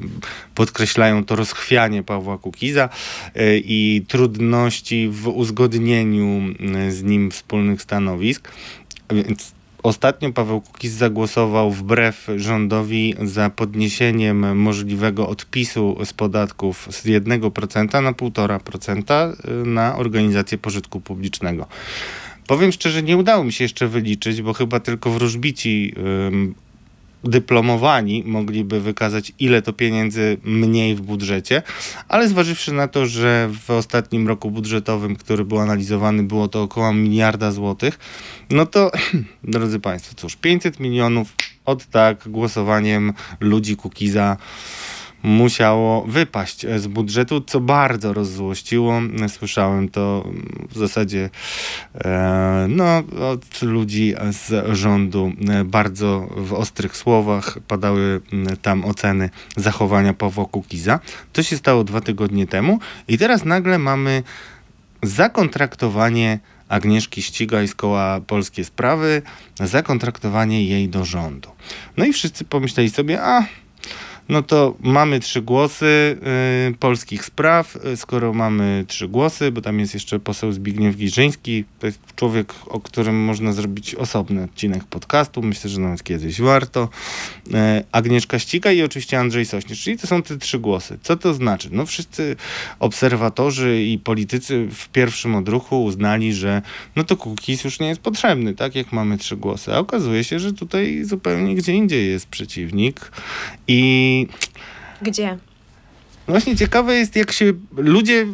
podkreślają 0.56 1.26
to 1.26 1.36
rozchwianie 1.36 2.04
Pawła 2.04 2.38
Kukiza 2.38 2.90
i 3.56 4.06
trudności 4.08 5.10
w 5.10 5.28
uzgodnieniu 5.28 6.42
z 6.90 7.04
nim 7.04 7.32
wspólnych 7.32 7.82
stanowisk. 7.82 8.52
Więc 9.12 9.57
Ostatnio 9.88 10.34
Paweł 10.34 10.62
Kukiz 10.62 10.92
zagłosował 10.92 11.72
wbrew 11.72 12.28
rządowi 12.36 13.16
za 13.22 13.50
podniesieniem 13.50 14.58
możliwego 14.58 15.30
odpisu 15.30 15.98
z 16.06 16.14
podatków 16.14 16.88
z 16.92 17.06
1% 17.06 18.04
na 18.04 18.12
1,5% 18.12 19.34
na 19.66 19.98
organizację 19.98 20.58
pożytku 20.58 21.00
publicznego. 21.02 21.68
Powiem 22.48 22.72
szczerze, 22.72 23.04
nie 23.04 23.18
udało 23.18 23.44
mi 23.44 23.54
się 23.54 23.64
jeszcze 23.64 23.88
wyliczyć, 23.88 24.42
bo 24.42 24.54
chyba 24.54 24.80
tylko 24.80 25.12
wróżbici 25.12 25.94
dyplomowani 27.24 28.24
mogliby 28.26 28.82
wykazać, 28.82 29.34
ile 29.40 29.62
to 29.62 29.74
pieniędzy 29.74 30.38
mniej 30.44 30.96
w 30.96 31.02
budżecie, 31.02 31.64
ale 32.08 32.28
zważywszy 32.28 32.74
na 32.74 32.88
to, 32.88 33.06
że 33.06 33.50
w 33.66 33.72
ostatnim 33.72 34.28
roku 34.28 34.52
budżetowym, 34.52 35.16
który 35.16 35.46
był 35.46 35.60
analizowany, 35.60 36.24
było 36.24 36.48
to 36.48 36.62
około 36.62 36.94
miliarda 36.94 37.52
złotych, 37.52 38.00
no 38.50 38.66
to, 38.66 38.92
drodzy 39.44 39.80
Państwo, 39.80 40.16
cóż, 40.16 40.36
500 40.36 40.80
milionów 40.80 41.36
od 41.66 41.86
tak 41.86 42.30
głosowaniem 42.30 43.14
ludzi 43.40 43.76
Kukiza 43.76 44.38
musiało 45.28 46.04
wypaść 46.08 46.66
z 46.78 46.88
budżetu, 46.88 47.42
co 47.42 47.60
bardzo 47.60 48.14
rozzłościło. 48.14 49.02
Słyszałem 49.28 49.90
to 49.90 50.28
w 50.70 50.78
zasadzie 50.78 51.30
e, 51.96 52.66
no, 52.70 53.04
od 53.32 53.62
ludzi 53.62 54.14
z 54.32 54.78
rządu 54.78 55.32
bardzo 55.66 56.28
w 56.38 56.54
ostrych 56.54 56.98
słowach 56.98 57.58
padały 57.68 58.22
tam 58.62 58.86
oceny 58.86 59.30
zachowania 59.58 60.14
Pawła 60.14 60.46
Kukiza. 60.46 61.00
To 61.34 61.44
się 61.44 61.58
stało 61.58 61.84
dwa 61.84 62.02
tygodnie 62.02 62.48
temu 62.48 62.80
i 63.08 63.18
teraz 63.18 63.46
nagle 63.46 63.80
mamy 63.80 64.24
zakontraktowanie 65.04 66.40
Agnieszki 66.70 67.22
Ścigaj 67.22 67.68
z 67.68 67.76
koła 67.76 68.22
Polskie 68.28 68.64
Sprawy, 68.64 69.22
zakontraktowanie 69.60 70.66
jej 70.66 70.90
do 70.90 71.06
rządu. 71.06 71.50
No 71.98 72.06
i 72.06 72.14
wszyscy 72.14 72.46
pomyśleli 72.46 72.90
sobie, 72.90 73.24
a 73.24 73.46
no 74.30 74.44
to 74.44 74.76
mamy 74.80 75.20
trzy 75.20 75.42
głosy 75.42 76.18
y, 76.72 76.78
polskich 76.78 77.26
spraw. 77.26 77.76
Y, 77.86 77.98
skoro 77.98 78.34
mamy 78.34 78.86
trzy 78.88 79.08
głosy, 79.08 79.52
bo 79.52 79.62
tam 79.62 79.80
jest 79.80 79.94
jeszcze 79.94 80.20
poseł 80.20 80.52
Zbigniew 80.52 80.96
Giżyński, 80.96 81.64
to 81.80 81.88
jest 81.88 82.00
człowiek, 82.16 82.54
o 82.68 82.80
którym 82.80 83.24
można 83.24 83.54
zrobić 83.54 83.96
osobny 83.96 84.44
odcinek 84.44 84.84
podcastu. 84.84 85.42
Myślę, 85.42 85.70
że 85.70 85.80
nawet 85.80 86.04
kiedyś 86.04 86.42
warto. 86.42 86.90
Y, 87.48 87.52
Agnieszka 87.92 88.40
Ściga 88.40 88.72
i 88.72 88.82
oczywiście 88.82 89.20
Andrzej 89.20 89.46
Sośnierz. 89.46 89.84
Czyli 89.84 89.98
to 89.98 90.08
są 90.08 90.24
te 90.24 90.38
trzy 90.38 90.60
głosy. 90.60 90.98
Co 91.02 91.18
to 91.18 91.34
znaczy? 91.34 91.70
No 91.72 91.86
wszyscy 91.86 92.36
obserwatorzy 92.80 93.84
i 93.84 94.00
politycy 94.00 94.68
w 94.72 94.90
pierwszym 94.90 95.36
odruchu 95.36 95.84
uznali, 95.84 96.34
że 96.34 96.62
no 96.96 97.04
to 97.04 97.18
Kukiz 97.18 97.64
już 97.64 97.80
nie 97.80 97.88
jest 97.88 98.02
potrzebny, 98.02 98.54
tak 98.54 98.76
jak 98.76 98.92
mamy 98.92 99.18
trzy 99.18 99.38
głosy. 99.38 99.74
A 99.74 99.80
okazuje 99.80 100.24
się, 100.24 100.40
że 100.40 100.54
tutaj 100.54 101.04
zupełnie 101.04 101.56
gdzie 101.56 101.74
indziej 101.74 102.10
jest 102.10 102.28
przeciwnik 102.28 103.12
i 103.68 104.17
gdzie? 105.02 105.38
Właśnie 106.28 106.56
ciekawe 106.56 106.96
jest, 106.96 107.16
jak 107.16 107.32
się 107.32 107.54
ludzie, 107.78 108.28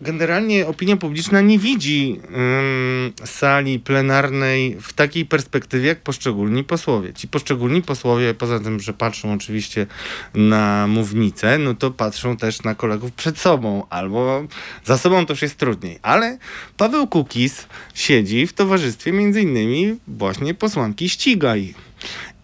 generalnie 0.00 0.66
opinia 0.66 0.96
publiczna 0.96 1.40
nie 1.40 1.58
widzi 1.58 2.20
ym, 2.24 3.12
sali 3.24 3.80
plenarnej 3.80 4.76
w 4.80 4.92
takiej 4.92 5.26
perspektywie, 5.26 5.88
jak 5.88 6.02
poszczególni 6.02 6.64
posłowie. 6.64 7.14
Ci 7.14 7.28
poszczególni 7.28 7.82
posłowie, 7.82 8.34
poza 8.34 8.60
tym, 8.60 8.80
że 8.80 8.92
patrzą 8.92 9.32
oczywiście 9.32 9.86
na 10.34 10.86
mównicę, 10.86 11.58
no 11.58 11.74
to 11.74 11.90
patrzą 11.90 12.36
też 12.36 12.62
na 12.62 12.74
kolegów 12.74 13.12
przed 13.12 13.38
sobą, 13.38 13.86
albo 13.90 14.46
za 14.84 14.98
sobą 14.98 15.26
to 15.26 15.32
już 15.32 15.42
jest 15.42 15.56
trudniej. 15.56 15.98
Ale 16.02 16.38
Paweł 16.76 17.06
Kukiz 17.06 17.66
siedzi 17.94 18.46
w 18.46 18.52
towarzystwie 18.52 19.12
między 19.12 19.42
innymi 19.42 19.96
właśnie 20.08 20.54
posłanki 20.54 21.08
Ścigaj. 21.08 21.74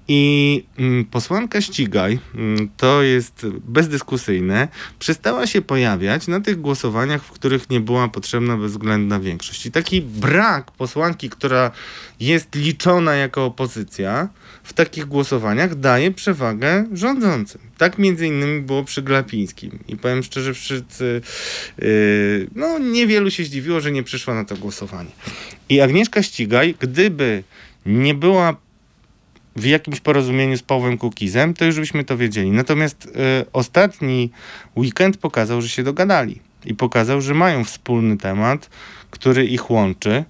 I 0.08 0.64
mm, 0.78 1.04
posłanka 1.04 1.60
Ścigaj, 1.60 2.18
mm, 2.34 2.68
to 2.76 3.02
jest 3.02 3.46
bezdyskusyjne, 3.68 4.68
przestała 4.98 5.46
się 5.46 5.62
pojawiać 5.62 6.26
na 6.26 6.40
tych 6.40 6.60
głosowaniach, 6.60 7.24
w 7.24 7.30
których 7.30 7.70
nie 7.70 7.80
była 7.80 8.08
potrzebna 8.08 8.56
bezwzględna 8.56 9.20
większość. 9.20 9.66
I 9.66 9.70
taki 9.70 10.02
brak 10.02 10.70
posłanki, 10.70 11.30
która 11.30 11.70
jest 12.20 12.54
liczona 12.54 13.14
jako 13.14 13.44
opozycja, 13.44 14.28
w 14.64 14.72
takich 14.72 15.04
głosowaniach 15.04 15.74
daje 15.74 16.10
przewagę 16.10 16.86
rządzącym. 16.92 17.60
Tak 17.78 17.98
między 17.98 18.26
innymi 18.26 18.60
było 18.60 18.84
przy 18.84 19.02
Glapińskim. 19.02 19.78
I 19.88 19.96
powiem 19.96 20.22
szczerze, 20.22 20.54
wszyscy, 20.54 21.20
yy, 21.78 22.48
no 22.54 22.78
niewielu 22.78 23.30
się 23.30 23.44
zdziwiło, 23.44 23.80
że 23.80 23.92
nie 23.92 24.02
przyszła 24.02 24.34
na 24.34 24.44
to 24.44 24.56
głosowanie. 24.56 25.10
I 25.68 25.80
Agnieszka 25.80 26.22
Ścigaj, 26.22 26.74
gdyby 26.80 27.44
nie 27.86 28.14
była 28.14 28.56
w 29.56 29.64
jakimś 29.64 30.00
porozumieniu 30.00 30.56
z 30.56 30.62
Pawłem 30.62 30.98
Kukizem, 30.98 31.54
to 31.54 31.64
już 31.64 31.80
byśmy 31.80 32.04
to 32.04 32.16
wiedzieli. 32.16 32.50
Natomiast 32.50 33.06
y, 33.06 33.10
ostatni 33.52 34.30
weekend 34.76 35.16
pokazał, 35.16 35.62
że 35.62 35.68
się 35.68 35.82
dogadali 35.82 36.40
i 36.64 36.74
pokazał, 36.74 37.20
że 37.20 37.34
mają 37.34 37.64
wspólny 37.64 38.16
temat, 38.16 38.70
który 39.10 39.46
ich 39.46 39.70
łączy, 39.70 40.24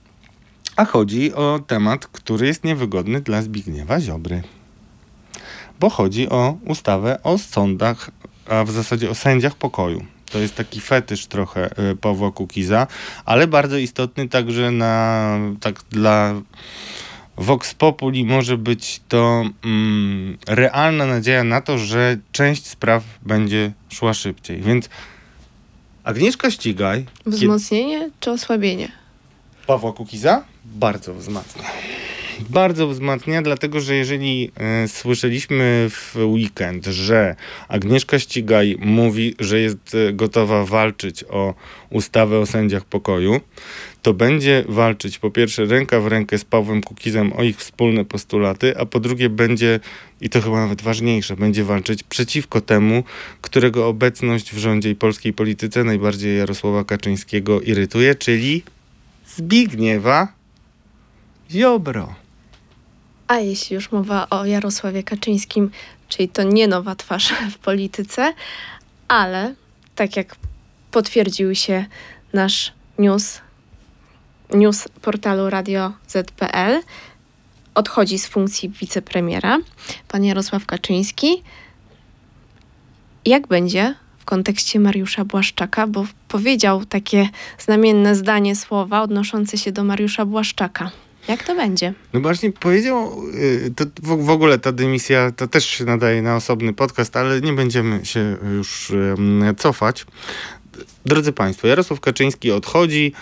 a 0.77 0.85
chodzi 0.85 1.35
o 1.35 1.61
temat, 1.67 2.07
który 2.07 2.47
jest 2.47 2.65
niewygodny 2.65 3.21
dla 3.21 3.43
Zbigniewa 3.43 4.01
Ziobry. 4.01 4.43
Bo 5.81 5.91
chodzi 5.91 6.29
o 6.29 6.57
ustawę 6.67 7.23
o 7.23 7.39
sądach, 7.39 8.11
a 8.49 8.65
w 8.65 8.71
zasadzie 8.71 9.11
o 9.11 9.15
sędziach 9.15 9.55
pokoju. 9.55 10.05
To 10.33 10.39
jest 10.39 10.55
taki 10.55 10.81
fetysz 10.81 11.27
trochę 11.27 11.71
y, 11.93 11.97
Pawła 11.97 12.31
Kukiza, 12.31 12.87
ale 13.25 13.47
bardzo 13.47 13.79
istotny 13.79 14.29
także 14.29 14.71
na, 14.71 15.39
tak 15.61 15.81
dla 15.91 16.35
Vox 17.37 17.75
Populi 17.75 18.25
może 18.25 18.59
być 18.59 19.01
to 19.09 19.45
mm, 19.65 20.39
realna 20.47 21.07
nadzieja 21.07 21.45
na 21.45 21.61
to, 21.61 21.79
że 21.79 22.17
część 22.33 22.67
spraw 22.67 23.05
będzie 23.23 23.73
szła 23.89 24.15
szybciej. 24.15 24.61
Więc 24.61 24.89
Agnieszka 26.05 26.51
Ścigaj. 26.51 27.07
Wzmocnienie 27.27 27.99
kiedy... 27.99 28.13
czy 28.21 28.31
osłabienie? 28.31 28.93
Pawła 29.67 29.93
Kukiza? 29.93 30.45
Bardzo 30.65 31.15
wzmacnia. 31.15 31.63
Bardzo 32.51 32.89
wzmacnia, 32.89 33.43
dlatego 33.43 33.81
że 33.81 33.95
jeżeli 33.95 34.51
y, 34.85 34.89
słyszeliśmy 34.89 35.87
w 35.91 36.17
weekend, 36.17 36.87
że 36.87 37.37
Agnieszka 37.69 38.19
Ścigaj 38.19 38.77
mówi, 38.81 39.35
że 39.39 39.61
jest 39.61 39.95
y, 39.95 40.13
gotowa 40.13 40.65
walczyć 40.65 41.25
o 41.25 41.55
ustawę 41.91 42.39
o 42.39 42.47
sędziach 42.47 42.85
pokoju, 42.85 43.41
to 44.03 44.15
będzie 44.15 44.65
walczyć 44.69 45.19
po 45.19 45.31
pierwsze 45.31 45.65
ręka 45.65 46.01
w 46.01 46.07
rękę 46.07 46.39
z 46.39 46.45
Pawłem 46.45 46.83
Kukizem 46.83 47.33
o 47.33 47.43
ich 47.43 47.57
wspólne 47.57 48.05
postulaty, 48.05 48.79
a 48.79 48.87
po 48.87 49.01
drugie 49.01 49.29
będzie, 49.29 49.81
i 50.21 50.31
to 50.31 50.41
chyba 50.41 50.61
nawet 50.61 50.83
ważniejsze, 50.83 51.37
będzie 51.37 51.65
walczyć 51.65 52.03
przeciwko 52.03 52.61
temu, 52.61 53.05
którego 53.41 53.89
obecność 53.89 54.55
w 54.55 54.59
rządzie 54.59 54.91
i 54.91 54.95
polskiej 54.95 55.33
polityce 55.33 55.85
najbardziej 55.85 56.39
Jarosława 56.39 56.85
Kaczyńskiego 56.85 57.61
irytuje, 57.61 58.15
czyli 58.15 58.63
Zbigniewa 59.27 60.29
Ziobro. 61.51 62.24
A 63.35 63.39
jeśli 63.39 63.75
już 63.75 63.93
mowa 63.93 64.31
o 64.31 64.45
Jarosławie 64.45 65.03
Kaczyńskim, 65.03 65.71
czyli 66.09 66.29
to 66.29 66.43
nie 66.43 66.69
nowa 66.69 66.95
twarz 66.95 67.35
w 67.51 67.59
polityce, 67.59 68.35
ale 69.09 69.55
tak 69.95 70.17
jak 70.17 70.37
potwierdził 70.91 71.55
się 71.55 71.85
nasz 72.33 72.73
news 72.99 73.41
news 74.51 74.89
portalu 75.03 75.51
Radio 75.51 75.93
ZPL 76.09 76.81
odchodzi 77.75 78.19
z 78.19 78.27
funkcji 78.27 78.69
wicepremiera, 78.69 79.59
pan 80.09 80.25
Jarosław 80.25 80.67
Kaczyński. 80.67 81.43
Jak 83.25 83.47
będzie 83.47 83.95
w 84.19 84.25
kontekście 84.25 84.81
Mariusza 84.81 85.25
Błaszczaka, 85.25 85.87
bo 85.87 86.07
powiedział 86.29 86.85
takie 86.85 87.29
znamienne 87.59 88.15
zdanie 88.15 88.57
słowa 88.57 89.03
odnoszące 89.03 89.59
się 89.59 89.73
do 89.73 89.85
Mariusza 89.85 90.25
Błaszczaka. 90.25 90.91
Jak 91.29 91.43
to 91.43 91.55
będzie? 91.55 91.95
No 92.13 92.21
właśnie 92.21 92.53
powiedział, 92.53 93.23
y, 93.35 93.73
to 93.77 93.85
w 94.03 94.31
ogóle 94.31 94.59
ta 94.59 94.73
dymisja 94.73 95.31
to 95.31 95.47
też 95.47 95.67
się 95.67 95.85
nadaje 95.85 96.23
na 96.23 96.37
osobny 96.37 96.73
podcast, 96.73 97.17
ale 97.17 97.41
nie 97.41 97.53
będziemy 97.53 98.05
się 98.05 98.37
już 98.57 98.93
cofać 99.57 100.07
Drodzy 101.07 101.33
Państwo, 101.33 101.67
Jarosław 101.69 102.01
Kaczyński 102.01 102.53
odchodzi, 102.53 103.13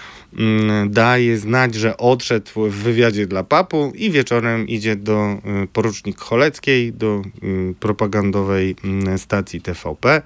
daje 0.89 1.39
znać, 1.39 1.75
że 1.75 1.97
odszedł 1.97 2.69
w 2.71 2.75
wywiadzie 2.75 3.27
dla 3.27 3.45
papu 3.45 3.93
i 3.95 4.11
wieczorem 4.11 4.69
idzie 4.69 4.97
do 4.97 5.39
y, 5.65 5.67
porucznik 5.67 6.21
Choleckiej, 6.21 6.93
do 6.93 7.23
y, 7.43 7.75
propagandowej 7.81 8.77
mm, 8.85 9.19
stacji 9.19 9.61
TVP 9.61 10.23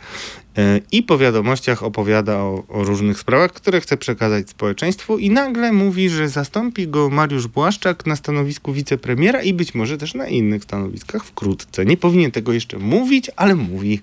y, 0.58 0.82
i 0.92 1.02
po 1.02 1.18
wiadomościach 1.18 1.82
opowiada 1.82 2.36
o, 2.36 2.64
o, 2.68 2.84
różnych 2.84 3.18
sprawach, 3.18 3.52
które 3.52 3.80
chce 3.80 3.96
przekazać 3.96 4.50
społeczeństwu 4.50 5.18
i 5.18 5.30
nagle 5.30 5.72
mówi, 5.72 6.10
że 6.10 6.28
zastąpi 6.28 6.88
go 6.88 7.10
Mariusz 7.10 7.46
Błaszczak 7.46 8.06
na 8.06 8.16
stanowisku 8.16 8.72
wicepremiera 8.72 9.42
i 9.42 9.54
być 9.54 9.74
może 9.74 9.98
też 9.98 10.14
na 10.14 10.26
innych 10.28 10.62
stanowiskach 10.62 11.24
wkrótce. 11.24 11.84
Nie 11.84 11.96
powinien 11.96 12.30
tego 12.30 12.52
jeszcze 12.52 12.78
mówić, 12.78 13.30
ale 13.36 13.54
mówi. 13.54 14.00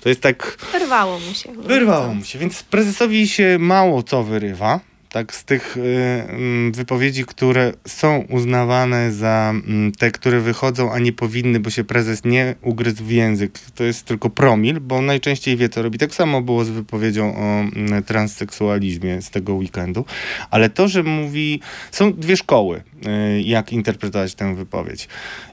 To 0.00 0.08
jest 0.08 0.20
tak... 0.20 0.58
Wyrwało 0.72 1.18
mu 1.18 1.34
się. 1.34 1.52
Wyrwało 1.52 2.14
mu 2.14 2.24
się, 2.24 2.38
więc 2.38 2.62
prezesowi 2.62 3.28
się 3.28 3.56
mało 3.60 4.02
co 4.02 4.22
wyrywa. 4.22 4.93
Tak, 5.14 5.34
z 5.34 5.44
tych 5.44 5.76
y, 5.76 5.80
y, 5.80 6.70
wypowiedzi, 6.70 7.24
które 7.24 7.72
są 7.86 8.24
uznawane 8.28 9.12
za 9.12 9.54
y, 9.88 9.92
te, 9.98 10.10
które 10.10 10.40
wychodzą, 10.40 10.92
a 10.92 10.98
nie 10.98 11.12
powinny, 11.12 11.60
bo 11.60 11.70
się 11.70 11.84
prezes 11.84 12.24
nie 12.24 12.54
ugryzł 12.62 13.04
w 13.04 13.10
język. 13.10 13.58
To 13.74 13.84
jest 13.84 14.04
tylko 14.04 14.30
promil, 14.30 14.80
bo 14.80 15.02
najczęściej 15.02 15.56
wie, 15.56 15.68
co 15.68 15.82
robi. 15.82 15.98
Tak 15.98 16.14
samo 16.14 16.42
było 16.42 16.64
z 16.64 16.68
wypowiedzią 16.68 17.36
o 17.36 17.64
transseksualizmie 18.06 19.22
z 19.22 19.30
tego 19.30 19.54
weekendu. 19.54 20.04
Ale 20.50 20.70
to, 20.70 20.88
że 20.88 21.02
mówi. 21.02 21.60
Są 21.90 22.12
dwie 22.12 22.36
szkoły, 22.36 22.82
y, 23.06 23.42
jak 23.42 23.72
interpretować 23.72 24.34
tę 24.34 24.54
wypowiedź. 24.54 25.08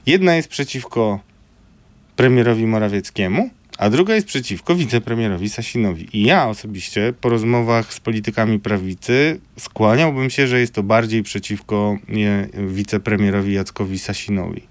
Jedna 0.06 0.36
jest 0.36 0.48
przeciwko 0.48 1.20
premierowi 2.16 2.66
Morawieckiemu, 2.66 3.50
a 3.82 3.90
druga 3.90 4.14
jest 4.14 4.26
przeciwko 4.26 4.74
wicepremierowi 4.74 5.48
Sasinowi. 5.48 6.08
I 6.12 6.22
ja 6.22 6.48
osobiście 6.48 7.12
po 7.20 7.28
rozmowach 7.28 7.94
z 7.94 8.00
politykami 8.00 8.60
prawicy 8.60 9.40
skłaniałbym 9.58 10.30
się, 10.30 10.46
że 10.46 10.60
jest 10.60 10.74
to 10.74 10.82
bardziej 10.82 11.22
przeciwko 11.22 11.98
nie, 12.08 12.48
wicepremierowi 12.54 13.54
Jackowi 13.54 13.98
Sasinowi. 13.98 14.62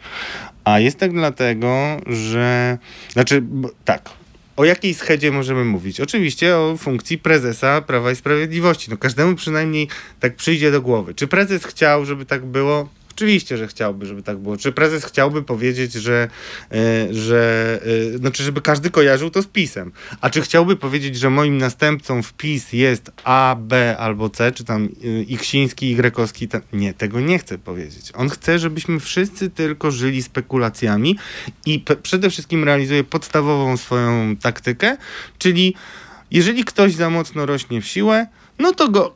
A 0.63 0.79
jest 0.79 0.99
tak 0.99 1.13
dlatego, 1.13 2.01
że. 2.07 2.77
Znaczy, 3.09 3.43
tak. 3.85 4.09
O 4.57 4.65
jakiej 4.65 4.93
schedzie 4.93 5.31
możemy 5.31 5.65
mówić? 5.65 5.99
Oczywiście 6.01 6.57
o 6.57 6.77
funkcji 6.77 7.17
prezesa 7.17 7.81
Prawa 7.81 8.11
i 8.11 8.15
Sprawiedliwości. 8.15 8.91
No 8.91 8.97
każdemu 8.97 9.35
przynajmniej 9.35 9.87
tak 10.19 10.35
przyjdzie 10.35 10.71
do 10.71 10.81
głowy. 10.81 11.13
Czy 11.13 11.27
prezes 11.27 11.65
chciał, 11.65 12.05
żeby 12.05 12.25
tak 12.25 12.45
było? 12.45 12.89
Oczywiście, 13.21 13.57
że 13.57 13.67
chciałby, 13.67 14.05
żeby 14.05 14.23
tak 14.23 14.37
było. 14.37 14.57
Czy 14.57 14.71
prezes 14.71 15.05
chciałby 15.05 15.43
powiedzieć, 15.43 15.93
że, 15.93 16.27
yy, 16.71 16.77
że 17.13 17.79
yy, 17.85 18.17
znaczy, 18.17 18.43
żeby 18.43 18.61
każdy 18.61 18.89
kojarzył 18.89 19.29
to 19.29 19.41
z 19.41 19.47
PiSem. 19.47 19.91
A 20.21 20.29
czy 20.29 20.41
chciałby 20.41 20.75
powiedzieć, 20.75 21.15
że 21.15 21.29
moim 21.29 21.57
następcą 21.57 22.23
w 22.23 22.33
PiS 22.33 22.73
jest 22.73 23.11
A, 23.23 23.55
B 23.59 23.97
albo 23.97 24.29
C, 24.29 24.51
czy 24.51 24.63
tam 24.63 24.89
yy, 25.01 25.23
Iksiński, 25.23 25.95
Y-owski? 25.95 26.47
Nie, 26.73 26.93
tego 26.93 27.19
nie 27.19 27.39
chce 27.39 27.57
powiedzieć. 27.57 28.11
On 28.15 28.29
chce, 28.29 28.59
żebyśmy 28.59 28.99
wszyscy 28.99 29.49
tylko 29.49 29.91
żyli 29.91 30.23
spekulacjami 30.23 31.17
i 31.65 31.83
przede 32.03 32.29
wszystkim 32.29 32.63
realizuje 32.63 33.03
podstawową 33.03 33.77
swoją 33.77 34.35
taktykę, 34.35 34.97
czyli 35.37 35.75
jeżeli 36.31 36.65
ktoś 36.65 36.93
za 36.93 37.09
mocno 37.09 37.45
rośnie 37.45 37.81
w 37.81 37.87
siłę, 37.87 38.27
no 38.59 38.73
to 38.73 38.89
go 38.89 39.15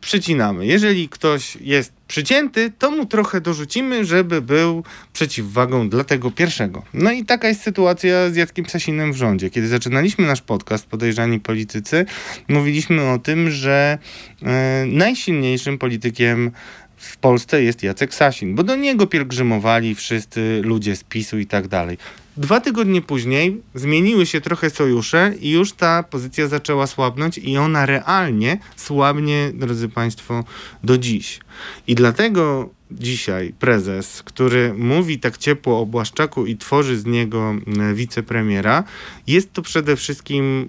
przycinamy. 0.00 0.66
Jeżeli 0.66 1.08
ktoś 1.08 1.56
jest 1.56 1.95
przycięty, 2.08 2.72
to 2.78 2.90
mu 2.90 3.06
trochę 3.06 3.40
dorzucimy, 3.40 4.04
żeby 4.04 4.42
był 4.42 4.84
przeciwwagą 5.12 5.88
dla 5.88 6.04
tego 6.04 6.30
pierwszego. 6.30 6.82
No 6.94 7.12
i 7.12 7.24
taka 7.24 7.48
jest 7.48 7.62
sytuacja 7.62 8.30
z 8.30 8.36
Jackiem 8.36 8.66
Sasinem 8.66 9.12
w 9.12 9.16
rządzie. 9.16 9.50
Kiedy 9.50 9.68
zaczynaliśmy 9.68 10.26
nasz 10.26 10.40
podcast 10.40 10.86
Podejrzani 10.86 11.40
Politycy, 11.40 12.06
mówiliśmy 12.48 13.10
o 13.10 13.18
tym, 13.18 13.50
że 13.50 13.98
e, 14.42 14.84
najsilniejszym 14.86 15.78
politykiem 15.78 16.50
w 16.96 17.16
Polsce 17.16 17.62
jest 17.62 17.82
Jacek 17.82 18.14
Sasin, 18.14 18.54
bo 18.54 18.62
do 18.62 18.76
niego 18.76 19.06
pielgrzymowali 19.06 19.94
wszyscy 19.94 20.60
ludzie 20.64 20.96
z 20.96 21.04
PiSu 21.04 21.38
i 21.38 21.46
tak 21.46 21.68
dalej. 21.68 21.98
Dwa 22.36 22.60
tygodnie 22.60 23.02
później 23.02 23.62
zmieniły 23.74 24.26
się 24.26 24.40
trochę 24.40 24.70
sojusze 24.70 25.34
i 25.40 25.50
już 25.50 25.72
ta 25.72 26.02
pozycja 26.02 26.48
zaczęła 26.48 26.86
słabnąć 26.86 27.38
i 27.38 27.56
ona 27.56 27.86
realnie 27.86 28.58
słabnie, 28.76 29.50
drodzy 29.54 29.88
Państwo, 29.88 30.44
do 30.84 30.98
dziś. 30.98 31.40
I 31.86 31.94
dlatego 31.94 32.70
dzisiaj 32.90 33.52
prezes, 33.58 34.22
który 34.22 34.74
mówi 34.74 35.18
tak 35.18 35.38
ciepło 35.38 35.80
o 35.80 35.86
Błaszczaku 35.86 36.46
i 36.46 36.56
tworzy 36.56 36.98
z 36.98 37.06
niego 37.06 37.54
e, 37.80 37.94
wicepremiera, 37.94 38.84
jest 39.26 39.52
to 39.52 39.62
przede 39.62 39.96
wszystkim 39.96 40.68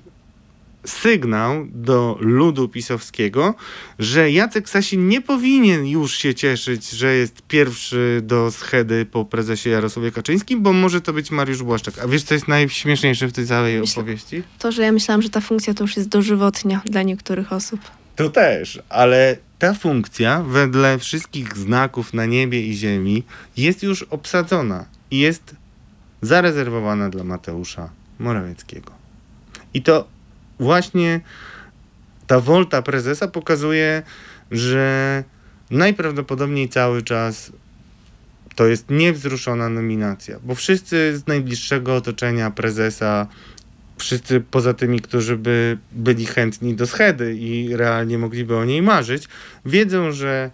sygnał 0.89 1.67
do 1.71 2.17
ludu 2.19 2.69
pisowskiego, 2.69 3.55
że 3.99 4.31
Jacek 4.31 4.69
Sasin 4.69 5.07
nie 5.07 5.21
powinien 5.21 5.85
już 5.85 6.17
się 6.17 6.35
cieszyć, 6.35 6.89
że 6.89 7.15
jest 7.15 7.41
pierwszy 7.41 8.21
do 8.23 8.51
schedy 8.51 9.05
po 9.05 9.25
prezesie 9.25 9.69
Jarosławie 9.69 10.11
Kaczyńskim, 10.11 10.61
bo 10.61 10.73
może 10.73 11.01
to 11.01 11.13
być 11.13 11.31
Mariusz 11.31 11.63
Błaszczak. 11.63 11.99
A 11.99 12.07
wiesz, 12.07 12.23
co 12.23 12.33
jest 12.33 12.47
najśmieszniejsze 12.47 13.27
w 13.27 13.33
tej 13.33 13.47
całej 13.47 13.79
Myślę, 13.79 14.01
opowieści? 14.01 14.43
To, 14.59 14.71
że 14.71 14.83
ja 14.83 14.91
myślałam, 14.91 15.21
że 15.21 15.29
ta 15.29 15.41
funkcja 15.41 15.73
to 15.73 15.83
już 15.83 15.97
jest 15.97 16.09
dożywotnia 16.09 16.81
dla 16.85 17.03
niektórych 17.03 17.53
osób. 17.53 17.79
To 18.15 18.29
też, 18.29 18.79
ale 18.89 19.37
ta 19.59 19.73
funkcja 19.73 20.43
wedle 20.43 20.99
wszystkich 20.99 21.57
znaków 21.57 22.13
na 22.13 22.25
niebie 22.25 22.61
i 22.61 22.73
ziemi 22.73 23.23
jest 23.57 23.83
już 23.83 24.03
obsadzona 24.03 24.85
i 25.11 25.19
jest 25.19 25.55
zarezerwowana 26.21 27.09
dla 27.09 27.23
Mateusza 27.23 27.89
Morawieckiego. 28.19 28.91
I 29.73 29.81
to 29.81 30.07
właśnie 30.59 31.21
ta 32.27 32.39
wolta 32.39 32.81
prezesa 32.81 33.27
pokazuje, 33.27 34.03
że 34.51 35.23
najprawdopodobniej 35.71 36.69
cały 36.69 37.01
czas 37.01 37.51
to 38.55 38.67
jest 38.67 38.89
niewzruszona 38.89 39.69
nominacja, 39.69 40.39
bo 40.43 40.55
wszyscy 40.55 41.17
z 41.17 41.27
najbliższego 41.27 41.95
otoczenia 41.95 42.51
prezesa, 42.51 43.27
wszyscy 43.97 44.41
poza 44.41 44.73
tymi, 44.73 44.99
którzy 44.99 45.37
by 45.37 45.77
byli 45.91 46.25
chętni 46.25 46.75
do 46.75 46.87
schedy 46.87 47.35
i 47.35 47.75
realnie 47.75 48.17
mogliby 48.17 48.57
o 48.57 48.65
niej 48.65 48.81
marzyć, 48.81 49.27
wiedzą, 49.65 50.11
że 50.11 50.51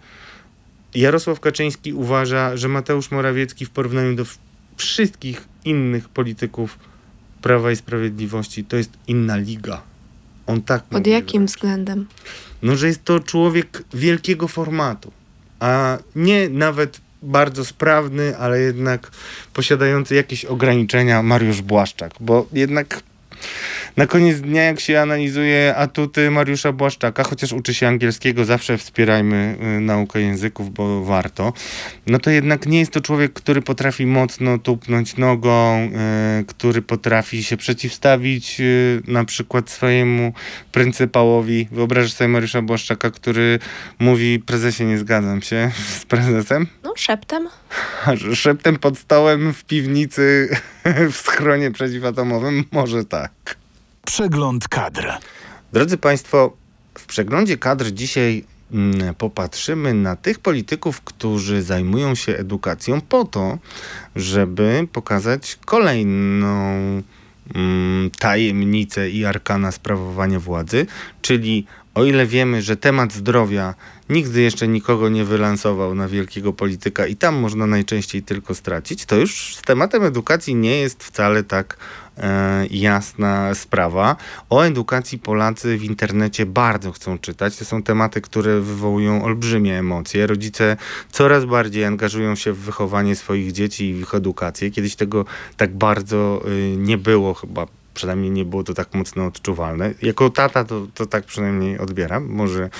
Jarosław 0.94 1.40
Kaczyński 1.40 1.92
uważa, 1.92 2.56
że 2.56 2.68
Mateusz 2.68 3.10
Morawiecki 3.10 3.66
w 3.66 3.70
porównaniu 3.70 4.14
do 4.14 4.24
wszystkich 4.76 5.48
innych 5.64 6.08
polityków 6.08 6.78
Prawa 7.42 7.70
i 7.70 7.76
Sprawiedliwości 7.76 8.64
to 8.64 8.76
jest 8.76 8.90
inna 9.06 9.36
liga. 9.36 9.93
On 10.46 10.62
tak 10.62 10.82
Pod 10.84 11.06
jakim 11.06 11.40
wręcz. 11.40 11.50
względem? 11.50 12.06
No, 12.62 12.76
że 12.76 12.86
jest 12.86 13.04
to 13.04 13.20
człowiek 13.20 13.82
wielkiego 13.94 14.48
formatu, 14.48 15.12
a 15.60 15.98
nie 16.16 16.48
nawet 16.48 17.00
bardzo 17.22 17.64
sprawny, 17.64 18.36
ale 18.38 18.60
jednak 18.60 19.10
posiadający 19.52 20.14
jakieś 20.14 20.44
ograniczenia 20.44 21.22
Mariusz 21.22 21.62
Błaszczak, 21.62 22.12
bo 22.20 22.46
jednak 22.52 23.00
na 23.96 24.06
koniec 24.06 24.40
dnia, 24.40 24.62
jak 24.62 24.80
się 24.80 25.00
analizuje 25.00 25.76
atuty 25.76 26.30
Mariusza 26.30 26.72
Błaszczaka, 26.72 27.24
chociaż 27.24 27.52
uczy 27.52 27.74
się 27.74 27.88
angielskiego, 27.88 28.44
zawsze 28.44 28.78
wspierajmy 28.78 29.56
y, 29.76 29.80
naukę 29.80 30.20
języków, 30.20 30.72
bo 30.72 31.04
warto, 31.04 31.52
no 32.06 32.18
to 32.18 32.30
jednak 32.30 32.66
nie 32.66 32.78
jest 32.78 32.92
to 32.92 33.00
człowiek, 33.00 33.32
który 33.32 33.62
potrafi 33.62 34.06
mocno 34.06 34.58
tupnąć 34.58 35.16
nogą, 35.16 35.90
y, 36.40 36.44
który 36.44 36.82
potrafi 36.82 37.44
się 37.44 37.56
przeciwstawić 37.56 38.60
y, 38.60 39.02
na 39.06 39.24
przykład 39.24 39.70
swojemu 39.70 40.32
pryncypałowi. 40.72 41.68
Wyobrażasz 41.72 42.12
sobie 42.12 42.28
Mariusza 42.28 42.62
Błaszczaka, 42.62 43.10
który 43.10 43.58
mówi, 43.98 44.38
prezesie, 44.38 44.84
nie 44.84 44.98
zgadzam 44.98 45.42
się 45.42 45.70
z 46.00 46.04
prezesem? 46.04 46.66
No, 46.82 46.94
szeptem. 46.96 47.48
Szeptem 48.34 48.76
pod 48.76 48.98
stołem 48.98 49.54
w 49.54 49.64
piwnicy 49.64 50.48
w 51.12 51.16
schronie 51.16 51.70
przeciwatomowym? 51.70 52.64
Może 52.72 53.04
tak. 53.04 53.63
Przegląd 54.04 54.68
kadr. 54.68 55.06
Drodzy 55.72 55.98
Państwo, 55.98 56.56
w 56.98 57.06
przeglądzie 57.06 57.58
kadr 57.58 57.90
dzisiaj 57.92 58.44
mm, 58.72 59.14
popatrzymy 59.14 59.94
na 59.94 60.16
tych 60.16 60.38
polityków, 60.38 61.00
którzy 61.00 61.62
zajmują 61.62 62.14
się 62.14 62.36
edukacją 62.36 63.00
po 63.00 63.24
to, 63.24 63.58
żeby 64.16 64.88
pokazać 64.92 65.58
kolejną 65.64 66.74
mm, 67.54 68.10
tajemnicę 68.18 69.10
i 69.10 69.24
arkana 69.24 69.72
sprawowania 69.72 70.40
władzy, 70.40 70.86
czyli 71.22 71.66
o 71.94 72.04
ile 72.04 72.26
wiemy, 72.26 72.62
że 72.62 72.76
temat 72.76 73.12
zdrowia 73.12 73.74
nigdy 74.08 74.40
jeszcze 74.40 74.68
nikogo 74.68 75.08
nie 75.08 75.24
wylansował 75.24 75.94
na 75.94 76.08
wielkiego 76.08 76.52
polityka 76.52 77.06
i 77.06 77.16
tam 77.16 77.34
można 77.36 77.66
najczęściej 77.66 78.22
tylko 78.22 78.54
stracić, 78.54 79.04
to 79.04 79.16
już 79.16 79.56
z 79.56 79.62
tematem 79.62 80.04
edukacji 80.04 80.54
nie 80.54 80.76
jest 80.76 81.04
wcale 81.04 81.44
tak 81.44 81.76
jasna 82.70 83.54
sprawa. 83.54 84.16
O 84.50 84.62
edukacji 84.62 85.18
Polacy 85.18 85.78
w 85.78 85.84
internecie 85.84 86.46
bardzo 86.46 86.92
chcą 86.92 87.18
czytać. 87.18 87.56
To 87.56 87.64
są 87.64 87.82
tematy, 87.82 88.20
które 88.20 88.60
wywołują 88.60 89.24
olbrzymie 89.24 89.78
emocje. 89.78 90.26
Rodzice 90.26 90.76
coraz 91.10 91.44
bardziej 91.44 91.84
angażują 91.84 92.34
się 92.34 92.52
w 92.52 92.58
wychowanie 92.58 93.16
swoich 93.16 93.52
dzieci 93.52 93.88
i 93.88 93.94
w 93.94 94.00
ich 94.00 94.14
edukację. 94.14 94.70
Kiedyś 94.70 94.96
tego 94.96 95.24
tak 95.56 95.76
bardzo 95.76 96.42
y, 96.48 96.76
nie 96.76 96.98
było 96.98 97.34
chyba 97.34 97.66
przynajmniej 97.94 98.30
nie 98.30 98.44
było 98.44 98.64
to 98.64 98.74
tak 98.74 98.94
mocno 98.94 99.26
odczuwalne. 99.26 99.94
Jako 100.02 100.30
tata 100.30 100.64
to, 100.64 100.86
to 100.94 101.06
tak 101.06 101.24
przynajmniej 101.24 101.78
odbieram, 101.78 102.26
może, 102.26 102.70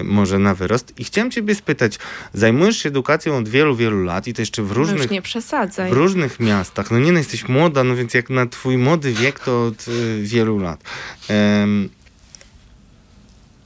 y, 0.00 0.04
może 0.04 0.38
na 0.38 0.54
wyrost. 0.54 0.92
I 0.98 1.04
chciałem 1.04 1.30
ciebie 1.30 1.54
spytać, 1.54 1.98
zajmujesz 2.32 2.76
się 2.82 2.88
edukacją 2.88 3.36
od 3.36 3.48
wielu, 3.48 3.76
wielu 3.76 4.04
lat 4.04 4.28
i 4.28 4.34
to 4.34 4.42
jeszcze 4.42 4.62
w 4.62 4.68
Już 4.68 4.76
różnych, 4.76 5.10
nie 5.10 5.22
przesadzaj. 5.22 5.90
w 5.90 5.92
różnych 5.92 6.40
miastach. 6.40 6.90
No 6.90 6.98
nie, 6.98 7.12
no 7.12 7.18
jesteś 7.18 7.48
młoda, 7.48 7.84
no 7.84 7.96
więc 7.96 8.14
jak 8.14 8.30
na 8.30 8.46
twój 8.46 8.78
młody 8.78 9.12
wiek 9.12 9.40
to 9.40 9.66
od 9.66 9.88
y, 9.88 10.22
wielu 10.22 10.58
lat. 10.58 10.80
Em, 11.28 11.88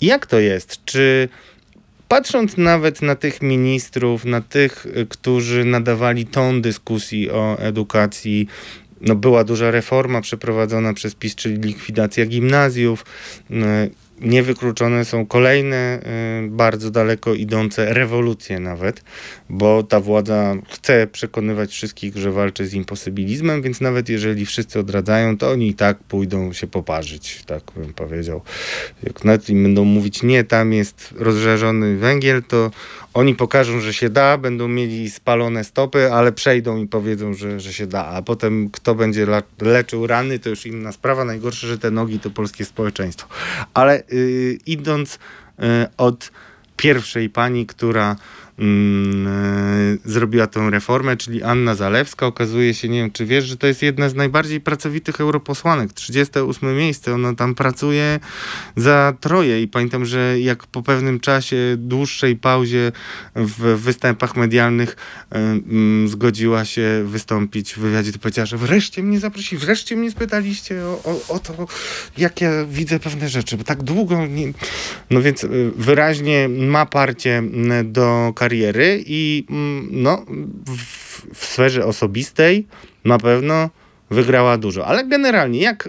jak 0.01 0.27
to 0.27 0.39
jest? 0.41 0.85
Czy 0.85 1.29
patrząc 2.09 2.57
nawet 2.57 3.03
na 3.03 3.15
tych 3.15 3.43
ministrów, 3.43 4.25
na 4.25 4.41
tych, 4.41 4.87
y, 4.87 5.07
którzy 5.07 5.65
nadawali 5.65 6.27
ton 6.27 6.63
dyskusji 6.63 7.31
o 7.31 7.59
edukacji, 7.59 8.49
no 9.01 9.15
była 9.15 9.45
duża 9.45 9.71
reforma 9.71 10.21
przeprowadzona 10.21 10.95
przez 10.95 11.15
PiS, 11.15 11.35
czyli 11.35 11.57
likwidacja 11.57 12.27
gimnazjów. 12.27 13.05
y, 13.51 13.55
Niewykluczone 14.21 15.05
są 15.05 15.27
kolejne 15.27 16.01
y, 16.47 16.49
bardzo 16.51 16.91
daleko 16.91 17.35
idące 17.35 17.95
rewolucje 17.95 18.61
nawet, 18.61 19.05
bo 19.51 19.83
ta 19.83 20.01
władza 20.01 20.55
chce 20.71 21.07
przekonywać 21.07 21.71
wszystkich, 21.71 22.17
że 22.17 22.33
walczy 22.33 22.67
z 22.67 22.75
imposybilizmem, 22.75 23.63
więc 23.63 23.81
nawet 23.81 24.09
jeżeli 24.09 24.47
wszyscy 24.47 24.79
odradzają, 24.79 25.39
to 25.39 25.51
oni 25.51 25.69
i 25.69 25.75
tak 25.75 25.99
pójdą 25.99 26.53
się 26.53 26.67
poparzyć, 26.67 27.43
tak 27.47 27.63
bym 27.77 27.95
powiedział. 27.95 28.43
Jak 29.03 29.25
nawet 29.25 29.51
im 29.51 29.63
będą 29.63 29.85
mówić 29.85 30.23
nie, 30.23 30.45
tam 30.45 30.73
jest 30.73 31.15
rozżarzony 31.17 31.97
węgiel, 31.97 32.43
to 32.43 32.71
oni 33.15 33.35
pokażą, 33.35 33.81
że 33.81 33.95
się 33.95 34.11
da, 34.11 34.39
będą 34.39 34.69
mieli 34.69 35.11
spalone 35.11 35.65
stopy, 35.65 36.13
ale 36.13 36.33
przejdą 36.33 36.77
i 36.77 36.87
powiedzą, 36.87 37.35
że, 37.35 37.61
że 37.61 37.73
się 37.73 37.87
da. 37.87 38.07
A 38.07 38.23
potem 38.23 38.71
kto 38.71 38.95
będzie 38.95 39.27
leczył 39.61 40.07
rany, 40.07 40.39
to 40.39 40.49
już 40.49 40.67
inna 40.67 40.93
sprawa. 40.93 41.25
Najgorsze, 41.25 41.67
że 41.67 41.79
te 41.79 41.91
nogi 41.91 42.21
to 42.21 42.31
polskie 42.31 42.65
społeczeństwo. 42.65 43.29
Ale 43.75 44.03
y, 44.13 44.59
idąc 44.67 45.15
y, 45.15 45.19
od 45.97 46.31
pierwszej 46.77 47.31
pani, 47.31 47.67
która 47.67 48.17
zrobiła 50.05 50.47
tę 50.47 50.71
reformę, 50.71 51.17
czyli 51.17 51.43
Anna 51.43 51.75
Zalewska. 51.75 52.27
Okazuje 52.27 52.75
się, 52.75 52.89
nie 52.89 52.99
wiem 52.99 53.11
czy 53.11 53.27
wiesz, 53.27 53.45
że 53.45 53.57
to 53.57 53.67
jest 53.67 53.83
jedna 53.83 54.09
z 54.09 54.15
najbardziej 54.15 54.61
pracowitych 54.61 55.21
europosłanek. 55.21 55.93
38 55.93 56.77
miejsce, 56.77 57.15
ona 57.15 57.35
tam 57.35 57.55
pracuje 57.55 58.21
za 58.77 59.15
troje 59.21 59.63
i 59.63 59.69
pamiętam, 59.69 60.05
że 60.05 60.41
jak 60.41 60.67
po 60.67 60.83
pewnym 60.83 61.21
czasie, 61.21 61.57
dłuższej 61.79 62.37
pauzie 62.37 62.93
w 63.37 63.61
występach 63.61 64.37
medialnych 64.37 64.91
y, 64.91 65.37
mm, 65.37 66.09
zgodziła 66.09 66.65
się 66.65 67.05
wystąpić 67.05 67.75
w 67.75 67.79
wywiadzie, 67.79 68.13
to 68.13 68.19
powiedziała, 68.19 68.47
że 68.47 68.57
wreszcie 68.57 69.03
mnie 69.03 69.21
zaprosili, 69.21 69.61
wreszcie 69.61 69.97
mnie 69.97 70.11
spytaliście 70.11 70.85
o, 70.85 71.03
o, 71.05 71.35
o 71.35 71.39
to, 71.39 71.67
jak 72.19 72.41
ja 72.41 72.65
widzę 72.65 72.99
pewne 73.01 73.29
rzeczy, 73.29 73.57
bo 73.57 73.65
tak 73.65 73.83
długo 73.83 74.27
nie... 74.27 74.53
No 75.11 75.23
więc 75.23 75.45
y, 75.45 75.71
wyraźnie 75.77 76.49
ma 76.49 76.87
parcie 76.87 77.39
mm, 77.39 77.93
do 77.93 78.33
kariery 78.47 79.05
i 79.07 79.47
mm, 79.51 79.89
no, 79.93 80.25
w, 80.67 81.35
w 81.35 81.47
sferze 81.47 81.85
osobistej 81.85 82.67
na 83.05 83.19
pewno 83.19 83.71
wygrała 84.11 84.59
dużo. 84.59 84.87
Ale 84.87 85.05
generalnie, 85.05 85.61
jak 85.61 85.89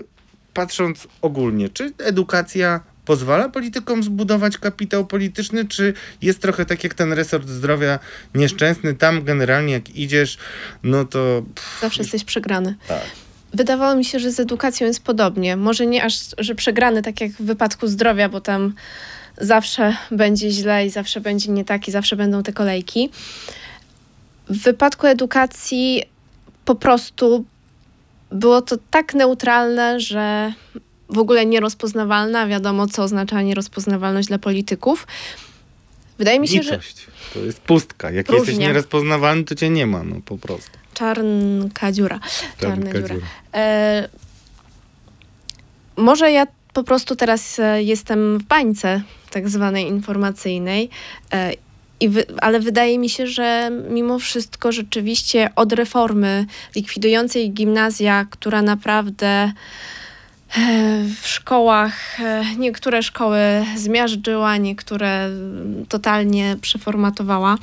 patrząc 0.53 1.07
ogólnie, 1.21 1.69
czy 1.69 1.93
edukacja 1.97 2.79
pozwala 3.05 3.49
politykom 3.49 4.03
zbudować 4.03 4.57
kapitał 4.57 5.05
polityczny, 5.05 5.65
czy 5.65 5.93
jest 6.21 6.39
trochę 6.41 6.65
tak 6.65 6.83
jak 6.83 6.93
ten 6.93 7.13
resort 7.13 7.47
zdrowia 7.47 7.99
nieszczęsny, 8.35 8.93
tam 8.93 9.23
generalnie 9.23 9.73
jak 9.73 9.95
idziesz, 9.95 10.37
no 10.83 11.05
to... 11.05 11.43
Pff, 11.55 11.81
Zawsze 11.81 12.01
jesteś 12.01 12.23
przegrany. 12.23 12.75
tak. 12.87 13.01
Wydawało 13.53 13.95
mi 13.95 14.05
się, 14.05 14.19
że 14.19 14.31
z 14.31 14.39
edukacją 14.39 14.87
jest 14.87 15.03
podobnie. 15.03 15.57
Może 15.57 15.85
nie 15.85 16.03
aż, 16.03 16.13
że 16.37 16.55
przegrany, 16.55 17.01
tak 17.01 17.21
jak 17.21 17.31
w 17.31 17.41
wypadku 17.41 17.87
zdrowia, 17.87 18.29
bo 18.29 18.41
tam 18.41 18.73
zawsze 19.37 19.97
będzie 20.11 20.51
źle 20.51 20.85
i 20.85 20.89
zawsze 20.89 21.21
będzie 21.21 21.51
nie 21.51 21.65
tak 21.65 21.87
i 21.87 21.91
zawsze 21.91 22.15
będą 22.15 22.43
te 22.43 22.53
kolejki. 22.53 23.09
W 24.49 24.57
wypadku 24.63 25.07
edukacji 25.07 26.03
po 26.65 26.75
prostu 26.75 27.45
było 28.31 28.61
to 28.61 28.75
tak 28.91 29.13
neutralne, 29.13 29.99
że 29.99 30.53
w 31.09 31.17
ogóle 31.17 31.45
nierozpoznawalne, 31.45 32.39
a 32.39 32.47
wiadomo, 32.47 32.87
co 32.87 33.03
oznacza 33.03 33.41
nierozpoznawalność 33.41 34.27
dla 34.27 34.37
polityków. 34.39 35.07
Wydaje 36.17 36.39
mi 36.39 36.47
się, 36.47 36.63
że 36.63 36.71
Nicość. 36.71 37.07
To 37.33 37.39
jest 37.39 37.59
pustka. 37.59 38.11
Jak 38.11 38.25
Próżnia. 38.25 38.45
jesteś 38.45 38.57
nierozpoznawalny, 38.67 39.43
to 39.43 39.55
cię 39.55 39.69
nie 39.69 39.87
ma, 39.87 40.03
no 40.03 40.15
po 40.25 40.37
prostu. 40.37 40.71
czarnka 40.93 41.91
dziura. 41.91 42.19
Czarna 42.59 42.75
Czarnka 42.75 42.93
dziura. 43.01 43.15
dziura. 43.15 43.27
E, 43.53 44.09
może 45.97 46.31
ja 46.31 46.47
po 46.77 46.83
prostu 46.83 47.15
teraz 47.15 47.59
e, 47.59 47.83
jestem 47.83 48.37
w 48.37 48.43
bańce 48.43 49.01
tak 49.31 49.49
zwanej 49.49 49.87
informacyjnej, 49.87 50.89
e, 51.33 51.51
wy, 52.09 52.25
ale 52.41 52.59
wydaje 52.59 52.99
mi 52.99 53.09
się, 53.09 53.27
że 53.27 53.71
mimo 53.89 54.19
wszystko 54.19 54.71
rzeczywiście 54.71 55.49
od 55.55 55.73
reformy 55.73 56.45
likwidującej 56.75 57.51
gimnazja, 57.51 58.25
która 58.29 58.61
naprawdę 58.61 59.27
e, 59.27 59.51
w 61.21 61.27
szkołach 61.27 62.17
niektóre 62.57 63.03
szkoły 63.03 63.39
zmiażdżyła, 63.75 64.57
niektóre 64.57 65.25
mm, 65.25 65.85
totalnie 65.85 66.57
przeformatowała. 66.61 67.57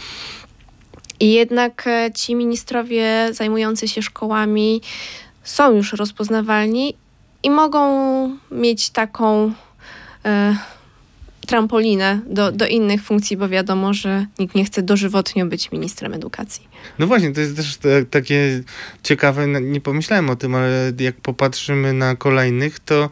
I 1.20 1.32
jednak 1.32 1.88
ci 2.14 2.34
ministrowie 2.34 3.28
zajmujący 3.32 3.88
się 3.88 4.02
szkołami 4.02 4.80
są 5.44 5.70
już 5.70 5.92
rozpoznawalni 5.92 6.94
i 7.44 7.50
mogą 7.50 7.80
mieć 8.50 8.90
taką 8.90 9.52
e, 10.24 10.56
trampolinę 11.46 12.20
do, 12.26 12.52
do 12.52 12.66
innych 12.66 13.02
funkcji, 13.02 13.36
bo 13.36 13.48
wiadomo, 13.48 13.94
że 13.94 14.26
nikt 14.38 14.54
nie 14.54 14.64
chce 14.64 14.82
dożywotnio 14.82 15.46
być 15.46 15.72
ministrem 15.72 16.14
edukacji. 16.14 16.68
No 16.98 17.06
właśnie, 17.06 17.32
to 17.32 17.40
jest 17.40 17.56
też 17.56 17.76
te, 17.76 18.04
takie 18.04 18.62
ciekawe, 19.02 19.46
no, 19.46 19.58
nie 19.58 19.80
pomyślałem 19.80 20.30
o 20.30 20.36
tym, 20.36 20.54
ale 20.54 20.92
jak 20.98 21.16
popatrzymy 21.16 21.92
na 21.92 22.16
kolejnych, 22.16 22.78
to 22.78 23.10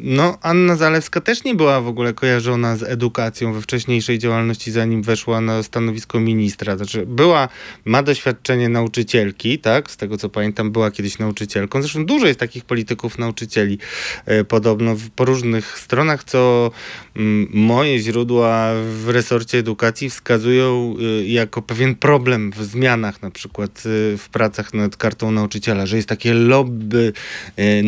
no 0.00 0.38
Anna 0.42 0.76
Zalewska 0.76 1.20
też 1.20 1.44
nie 1.44 1.54
była 1.54 1.80
w 1.80 1.88
ogóle 1.88 2.14
kojarzona 2.14 2.76
z 2.76 2.82
edukacją 2.82 3.52
we 3.52 3.60
wcześniejszej 3.60 4.18
działalności, 4.18 4.70
zanim 4.70 5.02
weszła 5.02 5.40
na 5.40 5.62
stanowisko 5.62 6.20
ministra. 6.20 6.76
Znaczy 6.76 7.06
była, 7.06 7.48
ma 7.84 8.02
doświadczenie 8.02 8.68
nauczycielki, 8.68 9.58
tak, 9.58 9.90
z 9.90 9.96
tego 9.96 10.16
co 10.16 10.28
pamiętam, 10.28 10.70
była 10.70 10.90
kiedyś 10.90 11.18
nauczycielką. 11.18 11.82
Zresztą 11.82 12.06
dużo 12.06 12.26
jest 12.26 12.40
takich 12.40 12.64
polityków 12.64 13.18
nauczycieli, 13.18 13.78
e, 14.26 14.44
podobno 14.44 14.96
w, 14.96 15.10
po 15.10 15.24
różnych 15.24 15.78
stronach, 15.78 16.24
co 16.24 16.70
mm, 17.16 17.48
moje 17.52 17.98
źródła 17.98 18.70
w 18.74 19.08
resorcie 19.08 19.58
edukacji 19.58 20.10
wskazują 20.10 20.94
y, 21.20 21.26
jako 21.26 21.62
pewien 21.62 21.94
problem 21.94 22.52
w 22.56 22.64
zmianach, 22.64 23.22
na 23.22 23.30
przykład 23.30 23.82
y, 23.86 24.16
w 24.18 24.28
pracach 24.32 24.74
nad 24.74 24.96
kartą 24.96 25.32
nauczyciela, 25.32 25.86
że 25.86 25.96
jest 25.96 26.08
takie 26.08 26.34
lobby 26.34 27.12
y, 27.58 27.82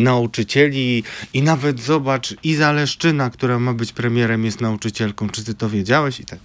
i 1.33 1.41
nawet 1.41 1.79
zobacz, 1.79 2.35
Iza 2.43 2.71
Leszczyna, 2.71 3.29
która 3.29 3.59
ma 3.59 3.73
być 3.73 3.93
premierem, 3.93 4.45
jest 4.45 4.61
nauczycielką. 4.61 5.29
Czy 5.29 5.43
ty 5.43 5.53
to 5.53 5.69
wiedziałeś? 5.69 6.19
I 6.19 6.25
tak. 6.25 6.39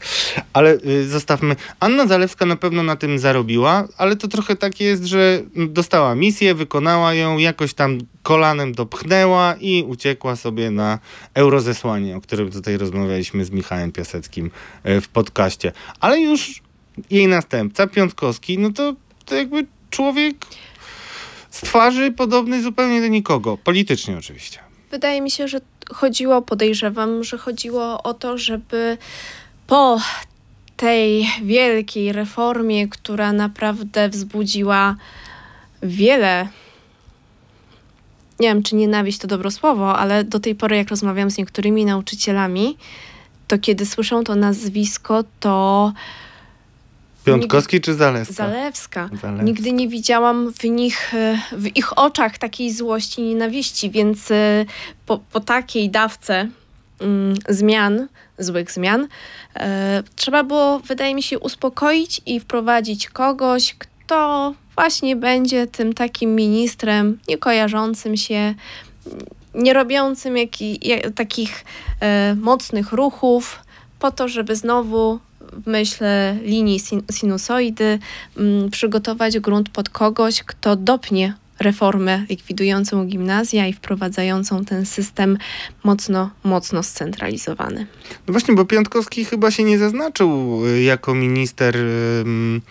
Ale 0.52 0.78
y, 0.86 1.08
zostawmy. 1.08 1.56
Anna 1.80 2.06
Zalewska 2.06 2.46
na 2.46 2.56
pewno 2.56 2.82
na 2.82 2.96
tym 2.96 3.18
zarobiła, 3.18 3.88
ale 3.96 4.16
to 4.16 4.28
trochę 4.28 4.56
tak 4.56 4.80
jest, 4.80 5.04
że 5.04 5.42
dostała 5.56 6.14
misję, 6.14 6.54
wykonała 6.54 7.14
ją, 7.14 7.38
jakoś 7.38 7.74
tam 7.74 7.98
kolanem 8.22 8.72
dopchnęła 8.72 9.54
i 9.60 9.82
uciekła 9.82 10.36
sobie 10.36 10.70
na 10.70 10.98
eurozesłanie, 11.34 12.16
o 12.16 12.20
którym 12.20 12.50
tutaj 12.50 12.76
rozmawialiśmy 12.76 13.44
z 13.44 13.50
Michałem 13.50 13.92
Piaseckim 13.92 14.50
e, 14.82 15.00
w 15.00 15.08
podcaście. 15.08 15.72
Ale 16.00 16.20
już 16.20 16.62
jej 17.10 17.28
następca, 17.28 17.86
Piątkowski, 17.86 18.58
no 18.58 18.72
to, 18.72 18.94
to 19.24 19.34
jakby 19.34 19.66
człowiek 19.90 20.36
z 21.58 21.60
twarzy 21.60 22.12
podobny 22.12 22.62
zupełnie 22.62 23.00
do 23.00 23.08
nikogo. 23.08 23.56
Politycznie 23.56 24.18
oczywiście. 24.18 24.58
Wydaje 24.90 25.20
mi 25.20 25.30
się, 25.30 25.48
że 25.48 25.60
chodziło, 25.90 26.42
podejrzewam, 26.42 27.24
że 27.24 27.38
chodziło 27.38 28.02
o 28.02 28.14
to, 28.14 28.38
żeby 28.38 28.98
po 29.66 30.00
tej 30.76 31.26
wielkiej 31.42 32.12
reformie, 32.12 32.88
która 32.88 33.32
naprawdę 33.32 34.08
wzbudziła 34.08 34.96
wiele. 35.82 36.48
Nie 38.40 38.48
wiem, 38.48 38.62
czy 38.62 38.76
nienawiść 38.76 39.18
to 39.18 39.26
dobro 39.26 39.50
słowo, 39.50 39.98
ale 39.98 40.24
do 40.24 40.40
tej 40.40 40.54
pory, 40.54 40.76
jak 40.76 40.88
rozmawiam 40.88 41.30
z 41.30 41.38
niektórymi 41.38 41.84
nauczycielami, 41.84 42.76
to 43.48 43.58
kiedy 43.58 43.86
słyszą 43.86 44.24
to 44.24 44.34
nazwisko, 44.34 45.24
to 45.40 45.92
Piątkowski 47.32 47.80
czy 47.80 47.94
Zalewska? 47.94 48.34
Zalewska. 48.34 49.10
Zalewska. 49.22 49.44
Nigdy 49.44 49.72
nie 49.72 49.88
widziałam 49.88 50.52
w 50.52 50.64
nich, 50.64 51.14
e, 51.14 51.38
w 51.52 51.76
ich 51.76 51.98
oczach 51.98 52.38
takiej 52.38 52.72
złości 52.72 53.20
i 53.20 53.24
nienawiści, 53.24 53.90
więc 53.90 54.30
e, 54.30 54.64
po, 55.06 55.18
po 55.18 55.40
takiej 55.40 55.90
dawce 55.90 56.48
mm, 57.00 57.34
zmian, 57.48 58.08
złych 58.38 58.72
zmian, 58.72 59.08
e, 59.56 60.02
trzeba 60.16 60.44
było, 60.44 60.78
wydaje 60.78 61.14
mi 61.14 61.22
się, 61.22 61.38
uspokoić 61.38 62.20
i 62.26 62.40
wprowadzić 62.40 63.08
kogoś, 63.08 63.76
to 64.06 64.54
właśnie 64.74 65.16
będzie 65.16 65.66
tym 65.66 65.92
takim 65.92 66.34
ministrem 66.34 67.18
niekojarzącym 67.28 68.16
się, 68.16 68.54
nie 69.54 69.72
robiącym 69.72 70.36
jaki, 70.36 70.88
jak, 70.88 71.12
takich 71.14 71.64
mocnych 72.36 72.92
ruchów, 72.92 73.58
po 73.98 74.10
to, 74.10 74.28
żeby 74.28 74.56
znowu 74.56 75.18
w 75.52 75.66
myśl 75.66 76.04
linii 76.42 76.80
sin 76.80 77.02
sinusoidy 77.12 77.98
m, 78.36 78.70
przygotować 78.70 79.38
grunt 79.38 79.68
pod 79.68 79.88
kogoś, 79.88 80.42
kto 80.42 80.76
dopnie 80.76 81.34
reformę 81.60 82.26
likwidującą 82.28 83.04
gimnazja 83.06 83.66
i 83.66 83.72
wprowadzającą 83.72 84.64
ten 84.64 84.86
system 84.86 85.38
mocno, 85.84 86.30
mocno 86.44 86.82
scentralizowany. 86.82 87.86
No 88.26 88.32
właśnie, 88.32 88.54
bo 88.54 88.64
Piątkowski 88.64 89.24
chyba 89.24 89.50
się 89.50 89.64
nie 89.64 89.78
zaznaczył 89.78 90.60
y, 90.66 90.82
jako 90.82 91.14
minister 91.14 91.76
ym, 91.76 92.62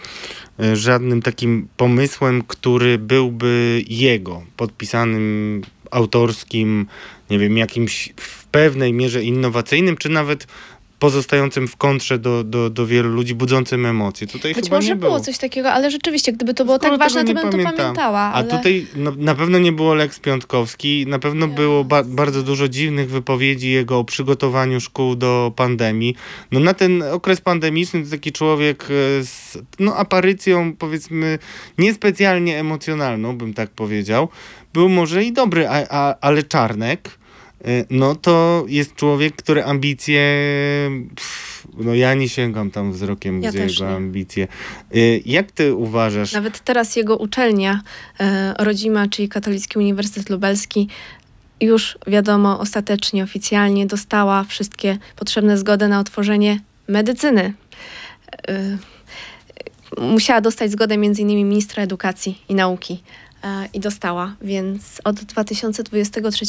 y, 0.63 0.75
żadnym 0.75 1.21
takim 1.21 1.67
pomysłem, 1.78 2.43
który 2.43 2.97
byłby 2.97 3.84
jego, 3.88 4.43
podpisanym, 4.57 5.61
autorskim, 5.91 6.88
nie 7.30 7.39
wiem, 7.39 7.57
jakimś 7.57 8.13
w 8.17 8.45
pewnej 8.45 8.93
mierze 8.93 9.23
innowacyjnym, 9.23 9.97
czy 9.97 10.09
nawet 10.09 10.47
pozostającym 11.00 11.68
w 11.68 11.78
kontrze 11.78 12.20
do, 12.20 12.43
do, 12.43 12.70
do 12.70 12.88
wielu 12.88 13.10
ludzi, 13.10 13.36
budzącym 13.36 13.86
emocje. 13.86 14.28
Tutaj 14.28 14.54
Być 14.54 14.64
chyba 14.66 14.76
może 14.78 14.88
nie 14.88 14.95
było 14.95 15.12
było. 15.12 15.24
coś 15.24 15.38
takiego, 15.38 15.72
ale 15.72 15.91
rzeczywiście, 15.91 16.34
gdyby 16.34 16.54
to 16.54 16.66
było 16.66 16.78
Skoro 16.78 16.91
tak 16.91 17.00
ważne, 17.00 17.26
to 17.26 17.34
bym 17.34 17.52
to 17.52 17.72
pamiętała. 17.76 18.20
A 18.20 18.34
Ale... 18.34 18.58
tutaj 18.58 18.88
no, 18.95 19.12
na 19.18 19.36
pewno 19.36 19.60
nie 19.60 19.72
było 19.72 19.93
Lex 19.93 20.20
Piątkowski, 20.20 21.06
na 21.08 21.20
pewno 21.20 21.48
Nie. 21.48 21.54
było 21.54 21.84
ba 21.84 22.04
bardzo 22.04 22.43
dużo 22.43 22.68
dziwnych 22.68 23.10
wypowiedzi 23.10 23.72
jego 23.72 24.00
o 24.00 24.04
przygotowaniu 24.04 24.82
szkół 24.82 25.16
do 25.16 25.54
pandemii. 25.56 26.16
No 26.52 26.60
na 26.60 26.74
ten 26.74 27.04
okres 27.04 27.41
pandemiczny 27.41 28.04
to 28.04 28.12
taki 28.12 28.32
człowiek 28.32 28.84
e, 28.84 29.24
z 29.24 29.58
no, 29.80 29.95
aparycją 29.95 30.74
powiedzmy 30.76 31.39
niespecjalnie 31.78 32.60
emocjonalną, 32.60 33.38
bym 33.38 33.54
tak 33.54 33.70
powiedział, 33.70 34.30
był 34.74 34.89
może 34.89 35.24
i 35.24 35.34
dobry, 35.34 35.68
a, 35.68 35.84
a, 35.89 36.16
ale 36.22 36.43
Czarnek 36.43 37.18
no 37.89 38.16
to 38.16 38.66
jest 38.68 38.95
człowiek, 38.95 39.36
który 39.36 39.64
ambicje 39.64 40.22
pff, 41.16 41.68
no 41.78 41.93
ja 41.95 42.14
nie 42.14 42.30
sięgam 42.30 42.72
tam 42.72 42.91
wzrokiem, 42.91 43.41
Ja 43.43 43.49
gdzie 43.49 43.60
jego 43.66 43.84
nie. 43.89 43.95
ambicje. 43.95 44.47
E, 44.93 44.97
Jak 45.26 45.51
ty 45.51 45.76
uważasz? 45.76 46.34
Nawet 46.34 46.60
teraz 46.60 46.95
jego 46.95 47.18
uczelnia 47.18 47.82
e, 48.20 48.53
rodzima, 48.60 49.08
czyli 49.08 49.30
Katolicki 49.30 49.80
Uniwersytet 49.80 50.30
Lubelski, 50.30 50.88
już 51.62 51.97
wiadomo 52.08 52.60
ostatecznie, 52.60 53.24
oficjalnie 53.24 53.86
dostała 53.86 54.43
wszystkie 54.43 54.97
potrzebne 55.16 55.58
zgody 55.58 55.88
na 55.88 55.99
otworzenie 55.99 56.60
medycyny. 56.88 57.53
Musiała 59.97 60.41
dostać 60.41 60.72
zgodę 60.72 60.95
m.in. 60.95 61.28
ministra 61.28 61.84
edukacji 61.84 62.41
i 62.49 62.55
nauki. 62.55 63.03
E, 63.43 63.69
I 63.73 63.79
dostała, 63.79 64.35
więc 64.41 65.01
od 65.03 65.15
2023 65.15 66.45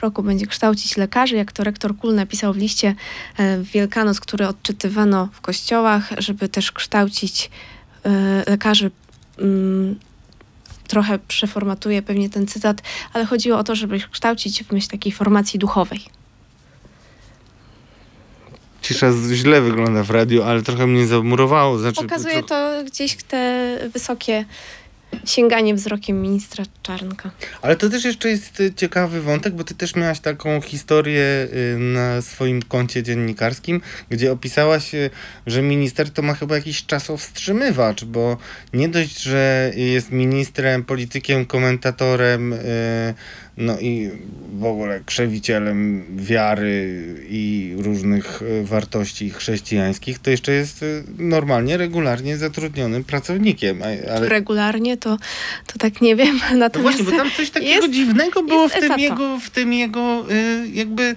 roku 0.00 0.22
będzie 0.22 0.46
kształcić 0.46 0.96
lekarzy, 0.96 1.36
jak 1.36 1.52
to 1.52 1.64
rektor 1.64 1.96
Kul 1.96 2.14
napisał 2.14 2.52
w 2.52 2.56
liście 2.56 2.94
e, 3.36 3.58
w 3.58 3.64
Wielkanoc, 3.64 4.20
który 4.20 4.46
odczytywano 4.46 5.28
w 5.32 5.40
kościołach, 5.40 6.10
żeby 6.18 6.48
też 6.48 6.72
kształcić 6.72 7.50
e, 8.04 8.50
lekarzy 8.50 8.90
mm, 9.38 9.98
trochę 10.88 11.18
przeformatuję 11.18 12.02
pewnie 12.02 12.30
ten 12.30 12.46
cytat, 12.46 12.82
ale 13.12 13.26
chodziło 13.26 13.58
o 13.58 13.64
to, 13.64 13.74
żeby 13.74 13.96
ich 13.96 14.10
kształcić 14.10 14.64
w 14.64 14.72
myśl 14.72 14.88
takiej 14.88 15.12
formacji 15.12 15.58
duchowej. 15.58 16.00
Cisza 18.82 19.06
źle 19.32 19.60
wygląda 19.60 20.02
w 20.02 20.10
radiu, 20.10 20.42
ale 20.42 20.62
trochę 20.62 20.86
mnie 20.86 21.06
zamurowało. 21.06 21.78
Znaczy, 21.78 22.02
Pokazuje 22.02 22.42
to 22.42 22.84
gdzieś 22.86 23.16
te 23.16 23.78
wysokie 23.94 24.44
sięganie 25.24 25.74
wzrokiem 25.74 26.22
ministra 26.22 26.64
Czarnka. 26.82 27.30
Ale 27.62 27.76
to 27.76 27.88
też 27.88 28.04
jeszcze 28.04 28.28
jest 28.28 28.60
y, 28.60 28.74
ciekawy 28.74 29.22
wątek, 29.22 29.54
bo 29.54 29.64
ty 29.64 29.74
też 29.74 29.94
miałaś 29.96 30.20
taką 30.20 30.60
historię 30.60 31.22
y, 31.22 31.78
na 31.78 32.22
swoim 32.22 32.62
koncie 32.62 33.02
dziennikarskim, 33.02 33.80
gdzie 34.10 34.32
opisałaś, 34.32 34.94
y, 34.94 35.10
że 35.46 35.62
minister 35.62 36.10
to 36.10 36.22
ma 36.22 36.34
chyba 36.34 36.54
jakiś 36.54 36.86
czasowstrzymywacz, 36.86 38.04
bo 38.04 38.36
nie 38.72 38.88
dość, 38.88 39.22
że 39.22 39.72
jest 39.76 40.10
ministrem, 40.10 40.84
politykiem, 40.84 41.46
komentatorem, 41.46 42.54
no 43.58 43.78
i 43.80 44.10
w 44.58 44.64
ogóle 44.64 45.00
krzewicielem 45.06 46.04
wiary 46.16 46.98
i 47.28 47.74
różnych 47.78 48.42
y, 48.42 48.64
wartości 48.64 49.30
chrześcijańskich, 49.30 50.18
to 50.18 50.30
jeszcze 50.30 50.52
jest 50.52 50.82
y, 50.82 51.04
normalnie, 51.18 51.76
regularnie 51.76 52.36
zatrudnionym 52.36 53.04
pracownikiem. 53.04 53.82
Ale 53.82 54.28
Regularnie 54.28 54.96
to, 54.96 55.16
to 55.66 55.78
tak 55.78 56.00
nie 56.00 56.16
wiem. 56.16 56.40
no 56.50 56.56
Natomiast 56.56 57.02
właśnie, 57.02 57.16
bo 57.16 57.22
tam 57.24 57.30
coś 57.36 57.50
takiego 57.50 57.72
jest- 57.82 57.94
dziwnego 57.94 58.42
było 58.42 58.68
w 58.68 58.72
tym, 58.72 58.98
jego, 58.98 59.38
w 59.40 59.50
tym 59.50 59.72
jego 59.72 60.24
y, 60.30 60.68
jakby 60.72 61.16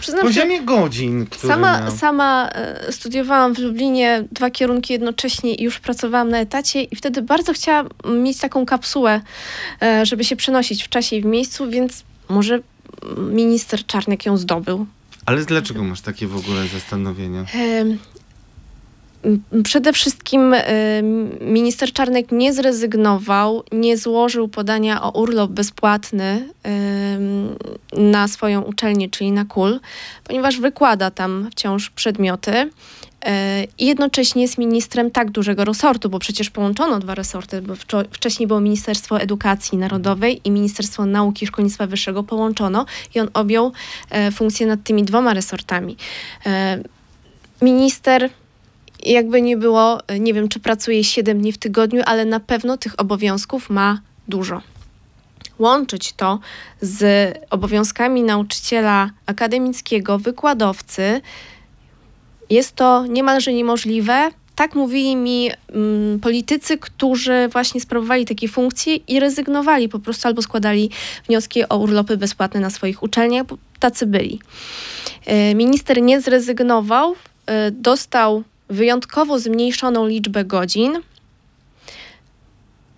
przyznam, 0.00 0.20
że 0.20 0.26
poziomie 0.26 0.62
godzin, 0.62 1.26
który 1.26 1.52
Sama, 1.52 1.80
miał. 1.80 1.90
sama 1.90 2.48
e, 2.52 2.92
studiowałam 2.92 3.54
w 3.54 3.58
Lublinie 3.58 4.24
dwa 4.32 4.50
kierunki 4.50 4.92
jednocześnie 4.92 5.54
i 5.54 5.62
już 5.62 5.80
pracowałam 5.80 6.28
na 6.28 6.38
etacie 6.38 6.82
i 6.82 6.96
wtedy 6.96 7.22
bardzo 7.22 7.52
chciałam 7.52 7.88
mieć 8.04 8.38
taką 8.38 8.66
kapsułę, 8.66 9.20
e, 9.82 10.06
żeby 10.06 10.24
się 10.24 10.36
przenosić 10.36 10.84
w 10.84 10.88
czasie 10.88 11.16
i 11.16 11.22
w 11.22 11.24
miejscu, 11.24 11.70
więc 11.70 12.04
może 12.28 12.60
minister 13.18 13.86
Czarnek 13.86 14.26
ją 14.26 14.36
zdobył. 14.36 14.86
Ale 15.26 15.44
dlaczego 15.44 15.84
masz 15.84 16.00
takie 16.00 16.26
w 16.26 16.36
ogóle 16.36 16.66
zastanowienia? 16.66 17.44
Przede 19.64 19.92
wszystkim 19.92 20.54
em, 20.54 21.30
minister 21.40 21.92
Czarnek 21.92 22.32
nie 22.32 22.52
zrezygnował, 22.52 23.62
nie 23.72 23.96
złożył 23.96 24.48
podania 24.48 25.02
o 25.02 25.10
urlop 25.10 25.50
bezpłatny 25.50 26.48
na 27.92 28.28
swoją 28.28 28.62
uczelnię, 28.62 29.08
czyli 29.08 29.32
na 29.32 29.44
KUL, 29.44 29.80
ponieważ 30.24 30.60
wykłada 30.60 31.10
tam 31.10 31.48
wciąż 31.52 31.90
przedmioty. 31.90 32.70
e, 33.24 33.64
I 33.78 33.86
jednocześnie 33.86 34.42
jest 34.42 34.58
ministrem 34.58 35.10
tak 35.10 35.30
dużego 35.30 35.64
resortu, 35.64 36.10
bo 36.10 36.18
przecież 36.18 36.50
połączono 36.50 36.98
dwa 36.98 37.14
resorty, 37.14 37.62
bo 37.62 37.74
wcześniej 38.10 38.46
było 38.46 38.60
Ministerstwo 38.60 39.20
Edukacji 39.20 39.78
Narodowej 39.78 40.40
i 40.44 40.50
Ministerstwo 40.50 41.06
Nauki 41.06 41.44
i 41.44 41.48
Szkolnictwa 41.48 41.86
Wyższego 41.86 42.22
połączono 42.22 42.86
i 43.14 43.20
on 43.20 43.28
objął 43.34 43.72
e, 44.10 44.30
funkcję 44.30 44.66
nad 44.66 44.82
tymi 44.82 45.04
dwoma 45.04 45.34
resortami. 45.34 45.96
Minister 47.62 48.30
jakby 49.06 49.42
nie 49.42 49.56
było, 49.56 49.98
nie 50.20 50.34
wiem, 50.34 50.48
czy 50.48 50.60
pracuje 50.60 51.04
7 51.04 51.40
dni 51.40 51.52
w 51.52 51.58
tygodniu, 51.58 52.02
ale 52.06 52.24
na 52.24 52.40
pewno 52.40 52.76
tych 52.76 53.00
obowiązków 53.00 53.70
ma 53.70 54.00
dużo. 54.28 54.62
Łączyć 55.58 56.12
to 56.12 56.38
z 56.80 57.34
obowiązkami 57.50 58.22
nauczyciela 58.22 59.10
akademickiego, 59.26 60.18
wykładowcy, 60.18 61.20
jest 62.50 62.76
to 62.76 63.06
niemalże 63.06 63.52
niemożliwe. 63.52 64.30
Tak 64.54 64.74
mówili 64.74 65.16
mi 65.16 65.50
mm, 65.72 66.20
politycy, 66.20 66.78
którzy 66.78 67.48
właśnie 67.52 67.80
sprawowali 67.80 68.26
takie 68.26 68.48
funkcje 68.48 68.96
i 68.96 69.20
rezygnowali 69.20 69.88
po 69.88 69.98
prostu 69.98 70.28
albo 70.28 70.42
składali 70.42 70.90
wnioski 71.28 71.68
o 71.68 71.78
urlopy 71.78 72.16
bezpłatne 72.16 72.60
na 72.60 72.70
swoich 72.70 73.02
uczelniach, 73.02 73.46
bo 73.46 73.58
tacy 73.78 74.06
byli. 74.06 74.40
E, 75.26 75.54
Minister 75.54 76.02
nie 76.02 76.20
zrezygnował, 76.20 77.14
e, 77.46 77.70
dostał 77.70 78.44
wyjątkowo 78.70 79.38
zmniejszoną 79.38 80.06
liczbę 80.06 80.44
godzin. 80.44 80.92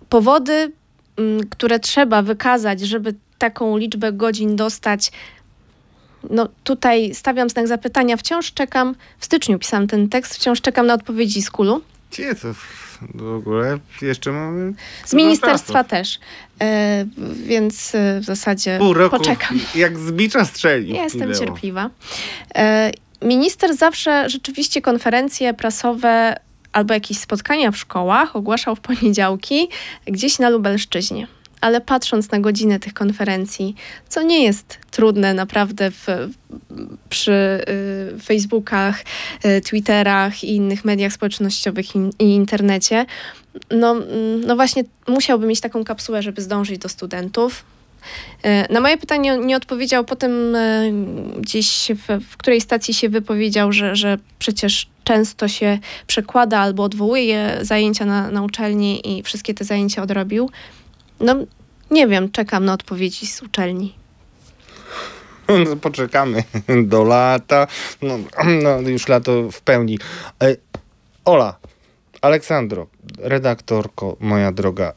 Powody, 0.09 0.71
mm, 1.17 1.49
które 1.49 1.79
trzeba 1.79 2.21
wykazać, 2.21 2.81
żeby 2.81 3.15
taką 3.37 3.77
liczbę 3.77 4.13
godzin 4.13 4.55
dostać, 4.55 5.11
no 6.29 6.49
tutaj 6.63 7.15
stawiam 7.15 7.49
znak 7.49 7.67
zapytania. 7.67 8.17
Wciąż 8.17 8.53
czekam, 8.53 8.95
w 9.19 9.25
styczniu 9.25 9.59
pisałam 9.59 9.87
ten 9.87 10.09
tekst, 10.09 10.35
wciąż 10.35 10.61
czekam 10.61 10.87
na 10.87 10.93
odpowiedzi 10.93 11.41
z 11.41 11.51
Kulu. 11.51 11.81
Gdzie 12.11 12.35
to 12.35 12.53
w 13.15 13.35
ogóle 13.35 13.79
jeszcze 14.01 14.31
mamy? 14.31 14.73
Z 15.05 15.13
ministerstwa 15.13 15.83
też. 15.83 16.19
E, 16.61 17.05
więc 17.35 17.95
e, 17.95 18.19
w 18.19 18.23
zasadzie 18.23 18.77
Pół 18.79 18.93
roku, 18.93 19.17
poczekam. 19.17 19.59
jak 19.75 19.99
z 19.99 20.11
bicza 20.11 20.45
strzelił. 20.45 20.95
Ja 20.95 21.03
jestem 21.03 21.33
cierpliwa. 21.33 21.89
E, 22.55 22.91
Minister 23.23 23.75
zawsze 23.75 24.29
rzeczywiście 24.29 24.81
konferencje 24.81 25.53
prasowe 25.53 26.35
albo 26.73 26.93
jakieś 26.93 27.19
spotkania 27.19 27.71
w 27.71 27.77
szkołach 27.77 28.35
ogłaszał 28.35 28.75
w 28.75 28.79
poniedziałki 28.79 29.69
gdzieś 30.05 30.39
na 30.39 30.49
Lubelszczyźnie. 30.49 31.27
Ale 31.61 31.81
patrząc 31.81 32.31
na 32.31 32.39
godzinę 32.39 32.79
tych 32.79 32.93
konferencji, 32.93 33.75
co 34.09 34.21
nie 34.21 34.43
jest 34.43 34.77
trudne 34.91 35.33
naprawdę 35.33 35.91
w, 35.91 36.05
przy 37.09 37.65
y, 38.11 38.19
Facebookach, 38.19 39.03
y, 39.45 39.61
Twitterach 39.61 40.43
i 40.43 40.55
innych 40.55 40.85
mediach 40.85 41.13
społecznościowych 41.13 41.95
i, 41.95 41.99
i 42.19 42.23
internecie, 42.23 43.05
no, 43.71 43.95
no 44.45 44.55
właśnie 44.55 44.83
musiałby 45.07 45.47
mieć 45.47 45.61
taką 45.61 45.83
kapsułę, 45.83 46.21
żeby 46.21 46.41
zdążyć 46.41 46.77
do 46.77 46.89
studentów. 46.89 47.65
Na 48.69 48.79
moje 48.79 48.97
pytanie 48.97 49.37
nie 49.37 49.57
odpowiedział, 49.57 50.05
potem 50.05 50.31
gdzieś 51.37 51.91
w, 51.95 52.25
w 52.25 52.37
której 52.37 52.61
stacji 52.61 52.93
się 52.93 53.09
wypowiedział, 53.09 53.71
że, 53.71 53.95
że 53.95 54.17
przecież 54.39 54.87
często 55.03 55.47
się 55.47 55.79
przekłada 56.07 56.59
albo 56.59 56.83
odwołuje 56.83 57.57
zajęcia 57.61 58.05
na, 58.05 58.31
na 58.31 58.41
uczelni 58.41 59.17
i 59.17 59.23
wszystkie 59.23 59.53
te 59.53 59.65
zajęcia 59.65 60.03
odrobił. 60.03 60.49
No 61.19 61.35
nie 61.91 62.07
wiem, 62.07 62.31
czekam 62.31 62.65
na 62.65 62.73
odpowiedzi 62.73 63.27
z 63.27 63.41
uczelni. 63.41 63.95
No, 65.47 65.75
poczekamy 65.75 66.43
do 66.83 67.03
lata. 67.03 67.67
No, 68.01 68.19
no, 68.63 68.89
już 68.89 69.07
lato 69.07 69.51
w 69.51 69.61
pełni. 69.61 69.99
E, 70.43 70.55
Ola, 71.25 71.55
Aleksandro, 72.21 72.87
redaktorko, 73.17 74.17
moja 74.19 74.51
droga, 74.51 74.93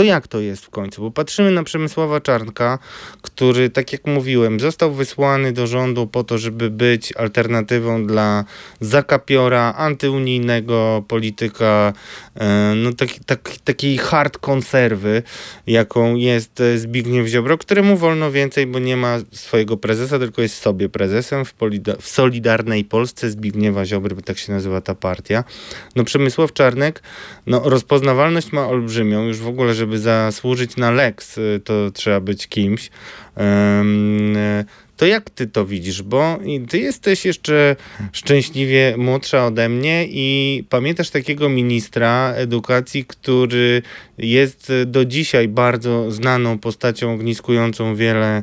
to 0.00 0.04
jak 0.04 0.28
to 0.28 0.40
jest 0.40 0.66
w 0.66 0.70
końcu? 0.70 1.02
Bo 1.02 1.10
patrzymy 1.10 1.50
na 1.50 1.64
Przemysława 1.64 2.20
Czarnka, 2.20 2.78
który, 3.22 3.70
tak 3.70 3.92
jak 3.92 4.06
mówiłem, 4.06 4.60
został 4.60 4.92
wysłany 4.92 5.52
do 5.52 5.66
rządu 5.66 6.06
po 6.06 6.24
to, 6.24 6.38
żeby 6.38 6.70
być 6.70 7.16
alternatywą 7.16 8.06
dla 8.06 8.44
zakapiora, 8.80 9.74
antyunijnego 9.76 11.04
polityka, 11.08 11.92
e, 12.34 12.72
no 12.76 12.92
taki, 12.92 13.20
tak, 13.26 13.50
takiej 13.64 13.98
hard 13.98 14.38
konserwy, 14.38 15.22
jaką 15.66 16.14
jest 16.14 16.62
Zbigniew 16.76 17.26
Ziobro, 17.26 17.58
któremu 17.58 17.96
wolno 17.96 18.30
więcej, 18.30 18.66
bo 18.66 18.78
nie 18.78 18.96
ma 18.96 19.18
swojego 19.32 19.76
prezesa, 19.76 20.18
tylko 20.18 20.42
jest 20.42 20.58
sobie 20.58 20.88
prezesem 20.88 21.44
w, 21.44 21.54
w 22.00 22.08
Solidarnej 22.08 22.84
Polsce 22.84 23.30
Zbigniewa 23.30 23.84
Ziobry, 23.84 24.14
bo 24.14 24.22
tak 24.22 24.38
się 24.38 24.52
nazywa 24.52 24.80
ta 24.80 24.94
partia. 24.94 25.44
No 25.96 26.04
Przemysław 26.04 26.52
Czarnek, 26.52 27.02
no 27.46 27.62
rozpoznawalność 27.64 28.52
ma 28.52 28.68
olbrzymią, 28.68 29.26
już 29.26 29.38
w 29.38 29.48
ogóle, 29.48 29.74
żeby 29.74 29.89
zasłużyć 29.98 30.76
na 30.76 30.90
Lex, 30.90 31.38
y, 31.38 31.60
to 31.64 31.90
trzeba 31.90 32.20
być 32.20 32.48
kimś. 32.48 32.90
To 34.96 35.06
jak 35.06 35.30
ty 35.30 35.46
to 35.46 35.66
widzisz? 35.66 36.02
Bo 36.02 36.38
ty 36.68 36.78
jesteś 36.78 37.24
jeszcze 37.24 37.76
szczęśliwie 38.12 38.94
młodsza 38.98 39.46
ode 39.46 39.68
mnie 39.68 40.06
i 40.08 40.64
pamiętasz 40.68 41.10
takiego 41.10 41.48
ministra 41.48 42.32
edukacji, 42.36 43.04
który 43.04 43.82
jest 44.18 44.72
do 44.86 45.04
dzisiaj 45.04 45.48
bardzo 45.48 46.10
znaną 46.10 46.58
postacią 46.58 47.14
ogniskującą 47.14 47.96
wiele 47.96 48.42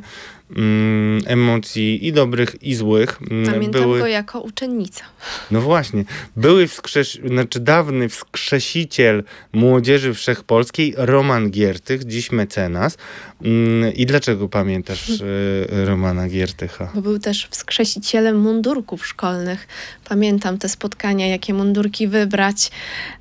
emocji 1.26 2.06
i 2.06 2.12
dobrych, 2.12 2.62
i 2.62 2.74
złych. 2.74 3.18
Mm, 3.30 3.52
Pamiętam 3.52 3.82
były... 3.82 3.98
go 3.98 4.06
jako 4.06 4.40
uczennica. 4.40 5.04
No 5.50 5.60
właśnie. 5.60 6.04
Były 6.36 6.66
wskrzesz... 6.66 7.20
znaczy 7.24 7.60
dawny 7.60 8.08
wskrzesiciel 8.08 9.24
młodzieży 9.52 10.14
wszechpolskiej 10.14 10.94
Roman 10.96 11.50
Giertych, 11.50 12.04
dziś 12.04 12.32
mecenas. 12.32 12.98
Mm, 13.44 13.94
I 13.94 14.06
dlaczego 14.06 14.48
pamiętasz 14.48 15.10
e, 15.10 15.84
Romana 15.86 16.28
Giertycha? 16.28 16.90
Bo 16.94 17.02
był 17.02 17.18
też 17.18 17.48
wskrzesicielem 17.50 18.40
mundurków 18.40 19.06
szkolnych. 19.06 19.68
Pamiętam 20.08 20.58
te 20.58 20.68
spotkania, 20.68 21.26
jakie 21.26 21.54
mundurki 21.54 22.08
wybrać. 22.08 22.70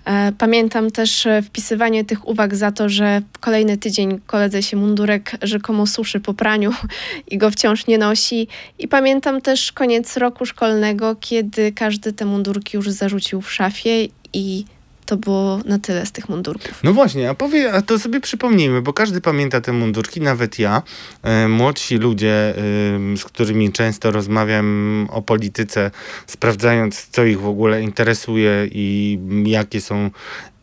E, 0.05 0.31
pamiętam 0.37 0.91
też 0.91 1.25
e, 1.25 1.41
wpisywanie 1.41 2.05
tych 2.05 2.27
uwag 2.27 2.55
za 2.55 2.71
to, 2.71 2.89
że 2.89 3.21
kolejny 3.39 3.77
tydzień 3.77 4.19
koledze 4.27 4.63
się 4.63 4.77
mundurek 4.77 5.31
rzekomo 5.41 5.87
suszy 5.87 6.19
po 6.19 6.33
praniu 6.33 6.73
i 7.31 7.37
go 7.37 7.51
wciąż 7.51 7.87
nie 7.87 7.97
nosi. 7.97 8.47
I 8.79 8.87
pamiętam 8.87 9.41
też 9.41 9.71
koniec 9.71 10.17
roku 10.17 10.45
szkolnego, 10.45 11.15
kiedy 11.19 11.71
każdy 11.71 12.13
te 12.13 12.25
mundurki 12.25 12.77
już 12.77 12.89
zarzucił 12.89 13.41
w 13.41 13.53
szafie 13.53 14.07
i 14.33 14.65
to 15.07 15.17
było 15.17 15.59
na 15.65 15.79
tyle 15.79 16.05
z 16.05 16.11
tych 16.11 16.29
mundurków. 16.29 16.79
No 16.83 16.93
właśnie, 16.93 17.29
a 17.29 17.33
powie, 17.33 17.73
a 17.73 17.81
to 17.81 17.99
sobie 17.99 18.19
przypomnijmy, 18.19 18.81
bo 18.81 18.93
każdy 18.93 19.21
pamięta 19.21 19.61
te 19.61 19.73
mundurki, 19.73 20.21
nawet 20.21 20.59
ja. 20.59 20.81
E, 21.23 21.47
młodsi 21.47 21.97
ludzie, 21.97 22.49
e, 22.49 23.17
z 23.17 23.23
którymi 23.23 23.71
często 23.71 24.11
rozmawiam 24.11 25.07
o 25.11 25.21
polityce, 25.21 25.91
sprawdzając, 26.27 27.07
co 27.07 27.25
ich 27.25 27.41
w 27.41 27.47
ogóle 27.47 27.81
interesuje 27.81 28.67
i 28.71 29.19
jakie 29.45 29.81
są 29.81 30.09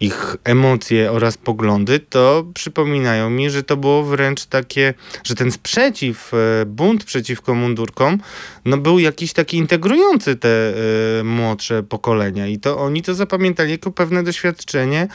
ich 0.04 0.36
emocje 0.44 1.12
oraz 1.12 1.36
poglądy, 1.36 2.00
to 2.00 2.44
przypominają 2.54 3.30
mi, 3.30 3.50
że 3.50 3.62
to 3.62 3.76
było 3.76 4.04
wręcz 4.04 4.46
takie, 4.46 4.94
że 5.24 5.34
ten 5.34 5.50
sprzeciw, 5.50 6.34
e, 6.34 6.66
bunt 6.66 7.04
przeciwko 7.04 7.54
mundurkom, 7.54 8.18
no 8.64 8.76
był 8.76 8.98
jakiś 8.98 9.32
taki 9.32 9.56
integrujący 9.56 10.36
te 10.36 10.74
y, 11.20 11.24
młodsze 11.24 11.82
pokolenia 11.82 12.46
i 12.46 12.58
to 12.58 12.78
oni 12.78 13.02
to 13.02 13.14
zapamiętali 13.14 13.70
jako 13.70 13.90
pewne 13.90 14.22
doświadczenie 14.22 15.08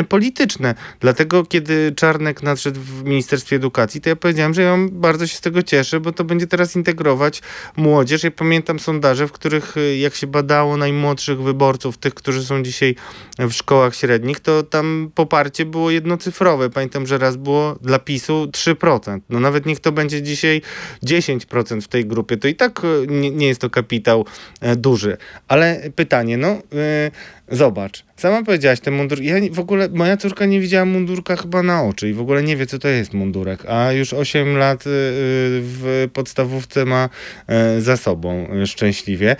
y, 0.00 0.04
polityczne. 0.04 0.74
Dlatego, 1.00 1.44
kiedy 1.44 1.92
Czarnek 1.96 2.42
nadszedł 2.42 2.80
w 2.80 3.04
Ministerstwie 3.04 3.56
Edukacji, 3.56 4.00
to 4.00 4.08
ja 4.08 4.16
powiedziałem, 4.16 4.54
że 4.54 4.62
ja 4.62 4.76
bardzo 4.92 5.26
się 5.26 5.36
z 5.36 5.40
tego 5.40 5.62
cieszę, 5.62 6.00
bo 6.00 6.12
to 6.12 6.24
będzie 6.24 6.46
teraz 6.46 6.76
integrować 6.76 7.42
młodzież. 7.76 8.24
Ja 8.24 8.30
pamiętam 8.30 8.78
sondaże, 8.78 9.26
w 9.26 9.32
których 9.32 9.74
jak 9.98 10.14
się 10.14 10.26
badało 10.26 10.76
najmłodszych 10.76 11.42
wyborców, 11.42 11.98
tych, 11.98 12.14
którzy 12.14 12.44
są 12.44 12.62
dzisiaj 12.62 12.96
w 13.38 13.52
szkołach 13.52 13.94
średnich, 13.94 14.31
nich, 14.32 14.40
to 14.40 14.62
tam 14.62 15.10
poparcie 15.14 15.64
było 15.64 15.90
jednocyfrowe. 15.90 16.70
Pamiętam, 16.70 17.06
że 17.06 17.18
raz 17.18 17.36
było 17.36 17.78
dla 17.80 17.98
PiSu 17.98 18.46
3%. 18.46 19.20
No 19.30 19.40
nawet 19.40 19.66
niech 19.66 19.80
to 19.80 19.92
będzie 19.92 20.22
dzisiaj 20.22 20.62
10% 21.06 21.80
w 21.80 21.88
tej 21.88 22.06
grupie, 22.06 22.36
to 22.36 22.48
i 22.48 22.54
tak 22.54 22.80
e, 22.84 23.06
nie, 23.06 23.30
nie 23.30 23.46
jest 23.46 23.60
to 23.60 23.70
kapitał 23.70 24.24
e, 24.60 24.76
duży. 24.76 25.16
Ale 25.48 25.82
pytanie, 25.96 26.36
no 26.36 26.48
e, 26.48 26.60
zobacz, 27.48 28.04
sama 28.16 28.42
powiedziałaś 28.42 28.80
ten 28.80 28.94
mundur, 28.94 29.22
ja 29.22 29.34
w 29.52 29.60
ogóle, 29.60 29.88
moja 29.88 30.16
córka 30.16 30.46
nie 30.46 30.60
widziała 30.60 30.84
mundurka 30.84 31.36
chyba 31.36 31.62
na 31.62 31.82
oczy 31.82 32.08
i 32.08 32.12
w 32.12 32.20
ogóle 32.20 32.42
nie 32.42 32.56
wie, 32.56 32.66
co 32.66 32.78
to 32.78 32.88
jest 32.88 33.14
mundurek, 33.14 33.66
a 33.66 33.92
już 33.92 34.12
8 34.12 34.56
lat 34.56 34.82
w 34.84 36.08
podstawówce 36.12 36.84
ma 36.84 37.08
za 37.78 37.96
sobą 37.96 38.48
szczęśliwie. 38.66 39.36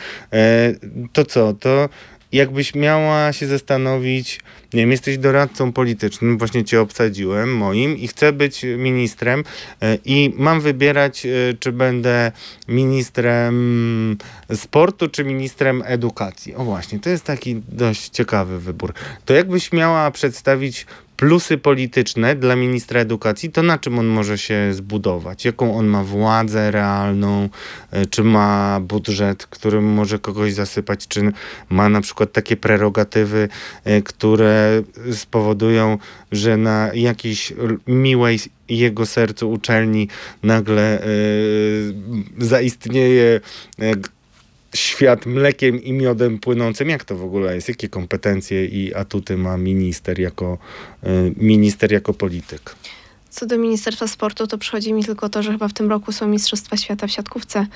To 1.13 1.25
co, 1.25 1.53
to 1.53 1.89
jakbyś 2.33 2.75
miała 2.75 3.33
się 3.33 3.47
zastanowić, 3.47 4.41
nie 4.75 4.83
wiem, 4.83 4.91
jesteś 4.91 5.19
doradcą 5.19 5.73
politycznym, 5.73 6.39
właśnie 6.39 6.65
cię 6.65 6.81
obsadziłem, 6.81 7.57
moim 7.57 7.99
i 7.99 8.09
chcę 8.09 8.33
być 8.33 8.67
ministrem 8.77 9.45
e, 9.83 9.99
i 10.05 10.35
mam 10.37 10.61
wybierać, 10.61 11.27
e, 11.27 11.31
czy 11.61 11.73
będę 11.73 12.33
ministrem 12.69 14.17
sportu, 14.55 15.09
czy 15.09 15.25
ministrem 15.25 15.83
edukacji. 15.87 16.55
O 16.55 16.65
właśnie, 16.65 17.01
to 17.01 17.11
jest 17.11 17.25
taki 17.25 17.63
dość 17.69 18.09
ciekawy 18.09 18.61
wybór. 18.61 18.93
To 19.25 19.35
jakbyś 19.35 19.73
miała 19.73 20.11
przedstawić 20.11 20.87
plusy 21.23 21.59
polityczne 21.59 22.37
dla 22.37 22.57
ministra 22.57 23.01
edukacji, 23.01 23.51
to 23.51 23.63
na 23.63 23.79
czym 23.79 23.99
on 23.99 24.07
może 24.07 24.39
się 24.39 24.75
zbudować? 24.75 25.45
Jaką 25.45 25.79
on 25.79 25.87
ma 25.87 26.05
władzę 26.05 26.71
realną? 26.71 27.49
E, 27.91 28.07
czy 28.07 28.25
ma 28.25 28.81
budżet, 28.81 29.47
którym 29.47 29.85
może 29.85 30.19
kogoś 30.19 30.53
zasypać? 30.53 31.09
Czy 31.09 31.33
ma 31.69 31.89
na 31.89 32.01
przykład 32.01 32.33
takie 32.33 32.57
prerogatywy, 32.57 33.49
e, 33.85 34.03
które 34.03 34.83
spowodują, 35.13 35.99
że 36.33 36.57
na 36.57 36.91
jakiejś 36.95 37.53
miłej 37.87 38.39
jego 38.69 39.07
sercu 39.07 39.51
uczelni 39.51 40.09
nagle 40.43 41.07
y, 41.07 41.95
zaistnieje 42.39 43.41
świat 44.75 45.27
mlekiem 45.27 45.83
i 45.83 45.93
miodem 45.93 46.39
płynącym. 46.39 46.89
Jak 46.89 47.05
to 47.05 47.17
w 47.17 47.25
ogóle 47.25 47.55
jest? 47.55 47.69
Jakie 47.69 47.89
kompetencje 47.89 48.67
i 48.67 48.95
atuty 48.95 49.37
ma 49.37 49.57
minister 49.57 50.19
jako, 50.19 50.59
y, 51.05 51.35
minister 51.37 51.93
jako 51.93 52.15
polityk? 52.15 52.75
Co 53.31 53.47
do 53.47 53.59
Ministerstwa 53.59 54.07
Sportu, 54.07 54.47
to 54.47 54.59
przychodzi 54.59 54.93
mi 54.93 55.05
tylko 55.05 55.29
to, 55.29 55.43
że 55.43 55.53
chyba 55.53 55.69
w 55.69 55.73
tym 55.73 55.91
roku 55.91 56.13
są 56.13 56.29
Mistrzostwa 56.29 56.77
Świata 56.77 57.07
w 57.07 57.11
siatkówce. 57.11 57.67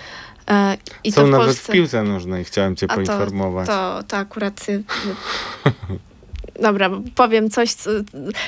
E, 0.51 0.77
I 1.05 1.13
są 1.13 1.21
to 1.21 1.27
w 1.27 1.31
nawet 1.31 1.47
Polsce... 1.47 1.73
w 1.73 1.75
piłce 1.75 2.03
nożnej, 2.03 2.45
chciałem 2.45 2.77
cię 2.77 2.87
A 2.91 2.95
poinformować. 2.95 3.67
To, 3.67 3.97
to, 4.03 4.09
to 4.09 4.17
akurat... 4.17 4.67
Dobra, 6.63 6.91
powiem 7.15 7.51
coś, 7.51 7.73
co, 7.73 7.91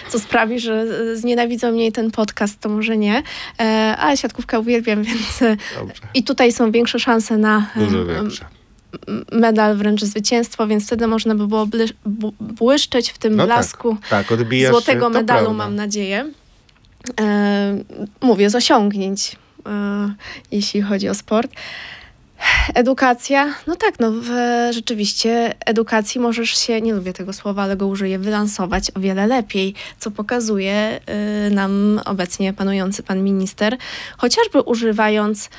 co, 0.09 0.19
sprawi, 0.19 0.61
że 0.61 0.87
znienawidzą 1.17 1.73
mnie 1.73 1.93
ten 1.93 2.11
podcast, 2.11 2.61
to 2.61 2.69
może 2.69 2.97
nie, 2.97 3.23
e, 3.61 3.63
ale 3.99 4.17
siatkówkę 4.17 4.61
uwielbiam, 4.61 5.03
więc 5.09 5.59
Dobrze. 5.79 6.03
i 6.15 6.23
tutaj 6.23 6.53
są 6.53 6.71
większe 6.71 6.99
szanse 6.99 7.39
na 7.39 7.67
Dużo 7.77 8.07
większe 8.07 8.45
medal, 9.33 9.77
wręcz 9.77 10.03
zwycięstwo, 10.03 10.67
więc 10.67 10.87
wtedy 10.87 11.07
można 11.07 11.35
by 11.35 11.47
było 11.47 11.69
błyszczeć 12.41 13.11
w 13.11 13.19
tym 13.19 13.37
no 13.37 13.47
tak, 13.47 13.57
blasku 13.57 13.97
tak, 14.11 14.27
tak, 14.29 14.39
złotego 14.71 15.11
medalu, 15.11 15.47
prawda. 15.47 15.65
mam 15.65 15.75
nadzieję. 15.75 16.31
E, 17.21 17.79
mówię 18.21 18.51
z 18.51 18.55
osiągnięć, 18.55 19.37
e, 19.67 20.15
jeśli 20.53 20.83
chodzi 20.83 21.09
o 21.09 21.15
sport. 21.15 21.53
Edukacja, 22.75 23.55
no 23.67 23.77
tak, 23.77 24.01
no 24.01 24.13
w, 24.13 24.29
rzeczywiście 24.71 25.55
edukacji 25.67 26.21
możesz 26.21 26.51
się, 26.51 26.81
nie 26.81 26.95
lubię 26.95 27.13
tego 27.13 27.33
słowa, 27.33 27.63
ale 27.63 27.77
go 27.77 27.87
użyję, 27.87 28.19
wylansować 28.19 28.91
o 28.95 29.01
wiele 29.01 29.27
lepiej, 29.27 29.75
co 29.99 30.11
pokazuje 30.11 31.01
y, 31.49 31.51
nam 31.51 32.01
obecnie 32.05 32.53
panujący 32.53 33.03
pan 33.03 33.23
minister, 33.23 33.77
chociażby 34.17 34.61
używając, 34.61 35.51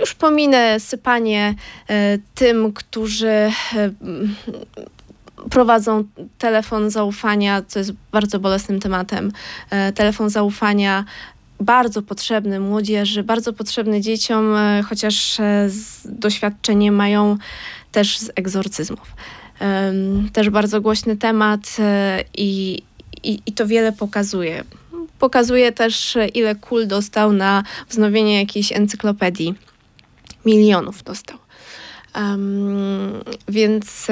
już 0.00 0.14
pominę 0.14 0.80
sypanie 0.80 1.54
y, 1.90 1.94
tym, 2.34 2.72
którzy 2.72 3.50
y, 3.76 3.92
prowadzą 5.50 6.04
telefon 6.38 6.90
zaufania, 6.90 7.62
co 7.68 7.78
jest 7.78 7.92
bardzo 8.12 8.38
bolesnym 8.38 8.80
tematem, 8.80 9.32
y, 9.88 9.92
telefon 9.92 10.30
zaufania 10.30 11.04
bardzo 11.60 12.02
potrzebny 12.02 12.60
młodzieży, 12.60 13.22
bardzo 13.22 13.52
potrzebny 13.52 14.00
dzieciom, 14.00 14.54
e, 14.54 14.82
chociaż 14.88 15.40
e, 15.40 15.68
doświadczenie 16.04 16.92
mają 16.92 17.36
też 17.92 18.18
z 18.18 18.30
egzorcyzmów. 18.36 19.12
Też 20.32 20.50
bardzo 20.50 20.80
głośny 20.80 21.16
temat 21.16 21.76
i, 22.36 22.82
i, 23.22 23.40
i 23.46 23.52
to 23.52 23.66
wiele 23.66 23.92
pokazuje. 23.92 24.64
Pokazuje 25.18 25.72
też, 25.72 26.18
ile 26.34 26.54
kul 26.54 26.86
dostał 26.86 27.32
na 27.32 27.62
wznowienie 27.88 28.38
jakiejś 28.38 28.72
encyklopedii. 28.72 29.54
Milionów 30.44 31.02
dostał. 31.02 31.38
Um, 32.16 33.12
więc 33.48 34.06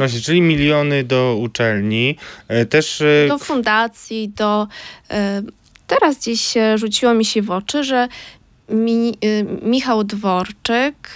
Właśnie, 0.00 0.20
czyli 0.20 0.42
miliony 0.42 1.04
do 1.04 1.36
uczelni, 1.40 2.16
e, 2.48 2.66
też... 2.66 3.00
E, 3.00 3.28
do 3.28 3.38
fundacji, 3.38 4.28
do... 4.36 4.66
E, 5.90 5.94
teraz 5.94 6.18
gdzieś 6.18 6.54
rzuciło 6.74 7.14
mi 7.14 7.24
się 7.24 7.42
w 7.42 7.50
oczy, 7.50 7.84
że 7.84 8.08
Mi, 8.68 9.14
Michał 9.62 10.04
Dworczyk, 10.04 11.14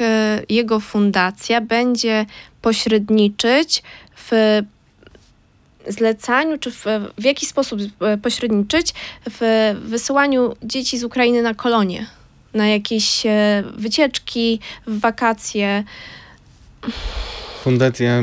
jego 0.48 0.80
fundacja 0.80 1.60
będzie 1.60 2.26
pośredniczyć 2.62 3.82
w 4.16 4.60
zlecaniu, 5.88 6.58
czy 6.58 6.70
w, 6.70 6.84
w 7.18 7.24
jaki 7.24 7.46
sposób 7.46 7.80
pośredniczyć 8.22 8.94
w 9.30 9.74
wysyłaniu 9.84 10.56
dzieci 10.62 10.98
z 10.98 11.04
Ukrainy 11.04 11.42
na 11.42 11.54
kolonie, 11.54 12.06
na 12.54 12.68
jakieś 12.68 13.22
wycieczki, 13.76 14.60
w 14.86 15.00
wakacje. 15.00 15.84
Fundacja 17.62 18.22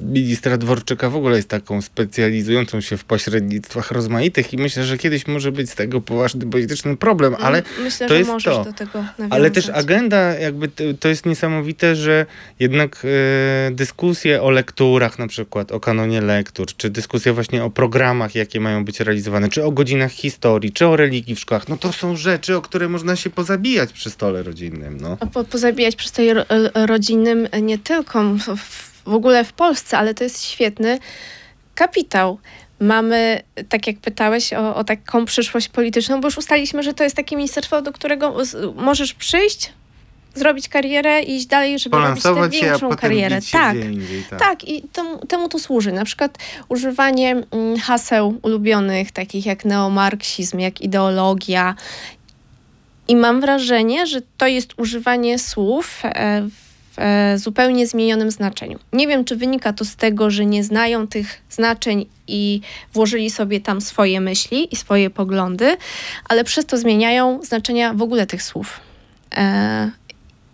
ministra 0.00 0.56
Dworczyka 0.56 1.10
w 1.10 1.16
ogóle 1.16 1.36
jest 1.36 1.48
taką 1.48 1.82
specjalizującą 1.82 2.80
się 2.80 2.96
w 2.96 3.04
pośrednictwach 3.04 3.90
rozmaitych 3.90 4.52
i 4.52 4.56
myślę, 4.56 4.84
że 4.84 4.98
kiedyś 4.98 5.26
może 5.26 5.52
być 5.52 5.70
z 5.70 5.74
tego 5.74 6.00
poważny 6.00 6.46
polityczny 6.46 6.96
problem, 6.96 7.36
ale 7.40 7.58
mm, 7.58 7.70
myślę, 7.82 8.08
to 8.08 8.14
jest 8.14 8.30
to. 8.44 8.64
Do 8.64 8.72
tego 8.72 9.04
ale 9.30 9.50
też 9.50 9.68
agenda, 9.68 10.18
jakby 10.18 10.68
to, 11.00 11.08
jest 11.08 11.26
niesamowite, 11.26 11.96
że 11.96 12.26
jednak 12.60 13.04
y, 13.04 13.74
dyskusje 13.74 14.42
o 14.42 14.50
lekturach 14.50 15.18
na 15.18 15.26
przykład, 15.26 15.72
o 15.72 15.80
kanonie 15.80 16.20
lektur, 16.20 16.66
czy 16.76 16.90
dyskusje 16.90 17.32
właśnie 17.32 17.64
o 17.64 17.70
programach, 17.70 18.34
jakie 18.34 18.60
mają 18.60 18.84
być 18.84 19.00
realizowane, 19.00 19.48
czy 19.48 19.64
o 19.64 19.72
godzinach 19.72 20.12
historii, 20.12 20.72
czy 20.72 20.86
o 20.86 20.96
religii 20.96 21.34
w 21.34 21.40
szkołach, 21.40 21.68
no 21.68 21.76
to 21.76 21.92
są 21.92 22.16
rzeczy, 22.16 22.56
o 22.56 22.62
które 22.62 22.88
można 22.88 23.16
się 23.16 23.30
pozabijać 23.30 23.92
przy 23.92 24.10
stole 24.10 24.42
rodzinnym. 24.42 24.98
No. 25.00 25.16
Po, 25.16 25.44
pozabijać 25.44 25.96
przy 25.96 26.08
stole 26.08 26.44
rodzinnym 26.74 27.48
nie 27.62 27.78
tylko 27.78 28.22
w, 28.56 28.89
w 29.04 29.14
ogóle 29.14 29.44
w 29.44 29.52
Polsce, 29.52 29.98
ale 29.98 30.14
to 30.14 30.24
jest 30.24 30.44
świetny 30.44 30.98
kapitał. 31.74 32.38
Mamy, 32.80 33.42
tak 33.68 33.86
jak 33.86 33.98
pytałeś, 33.98 34.52
o, 34.52 34.74
o 34.74 34.84
taką 34.84 35.24
przyszłość 35.24 35.68
polityczną, 35.68 36.20
bo 36.20 36.28
już 36.28 36.38
ustaliliśmy, 36.38 36.82
że 36.82 36.94
to 36.94 37.04
jest 37.04 37.16
takie 37.16 37.36
ministerstwo, 37.36 37.82
do 37.82 37.92
którego 37.92 38.36
możesz 38.74 39.14
przyjść, 39.14 39.72
zrobić 40.34 40.68
karierę 40.68 41.22
i 41.22 41.36
iść 41.36 41.46
dalej, 41.46 41.78
żeby 41.78 41.96
robić 41.96 42.22
tę 42.22 42.48
większą 42.48 42.96
karierę. 42.96 43.40
Tak, 43.52 43.76
indziej, 43.76 44.24
tak, 44.30 44.38
tak. 44.38 44.68
I 44.68 44.82
temu, 44.82 45.26
temu 45.26 45.48
to 45.48 45.58
służy. 45.58 45.92
Na 45.92 46.04
przykład 46.04 46.38
używanie 46.68 47.42
mm, 47.50 47.78
haseł 47.78 48.38
ulubionych, 48.42 49.12
takich 49.12 49.46
jak 49.46 49.64
neomarksizm, 49.64 50.58
jak 50.58 50.80
ideologia. 50.80 51.74
I 53.08 53.16
mam 53.16 53.40
wrażenie, 53.40 54.06
że 54.06 54.20
to 54.38 54.46
jest 54.46 54.72
używanie 54.76 55.38
słów 55.38 56.02
e, 56.04 56.42
w 56.42 56.69
zupełnie 57.36 57.86
zmienionym 57.86 58.30
znaczeniu. 58.30 58.78
Nie 58.92 59.06
wiem, 59.08 59.24
czy 59.24 59.36
wynika 59.36 59.72
to 59.72 59.84
z 59.84 59.96
tego, 59.96 60.30
że 60.30 60.46
nie 60.46 60.64
znają 60.64 61.06
tych 61.06 61.42
znaczeń 61.50 62.06
i 62.26 62.60
włożyli 62.92 63.30
sobie 63.30 63.60
tam 63.60 63.80
swoje 63.80 64.20
myśli 64.20 64.74
i 64.74 64.76
swoje 64.76 65.10
poglądy, 65.10 65.76
ale 66.28 66.44
przez 66.44 66.66
to 66.66 66.78
zmieniają 66.78 67.40
znaczenia 67.42 67.94
w 67.94 68.02
ogóle 68.02 68.26
tych 68.26 68.42
słów. 68.42 68.80
E, 69.36 69.90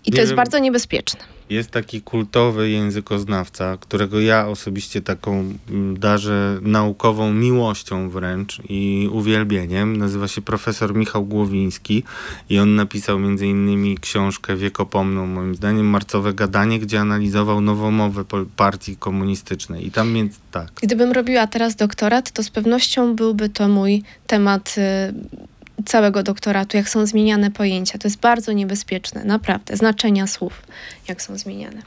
I 0.06 0.12
to 0.12 0.20
jest 0.20 0.34
bardzo 0.34 0.58
niebezpieczne. 0.58 1.35
Jest 1.50 1.70
taki 1.70 2.02
kultowy 2.02 2.70
językoznawca, 2.70 3.76
którego 3.80 4.20
ja 4.20 4.48
osobiście 4.48 5.02
taką 5.02 5.52
mm, 5.70 5.98
darzę 5.98 6.58
naukową 6.62 7.32
miłością 7.32 8.10
wręcz 8.10 8.60
i 8.68 9.08
uwielbieniem. 9.12 9.96
Nazywa 9.96 10.28
się 10.28 10.42
profesor 10.42 10.94
Michał 10.94 11.24
Głowiński 11.24 12.02
i 12.50 12.58
on 12.58 12.74
napisał 12.74 13.18
między 13.18 13.46
innymi 13.46 13.98
książkę 13.98 14.56
wiekopomną, 14.56 15.26
moim 15.26 15.54
zdaniem, 15.54 15.86
Marcowe 15.86 16.34
Gadanie, 16.34 16.78
gdzie 16.78 17.00
analizował 17.00 17.60
nowomowę 17.60 18.24
partii 18.56 18.96
komunistycznej. 18.96 19.86
I 19.86 19.90
tam 19.90 20.12
między, 20.12 20.38
tak. 20.50 20.70
Gdybym 20.82 21.12
robiła 21.12 21.46
teraz 21.46 21.76
doktorat, 21.76 22.30
to 22.30 22.42
z 22.42 22.50
pewnością 22.50 23.16
byłby 23.16 23.48
to 23.48 23.68
mój 23.68 24.02
temat 24.26 24.74
y, 24.78 25.55
całego 25.84 26.22
doktoratu, 26.22 26.76
jak 26.76 26.88
są 26.88 27.06
zmieniane 27.06 27.50
pojęcia. 27.50 27.98
To 27.98 28.08
jest 28.08 28.20
bardzo 28.20 28.52
niebezpieczne, 28.52 29.24
naprawdę. 29.24 29.76
Znaczenia 29.76 30.26
słów, 30.26 30.62
jak 31.08 31.22
są 31.22 31.38
zmieniane. 31.38 31.82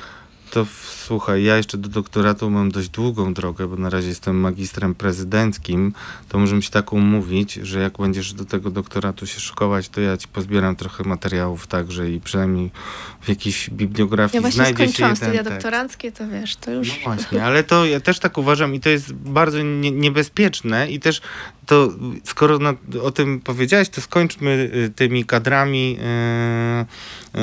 To 0.51 0.65
słuchaj, 1.05 1.43
ja 1.43 1.57
jeszcze 1.57 1.77
do 1.77 1.89
doktoratu 1.89 2.49
mam 2.49 2.71
dość 2.71 2.89
długą 2.89 3.33
drogę, 3.33 3.67
bo 3.67 3.75
na 3.75 3.89
razie 3.89 4.07
jestem 4.07 4.39
magistrem 4.39 4.95
prezydenckim. 4.95 5.93
To 6.29 6.39
możemy 6.39 6.61
się 6.61 6.69
tak 6.69 6.93
umówić, 6.93 7.53
że 7.53 7.79
jak 7.79 7.97
będziesz 7.97 8.33
do 8.33 8.45
tego 8.45 8.71
doktoratu 8.71 9.27
się 9.27 9.39
szkować, 9.39 9.89
to 9.89 10.01
ja 10.01 10.17
ci 10.17 10.27
pozbieram 10.27 10.75
trochę 10.75 11.03
materiałów 11.03 11.67
także 11.67 12.11
i 12.11 12.21
przynajmniej 12.21 12.71
w 13.21 13.29
jakiejś 13.29 13.69
bibliografii 13.69 14.35
ja 14.35 14.41
właśnie 14.41 14.55
znajdzie 14.55 14.83
skończyłam 14.83 15.15
studia 15.15 15.43
doktoranckie, 15.43 16.11
to 16.11 16.27
wiesz, 16.27 16.55
to 16.55 16.71
już... 16.71 16.89
No 16.89 16.95
właśnie, 17.03 17.43
ale 17.43 17.63
to 17.63 17.85
ja 17.85 17.99
też 17.99 18.19
tak 18.19 18.37
uważam 18.37 18.75
i 18.75 18.79
to 18.79 18.89
jest 18.89 19.13
bardzo 19.13 19.61
nie, 19.61 19.91
niebezpieczne 19.91 20.91
i 20.91 20.99
też 20.99 21.21
to 21.65 21.89
skoro 22.23 22.59
na, 22.59 22.73
o 23.03 23.11
tym 23.11 23.39
powiedziałeś, 23.39 23.89
to 23.89 24.01
skończmy 24.01 24.71
y, 24.73 24.89
tymi 24.95 25.25
kadrami, 25.25 25.97
yy, 27.33 27.41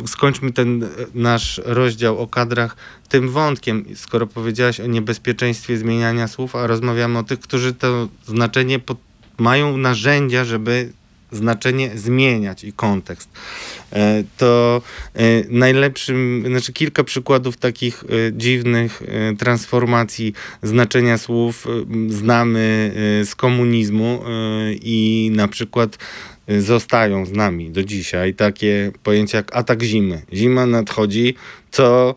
yy, 0.00 0.08
skończmy 0.08 0.52
ten 0.52 0.88
nasz 1.14 1.60
rozdział 1.64 2.18
o 2.18 2.26
kadrach 2.28 2.76
tym 3.08 3.28
wątkiem, 3.28 3.84
skoro 3.94 4.26
powiedziałaś 4.26 4.80
o 4.80 4.86
niebezpieczeństwie 4.86 5.78
zmieniania 5.78 6.28
słów, 6.28 6.56
a 6.56 6.66
rozmawiamy 6.66 7.18
o 7.18 7.22
tych, 7.22 7.40
którzy 7.40 7.74
to 7.74 8.08
znaczenie 8.26 8.78
pod, 8.78 8.98
mają 9.38 9.76
narzędzia, 9.76 10.44
żeby 10.44 10.92
znaczenie 11.32 11.90
zmieniać 11.94 12.64
i 12.64 12.72
kontekst. 12.72 13.28
E, 13.92 14.24
to 14.36 14.82
e, 15.14 15.20
najlepszym, 15.48 16.44
znaczy 16.46 16.72
kilka 16.72 17.04
przykładów 17.04 17.56
takich 17.56 18.04
e, 18.04 18.32
dziwnych 18.32 19.02
transformacji 19.38 20.32
znaczenia 20.62 21.18
słów 21.18 21.66
znamy 22.08 22.92
z 23.24 23.34
komunizmu 23.34 24.22
i 24.82 25.30
na 25.34 25.48
przykład 25.48 25.98
zostają 26.48 27.26
z 27.26 27.32
nami 27.32 27.70
do 27.70 27.84
dzisiaj 27.84 28.34
takie 28.34 28.92
pojęcia 29.02 29.38
jak 29.38 29.56
atak 29.56 29.82
zimy. 29.82 30.22
Zima 30.32 30.66
nadchodzi, 30.66 31.34
co, 31.70 32.14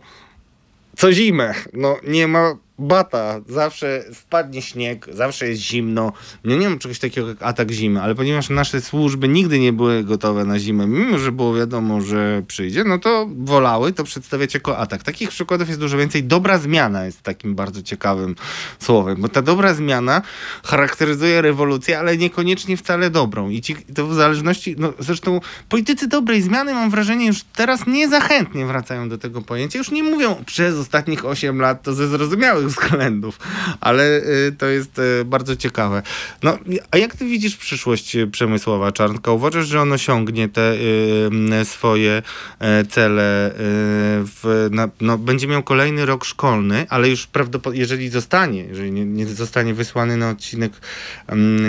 co 0.98 1.14
zimę. 1.14 1.54
No 1.74 1.98
nie 2.08 2.28
ma 2.28 2.58
bata, 2.82 3.42
zawsze 3.48 4.04
spadnie 4.14 4.62
śnieg, 4.62 5.08
zawsze 5.12 5.48
jest 5.48 5.62
zimno. 5.62 6.14
Nie, 6.46 6.70
mam 6.70 6.80
czegoś 6.80 7.00
takiego 7.00 7.28
jak 7.28 7.44
atak 7.44 7.72
zimy, 7.72 8.02
ale 8.02 8.16
ponieważ 8.16 8.50
nasze 8.50 8.82
służby 8.82 9.28
nigdy 9.28 9.60
nie 9.60 9.74
były 9.74 10.04
gotowe 10.04 10.46
na 10.46 10.60
zimę, 10.60 10.88
mimo 10.88 11.18
że 11.18 11.32
było 11.32 11.54
wiadomo, 11.54 12.02
że 12.02 12.44
przyjdzie, 12.48 12.84
no 12.84 13.00
to 13.00 13.28
wolały 13.36 13.94
to 13.94 14.04
przedstawiać 14.04 14.54
jako 14.54 14.78
atak. 14.78 15.04
Takich 15.04 15.30
przykładów 15.30 15.68
jest 15.68 15.80
dużo 15.80 15.98
więcej. 15.98 16.24
Dobra 16.24 16.58
zmiana 16.58 17.06
jest 17.06 17.22
takim 17.22 17.56
bardzo 17.56 17.84
ciekawym 17.84 18.36
słowem, 18.80 19.22
bo 19.22 19.30
ta 19.30 19.42
dobra 19.42 19.74
zmiana 19.74 20.22
charakteryzuje 20.64 21.42
rewolucję, 21.42 22.00
ale 22.00 22.18
niekoniecznie 22.18 22.78
wcale 22.78 23.10
dobrą. 23.10 23.50
I 23.50 23.62
ci, 23.62 23.76
to 23.96 24.08
w 24.08 24.14
zależności, 24.14 24.76
no 24.78 24.94
zresztą 25.00 25.40
politycy 25.70 26.08
dobrej 26.08 26.42
zmiany 26.42 26.74
mam 26.74 26.90
wrażenie 26.90 27.28
już 27.28 27.44
teraz 27.44 27.88
niezachętnie 27.88 28.66
wracają 28.66 29.10
do 29.10 29.18
tego 29.18 29.42
pojęcia. 29.42 29.80
Już 29.80 29.92
nie 29.92 30.04
mówią 30.04 30.44
przez 30.46 30.76
ostatnich 30.76 31.26
8 31.26 31.62
lat 31.62 31.84
to 31.84 31.94
ze 31.94 32.08
zrozumiałych 32.08 32.71
względów, 32.72 33.40
ale 33.82 34.18
y, 34.18 34.56
to 34.58 34.66
jest 34.66 35.00
y, 35.00 35.26
bardzo 35.26 35.56
ciekawe. 35.56 36.04
No, 36.44 36.58
a 36.92 36.98
jak 36.98 37.16
ty 37.16 37.26
widzisz 37.26 37.58
przyszłość 37.58 38.18
Przemysława 38.32 38.92
Czarnka? 38.92 39.32
Uważasz, 39.32 39.68
że 39.68 39.82
on 39.82 39.94
osiągnie 39.94 40.50
te 40.50 40.74
y, 40.74 41.66
swoje 41.66 42.22
e, 42.60 42.86
cele 42.86 43.52
w, 43.56 44.68
na, 44.72 44.90
no, 45.02 45.18
będzie 45.18 45.48
miał 45.48 45.64
kolejny 45.64 46.06
rok 46.06 46.26
szkolny, 46.26 46.86
ale 46.90 47.10
już 47.10 47.28
prawdopodobnie, 47.28 47.80
jeżeli 47.80 48.10
zostanie, 48.10 48.64
jeżeli 48.64 48.92
nie, 48.92 49.06
nie 49.06 49.26
zostanie 49.26 49.74
wysłany 49.74 50.18
na 50.18 50.30
odcinek 50.30 50.72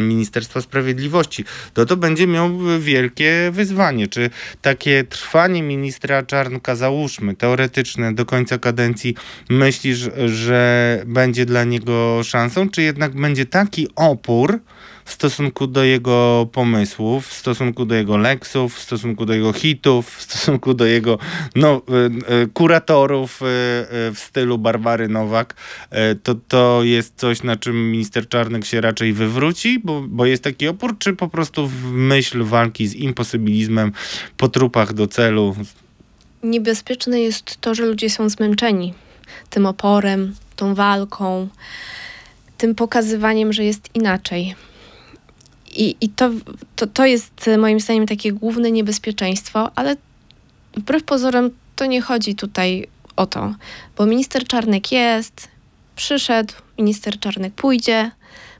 Ministerstwa 0.02 0.60
Sprawiedliwości, 0.60 1.44
to 1.74 1.86
to 1.86 1.96
będzie 1.96 2.26
miał 2.26 2.50
wielkie 2.80 3.50
wyzwanie. 3.52 4.08
Czy 4.08 4.30
takie 4.62 5.04
trwanie 5.04 5.62
ministra 5.62 6.22
Czarnka, 6.22 6.76
załóżmy, 6.76 7.34
teoretyczne 7.36 8.14
do 8.14 8.26
końca 8.26 8.58
kadencji, 8.58 9.14
myślisz, 9.50 10.10
że 10.26 10.91
będzie 11.06 11.46
dla 11.46 11.64
niego 11.64 12.20
szansą, 12.24 12.68
czy 12.68 12.82
jednak 12.82 13.12
będzie 13.20 13.46
taki 13.46 13.88
opór 13.96 14.60
w 15.04 15.12
stosunku 15.12 15.66
do 15.66 15.84
jego 15.84 16.48
pomysłów, 16.52 17.26
w 17.26 17.32
stosunku 17.32 17.84
do 17.84 17.94
jego 17.94 18.16
leksów, 18.16 18.76
w 18.76 18.82
stosunku 18.82 19.26
do 19.26 19.34
jego 19.34 19.52
hitów, 19.52 20.16
w 20.16 20.22
stosunku 20.22 20.74
do 20.74 20.86
jego 20.86 21.18
no, 21.54 21.82
y, 22.30 22.34
y, 22.34 22.46
kuratorów 22.46 23.42
y, 23.42 23.44
w 23.44 24.16
stylu 24.16 24.58
Barbary 24.58 25.08
Nowak, 25.08 25.54
to, 26.22 26.34
to 26.48 26.80
jest 26.82 27.14
coś, 27.16 27.42
na 27.42 27.56
czym 27.56 27.90
minister 27.92 28.28
Czarnek 28.28 28.64
się 28.64 28.80
raczej 28.80 29.12
wywróci, 29.12 29.78
bo, 29.84 30.02
bo 30.08 30.26
jest 30.26 30.44
taki 30.44 30.68
opór, 30.68 30.98
czy 30.98 31.12
po 31.12 31.28
prostu 31.28 31.66
w 31.66 31.84
myśl 31.92 32.44
walki 32.44 32.86
z 32.86 32.94
imposybilizmem 32.94 33.92
po 34.36 34.48
trupach 34.48 34.92
do 34.92 35.06
celu? 35.06 35.56
Niebezpieczne 36.42 37.20
jest 37.20 37.60
to, 37.60 37.74
że 37.74 37.86
ludzie 37.86 38.10
są 38.10 38.28
zmęczeni 38.28 38.94
tym 39.50 39.66
oporem, 39.66 40.34
tą 40.52 40.74
walką, 40.74 41.48
tym 42.58 42.74
pokazywaniem, 42.74 43.52
że 43.52 43.64
jest 43.64 43.88
inaczej. 43.94 44.54
I, 45.74 45.96
i 46.00 46.08
to, 46.08 46.30
to, 46.76 46.86
to 46.86 47.06
jest 47.06 47.50
moim 47.58 47.80
zdaniem 47.80 48.06
takie 48.06 48.32
główne 48.32 48.72
niebezpieczeństwo, 48.72 49.70
ale 49.74 49.96
wbrew 50.76 51.04
pozorom 51.04 51.50
to 51.76 51.86
nie 51.86 52.00
chodzi 52.00 52.34
tutaj 52.34 52.86
o 53.16 53.26
to, 53.26 53.54
bo 53.96 54.06
minister 54.06 54.44
Czarnek 54.44 54.92
jest, 54.92 55.48
przyszedł, 55.96 56.54
minister 56.78 57.20
Czarnek 57.20 57.54
pójdzie, 57.54 58.10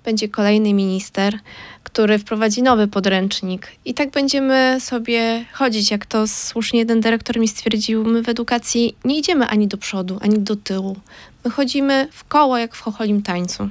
będzie 0.05 0.29
kolejny 0.29 0.75
minister, 0.75 1.39
który 1.83 2.19
wprowadzi 2.19 2.63
nowy 2.63 2.89
podręcznik. 2.89 3.69
I 3.85 3.95
tak 3.95 4.11
będziemy 4.11 4.77
sobie 4.81 5.45
chodzić, 5.53 5.91
jak 5.91 6.07
to 6.07 6.27
słusznie 6.27 6.79
jeden 6.79 7.01
dyrektor 7.01 7.39
mi 7.39 7.49
stwierdził, 7.49 8.05
my 8.05 8.23
w 8.23 8.29
edukacji 8.29 8.97
nie 9.05 9.19
idziemy 9.19 9.47
ani 9.47 9.69
do 9.69 9.77
przodu, 9.77 10.19
ani 10.23 10.39
do 10.39 10.57
tyłu. 10.57 10.97
My 11.45 11.51
chodzimy 11.51 12.09
w 12.13 12.25
koło, 12.25 12.59
jak 12.59 12.75
w 12.75 12.81
chocholim 12.81 13.23
tańcu. 13.23 13.69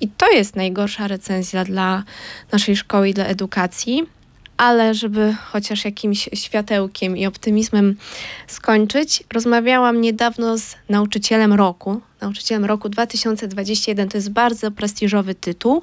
I 0.00 0.08
to 0.08 0.30
jest 0.30 0.56
najgorsza 0.56 1.08
recenzja 1.08 1.64
dla 1.64 2.02
naszej 2.52 2.76
szkoły 2.76 3.08
i 3.08 3.14
dla 3.14 3.24
edukacji. 3.24 4.06
Ale 4.56 4.94
żeby 4.94 5.34
chociaż 5.44 5.84
jakimś 5.84 6.28
światełkiem 6.34 7.16
i 7.16 7.26
optymizmem 7.26 7.96
skończyć, 8.46 9.24
rozmawiałam 9.32 10.00
niedawno 10.00 10.58
z 10.58 10.74
nauczycielem 10.88 11.52
roku. 11.52 12.00
Nauczycielem 12.20 12.64
roku 12.64 12.88
2021 12.88 14.08
to 14.08 14.18
jest 14.18 14.30
bardzo 14.30 14.70
prestiżowy 14.70 15.34
tytuł. 15.34 15.82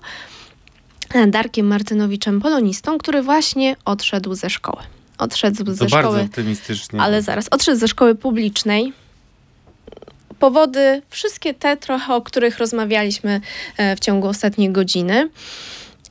Darkiem 1.28 1.68
Martynowiczem, 1.68 2.42
polonistą, 2.42 2.98
który 2.98 3.22
właśnie 3.22 3.76
odszedł 3.86 4.36
ze 4.36 4.50
szkoły. 4.50 4.84
Odszedł 5.18 5.66
to 5.66 5.74
ze 5.74 5.86
bardzo 5.86 6.00
szkoły. 6.00 6.22
optymistycznie. 6.22 7.02
Ale 7.02 7.22
zaraz, 7.22 7.48
odszedł 7.52 7.80
ze 7.80 7.88
szkoły 7.88 8.16
publicznej. 8.16 8.94
Powody, 10.40 11.02
wszystkie 11.10 11.54
te 11.54 11.78
trochę, 11.78 12.14
o 12.14 12.22
których 12.22 12.58
rozmawialiśmy 12.58 13.42
e, 13.78 13.96
w 13.96 14.00
ciągu 14.00 14.28
ostatniej 14.28 14.72
godziny 14.72 15.30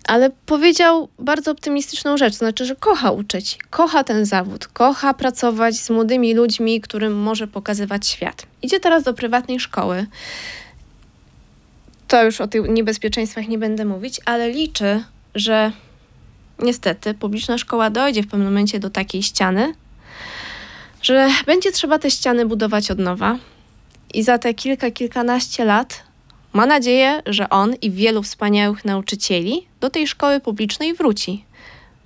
ale 0.08 0.30
powiedział 0.46 1.08
bardzo 1.18 1.50
optymistyczną 1.50 2.16
rzecz, 2.16 2.32
to 2.32 2.38
znaczy, 2.38 2.64
że 2.64 2.76
kocha 2.76 3.10
uczyć, 3.10 3.58
kocha 3.70 4.04
ten 4.04 4.26
zawód, 4.26 4.66
kocha 4.66 5.14
pracować 5.14 5.76
z 5.76 5.90
młodymi 5.90 6.34
ludźmi, 6.34 6.80
którym 6.80 7.16
może 7.16 7.46
pokazywać 7.46 8.06
świat. 8.06 8.46
Idzie 8.62 8.80
teraz 8.80 9.02
do 9.02 9.14
prywatnej 9.14 9.60
szkoły. 9.60 10.06
To 12.08 12.24
już 12.24 12.40
o 12.40 12.46
tych 12.46 12.68
niebezpieczeństwach 12.68 13.48
nie 13.48 13.58
będę 13.58 13.84
mówić, 13.84 14.20
ale 14.24 14.50
liczy, 14.50 15.04
że 15.34 15.72
niestety 16.58 17.14
publiczna 17.14 17.58
szkoła 17.58 17.90
dojdzie 17.90 18.22
w 18.22 18.26
pewnym 18.26 18.48
momencie 18.48 18.80
do 18.80 18.90
takiej 18.90 19.22
ściany, 19.22 19.74
że 21.02 21.28
będzie 21.46 21.72
trzeba 21.72 21.98
te 21.98 22.10
ściany 22.10 22.46
budować 22.46 22.90
od 22.90 22.98
nowa. 22.98 23.38
I 24.14 24.22
za 24.22 24.38
te 24.38 24.54
kilka, 24.54 24.90
kilkanaście 24.90 25.64
lat 25.64 26.02
ma 26.52 26.66
nadzieję, 26.66 27.22
że 27.26 27.48
on 27.48 27.74
i 27.74 27.90
wielu 27.90 28.22
wspaniałych 28.22 28.84
nauczycieli 28.84 29.66
do 29.80 29.90
tej 29.90 30.06
szkoły 30.06 30.40
publicznej 30.40 30.94
wróci, 30.94 31.44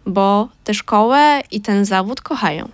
bo 0.07 0.49
tę 0.65 0.75
szkołę 0.75 1.43
i 1.51 1.61
ten 1.61 1.85
zawód 1.85 2.21
kochają. 2.21 2.69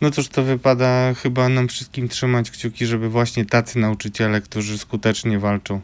No 0.00 0.10
cóż, 0.10 0.28
to 0.28 0.42
wypada 0.42 1.14
chyba 1.14 1.48
nam 1.48 1.68
wszystkim 1.68 2.08
trzymać 2.08 2.50
kciuki, 2.50 2.86
żeby 2.86 3.08
właśnie 3.08 3.44
tacy 3.44 3.78
nauczyciele, 3.78 4.40
którzy 4.40 4.78
skutecznie 4.78 5.38
walczą 5.38 5.80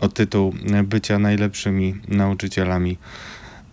o 0.00 0.08
tytuł 0.08 0.54
bycia 0.84 1.18
najlepszymi 1.18 1.94
nauczycielami 2.08 2.96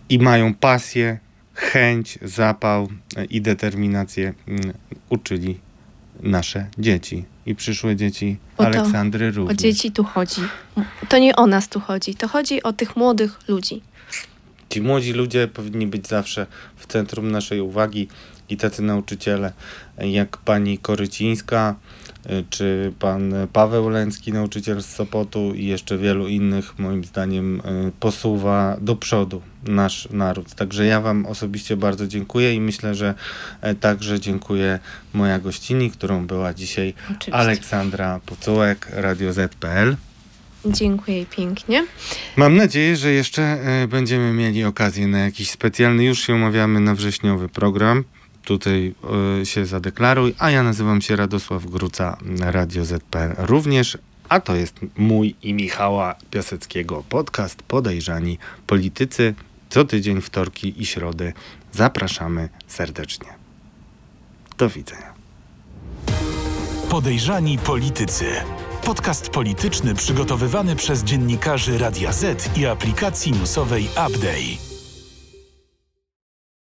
i 0.08 0.18
mają 0.18 0.54
pasję, 0.54 1.18
chęć, 1.54 2.18
zapał 2.22 2.88
i 3.30 3.40
determinację, 3.40 4.34
mm, 4.48 4.72
uczyli 5.08 5.58
nasze 6.22 6.66
dzieci 6.78 7.24
i 7.46 7.54
przyszłe 7.54 7.96
dzieci 7.96 8.36
O 8.56 8.62
to- 8.62 8.68
Aleksandry 8.68 9.30
również. 9.30 9.58
O 9.58 9.62
dzieci 9.62 9.92
tu 9.92 10.04
chodzi. 10.04 10.40
To 11.08 11.18
nie 11.18 11.36
o 11.36 11.46
nas 11.46 11.68
tu 11.68 11.80
chodzi, 11.80 12.14
to 12.14 12.28
chodzi 12.28 12.62
o 12.62 12.72
tych 12.72 12.96
młodych 12.96 13.38
ludzi. 13.48 13.82
Ci 14.70 14.82
młodzi 14.82 15.12
ludzie 15.12 15.48
powinni 15.48 15.86
być 15.86 16.08
zawsze 16.08 16.46
w 16.76 16.86
centrum 16.86 17.30
naszej 17.30 17.60
uwagi 17.60 18.08
i 18.48 18.56
tacy 18.56 18.82
nauczyciele 18.82 19.52
jak 19.98 20.36
pani 20.36 20.78
Korycińska, 20.78 21.74
y, 22.30 22.44
czy 22.50 22.92
pan 22.98 23.34
Paweł 23.52 23.88
Lęcki, 23.88 24.32
nauczyciel 24.32 24.82
z 24.82 24.86
Sopotu 24.86 25.54
i 25.54 25.66
jeszcze 25.66 25.98
wielu 25.98 26.28
innych, 26.28 26.78
moim 26.78 27.04
zdaniem, 27.04 27.60
y, 27.60 27.92
posuwa 28.00 28.76
do 28.80 28.96
przodu 28.96 29.42
nasz 29.68 30.08
naród. 30.10 30.54
Także 30.54 30.86
ja 30.86 31.00
wam 31.00 31.26
osobiście 31.26 31.76
bardzo 31.76 32.06
dziękuję 32.06 32.54
i 32.54 32.60
myślę, 32.60 32.94
że 32.94 33.14
e, 33.60 33.74
także 33.74 34.20
dziękuję 34.20 34.78
moja 35.12 35.38
gościni, 35.38 35.90
którą 35.90 36.26
była 36.26 36.54
dzisiaj 36.54 36.94
Oczywiście. 37.04 37.34
Aleksandra 37.34 38.20
Pucułek, 38.26 38.88
Radio 38.92 39.32
Z.pl. 39.32 39.96
Dziękuję 40.66 41.26
pięknie. 41.26 41.86
Mam 42.36 42.56
nadzieję, 42.56 42.96
że 42.96 43.12
jeszcze 43.12 43.42
e, 43.42 43.88
będziemy 43.88 44.32
mieli 44.32 44.64
okazję 44.64 45.06
na 45.06 45.18
jakiś 45.18 45.50
specjalny, 45.50 46.04
już 46.04 46.20
się 46.20 46.34
umawiamy 46.34 46.80
na 46.80 46.94
wrześniowy 46.94 47.48
program. 47.48 48.04
Tutaj 48.44 48.94
e, 49.40 49.46
się 49.46 49.66
zadeklaruj, 49.66 50.34
a 50.38 50.50
ja 50.50 50.62
nazywam 50.62 51.00
się 51.00 51.16
Radosław 51.16 51.66
Gruca, 51.66 52.16
Radio 52.40 52.84
ZPL 52.84 53.34
również, 53.38 53.98
a 54.28 54.40
to 54.40 54.56
jest 54.56 54.80
mój 54.96 55.34
i 55.42 55.54
Michała 55.54 56.14
Piaseckiego 56.30 57.04
podcast 57.08 57.62
Podejrzani 57.62 58.38
Politycy. 58.66 59.34
Co 59.70 59.84
tydzień 59.84 60.20
wtorki 60.20 60.82
i 60.82 60.86
środy 60.86 61.32
zapraszamy 61.72 62.48
serdecznie. 62.66 63.28
Do 64.58 64.68
widzenia. 64.68 65.14
Podejrzani 66.90 67.58
Politycy. 67.58 68.24
Podcast 68.84 69.30
polityczny 69.30 69.94
przygotowywany 69.94 70.76
przez 70.76 71.04
dziennikarzy 71.04 71.78
Radia 71.78 72.12
Z 72.12 72.56
i 72.58 72.66
aplikacji 72.66 73.32
newsowej 73.32 73.84
Update. 73.84 74.67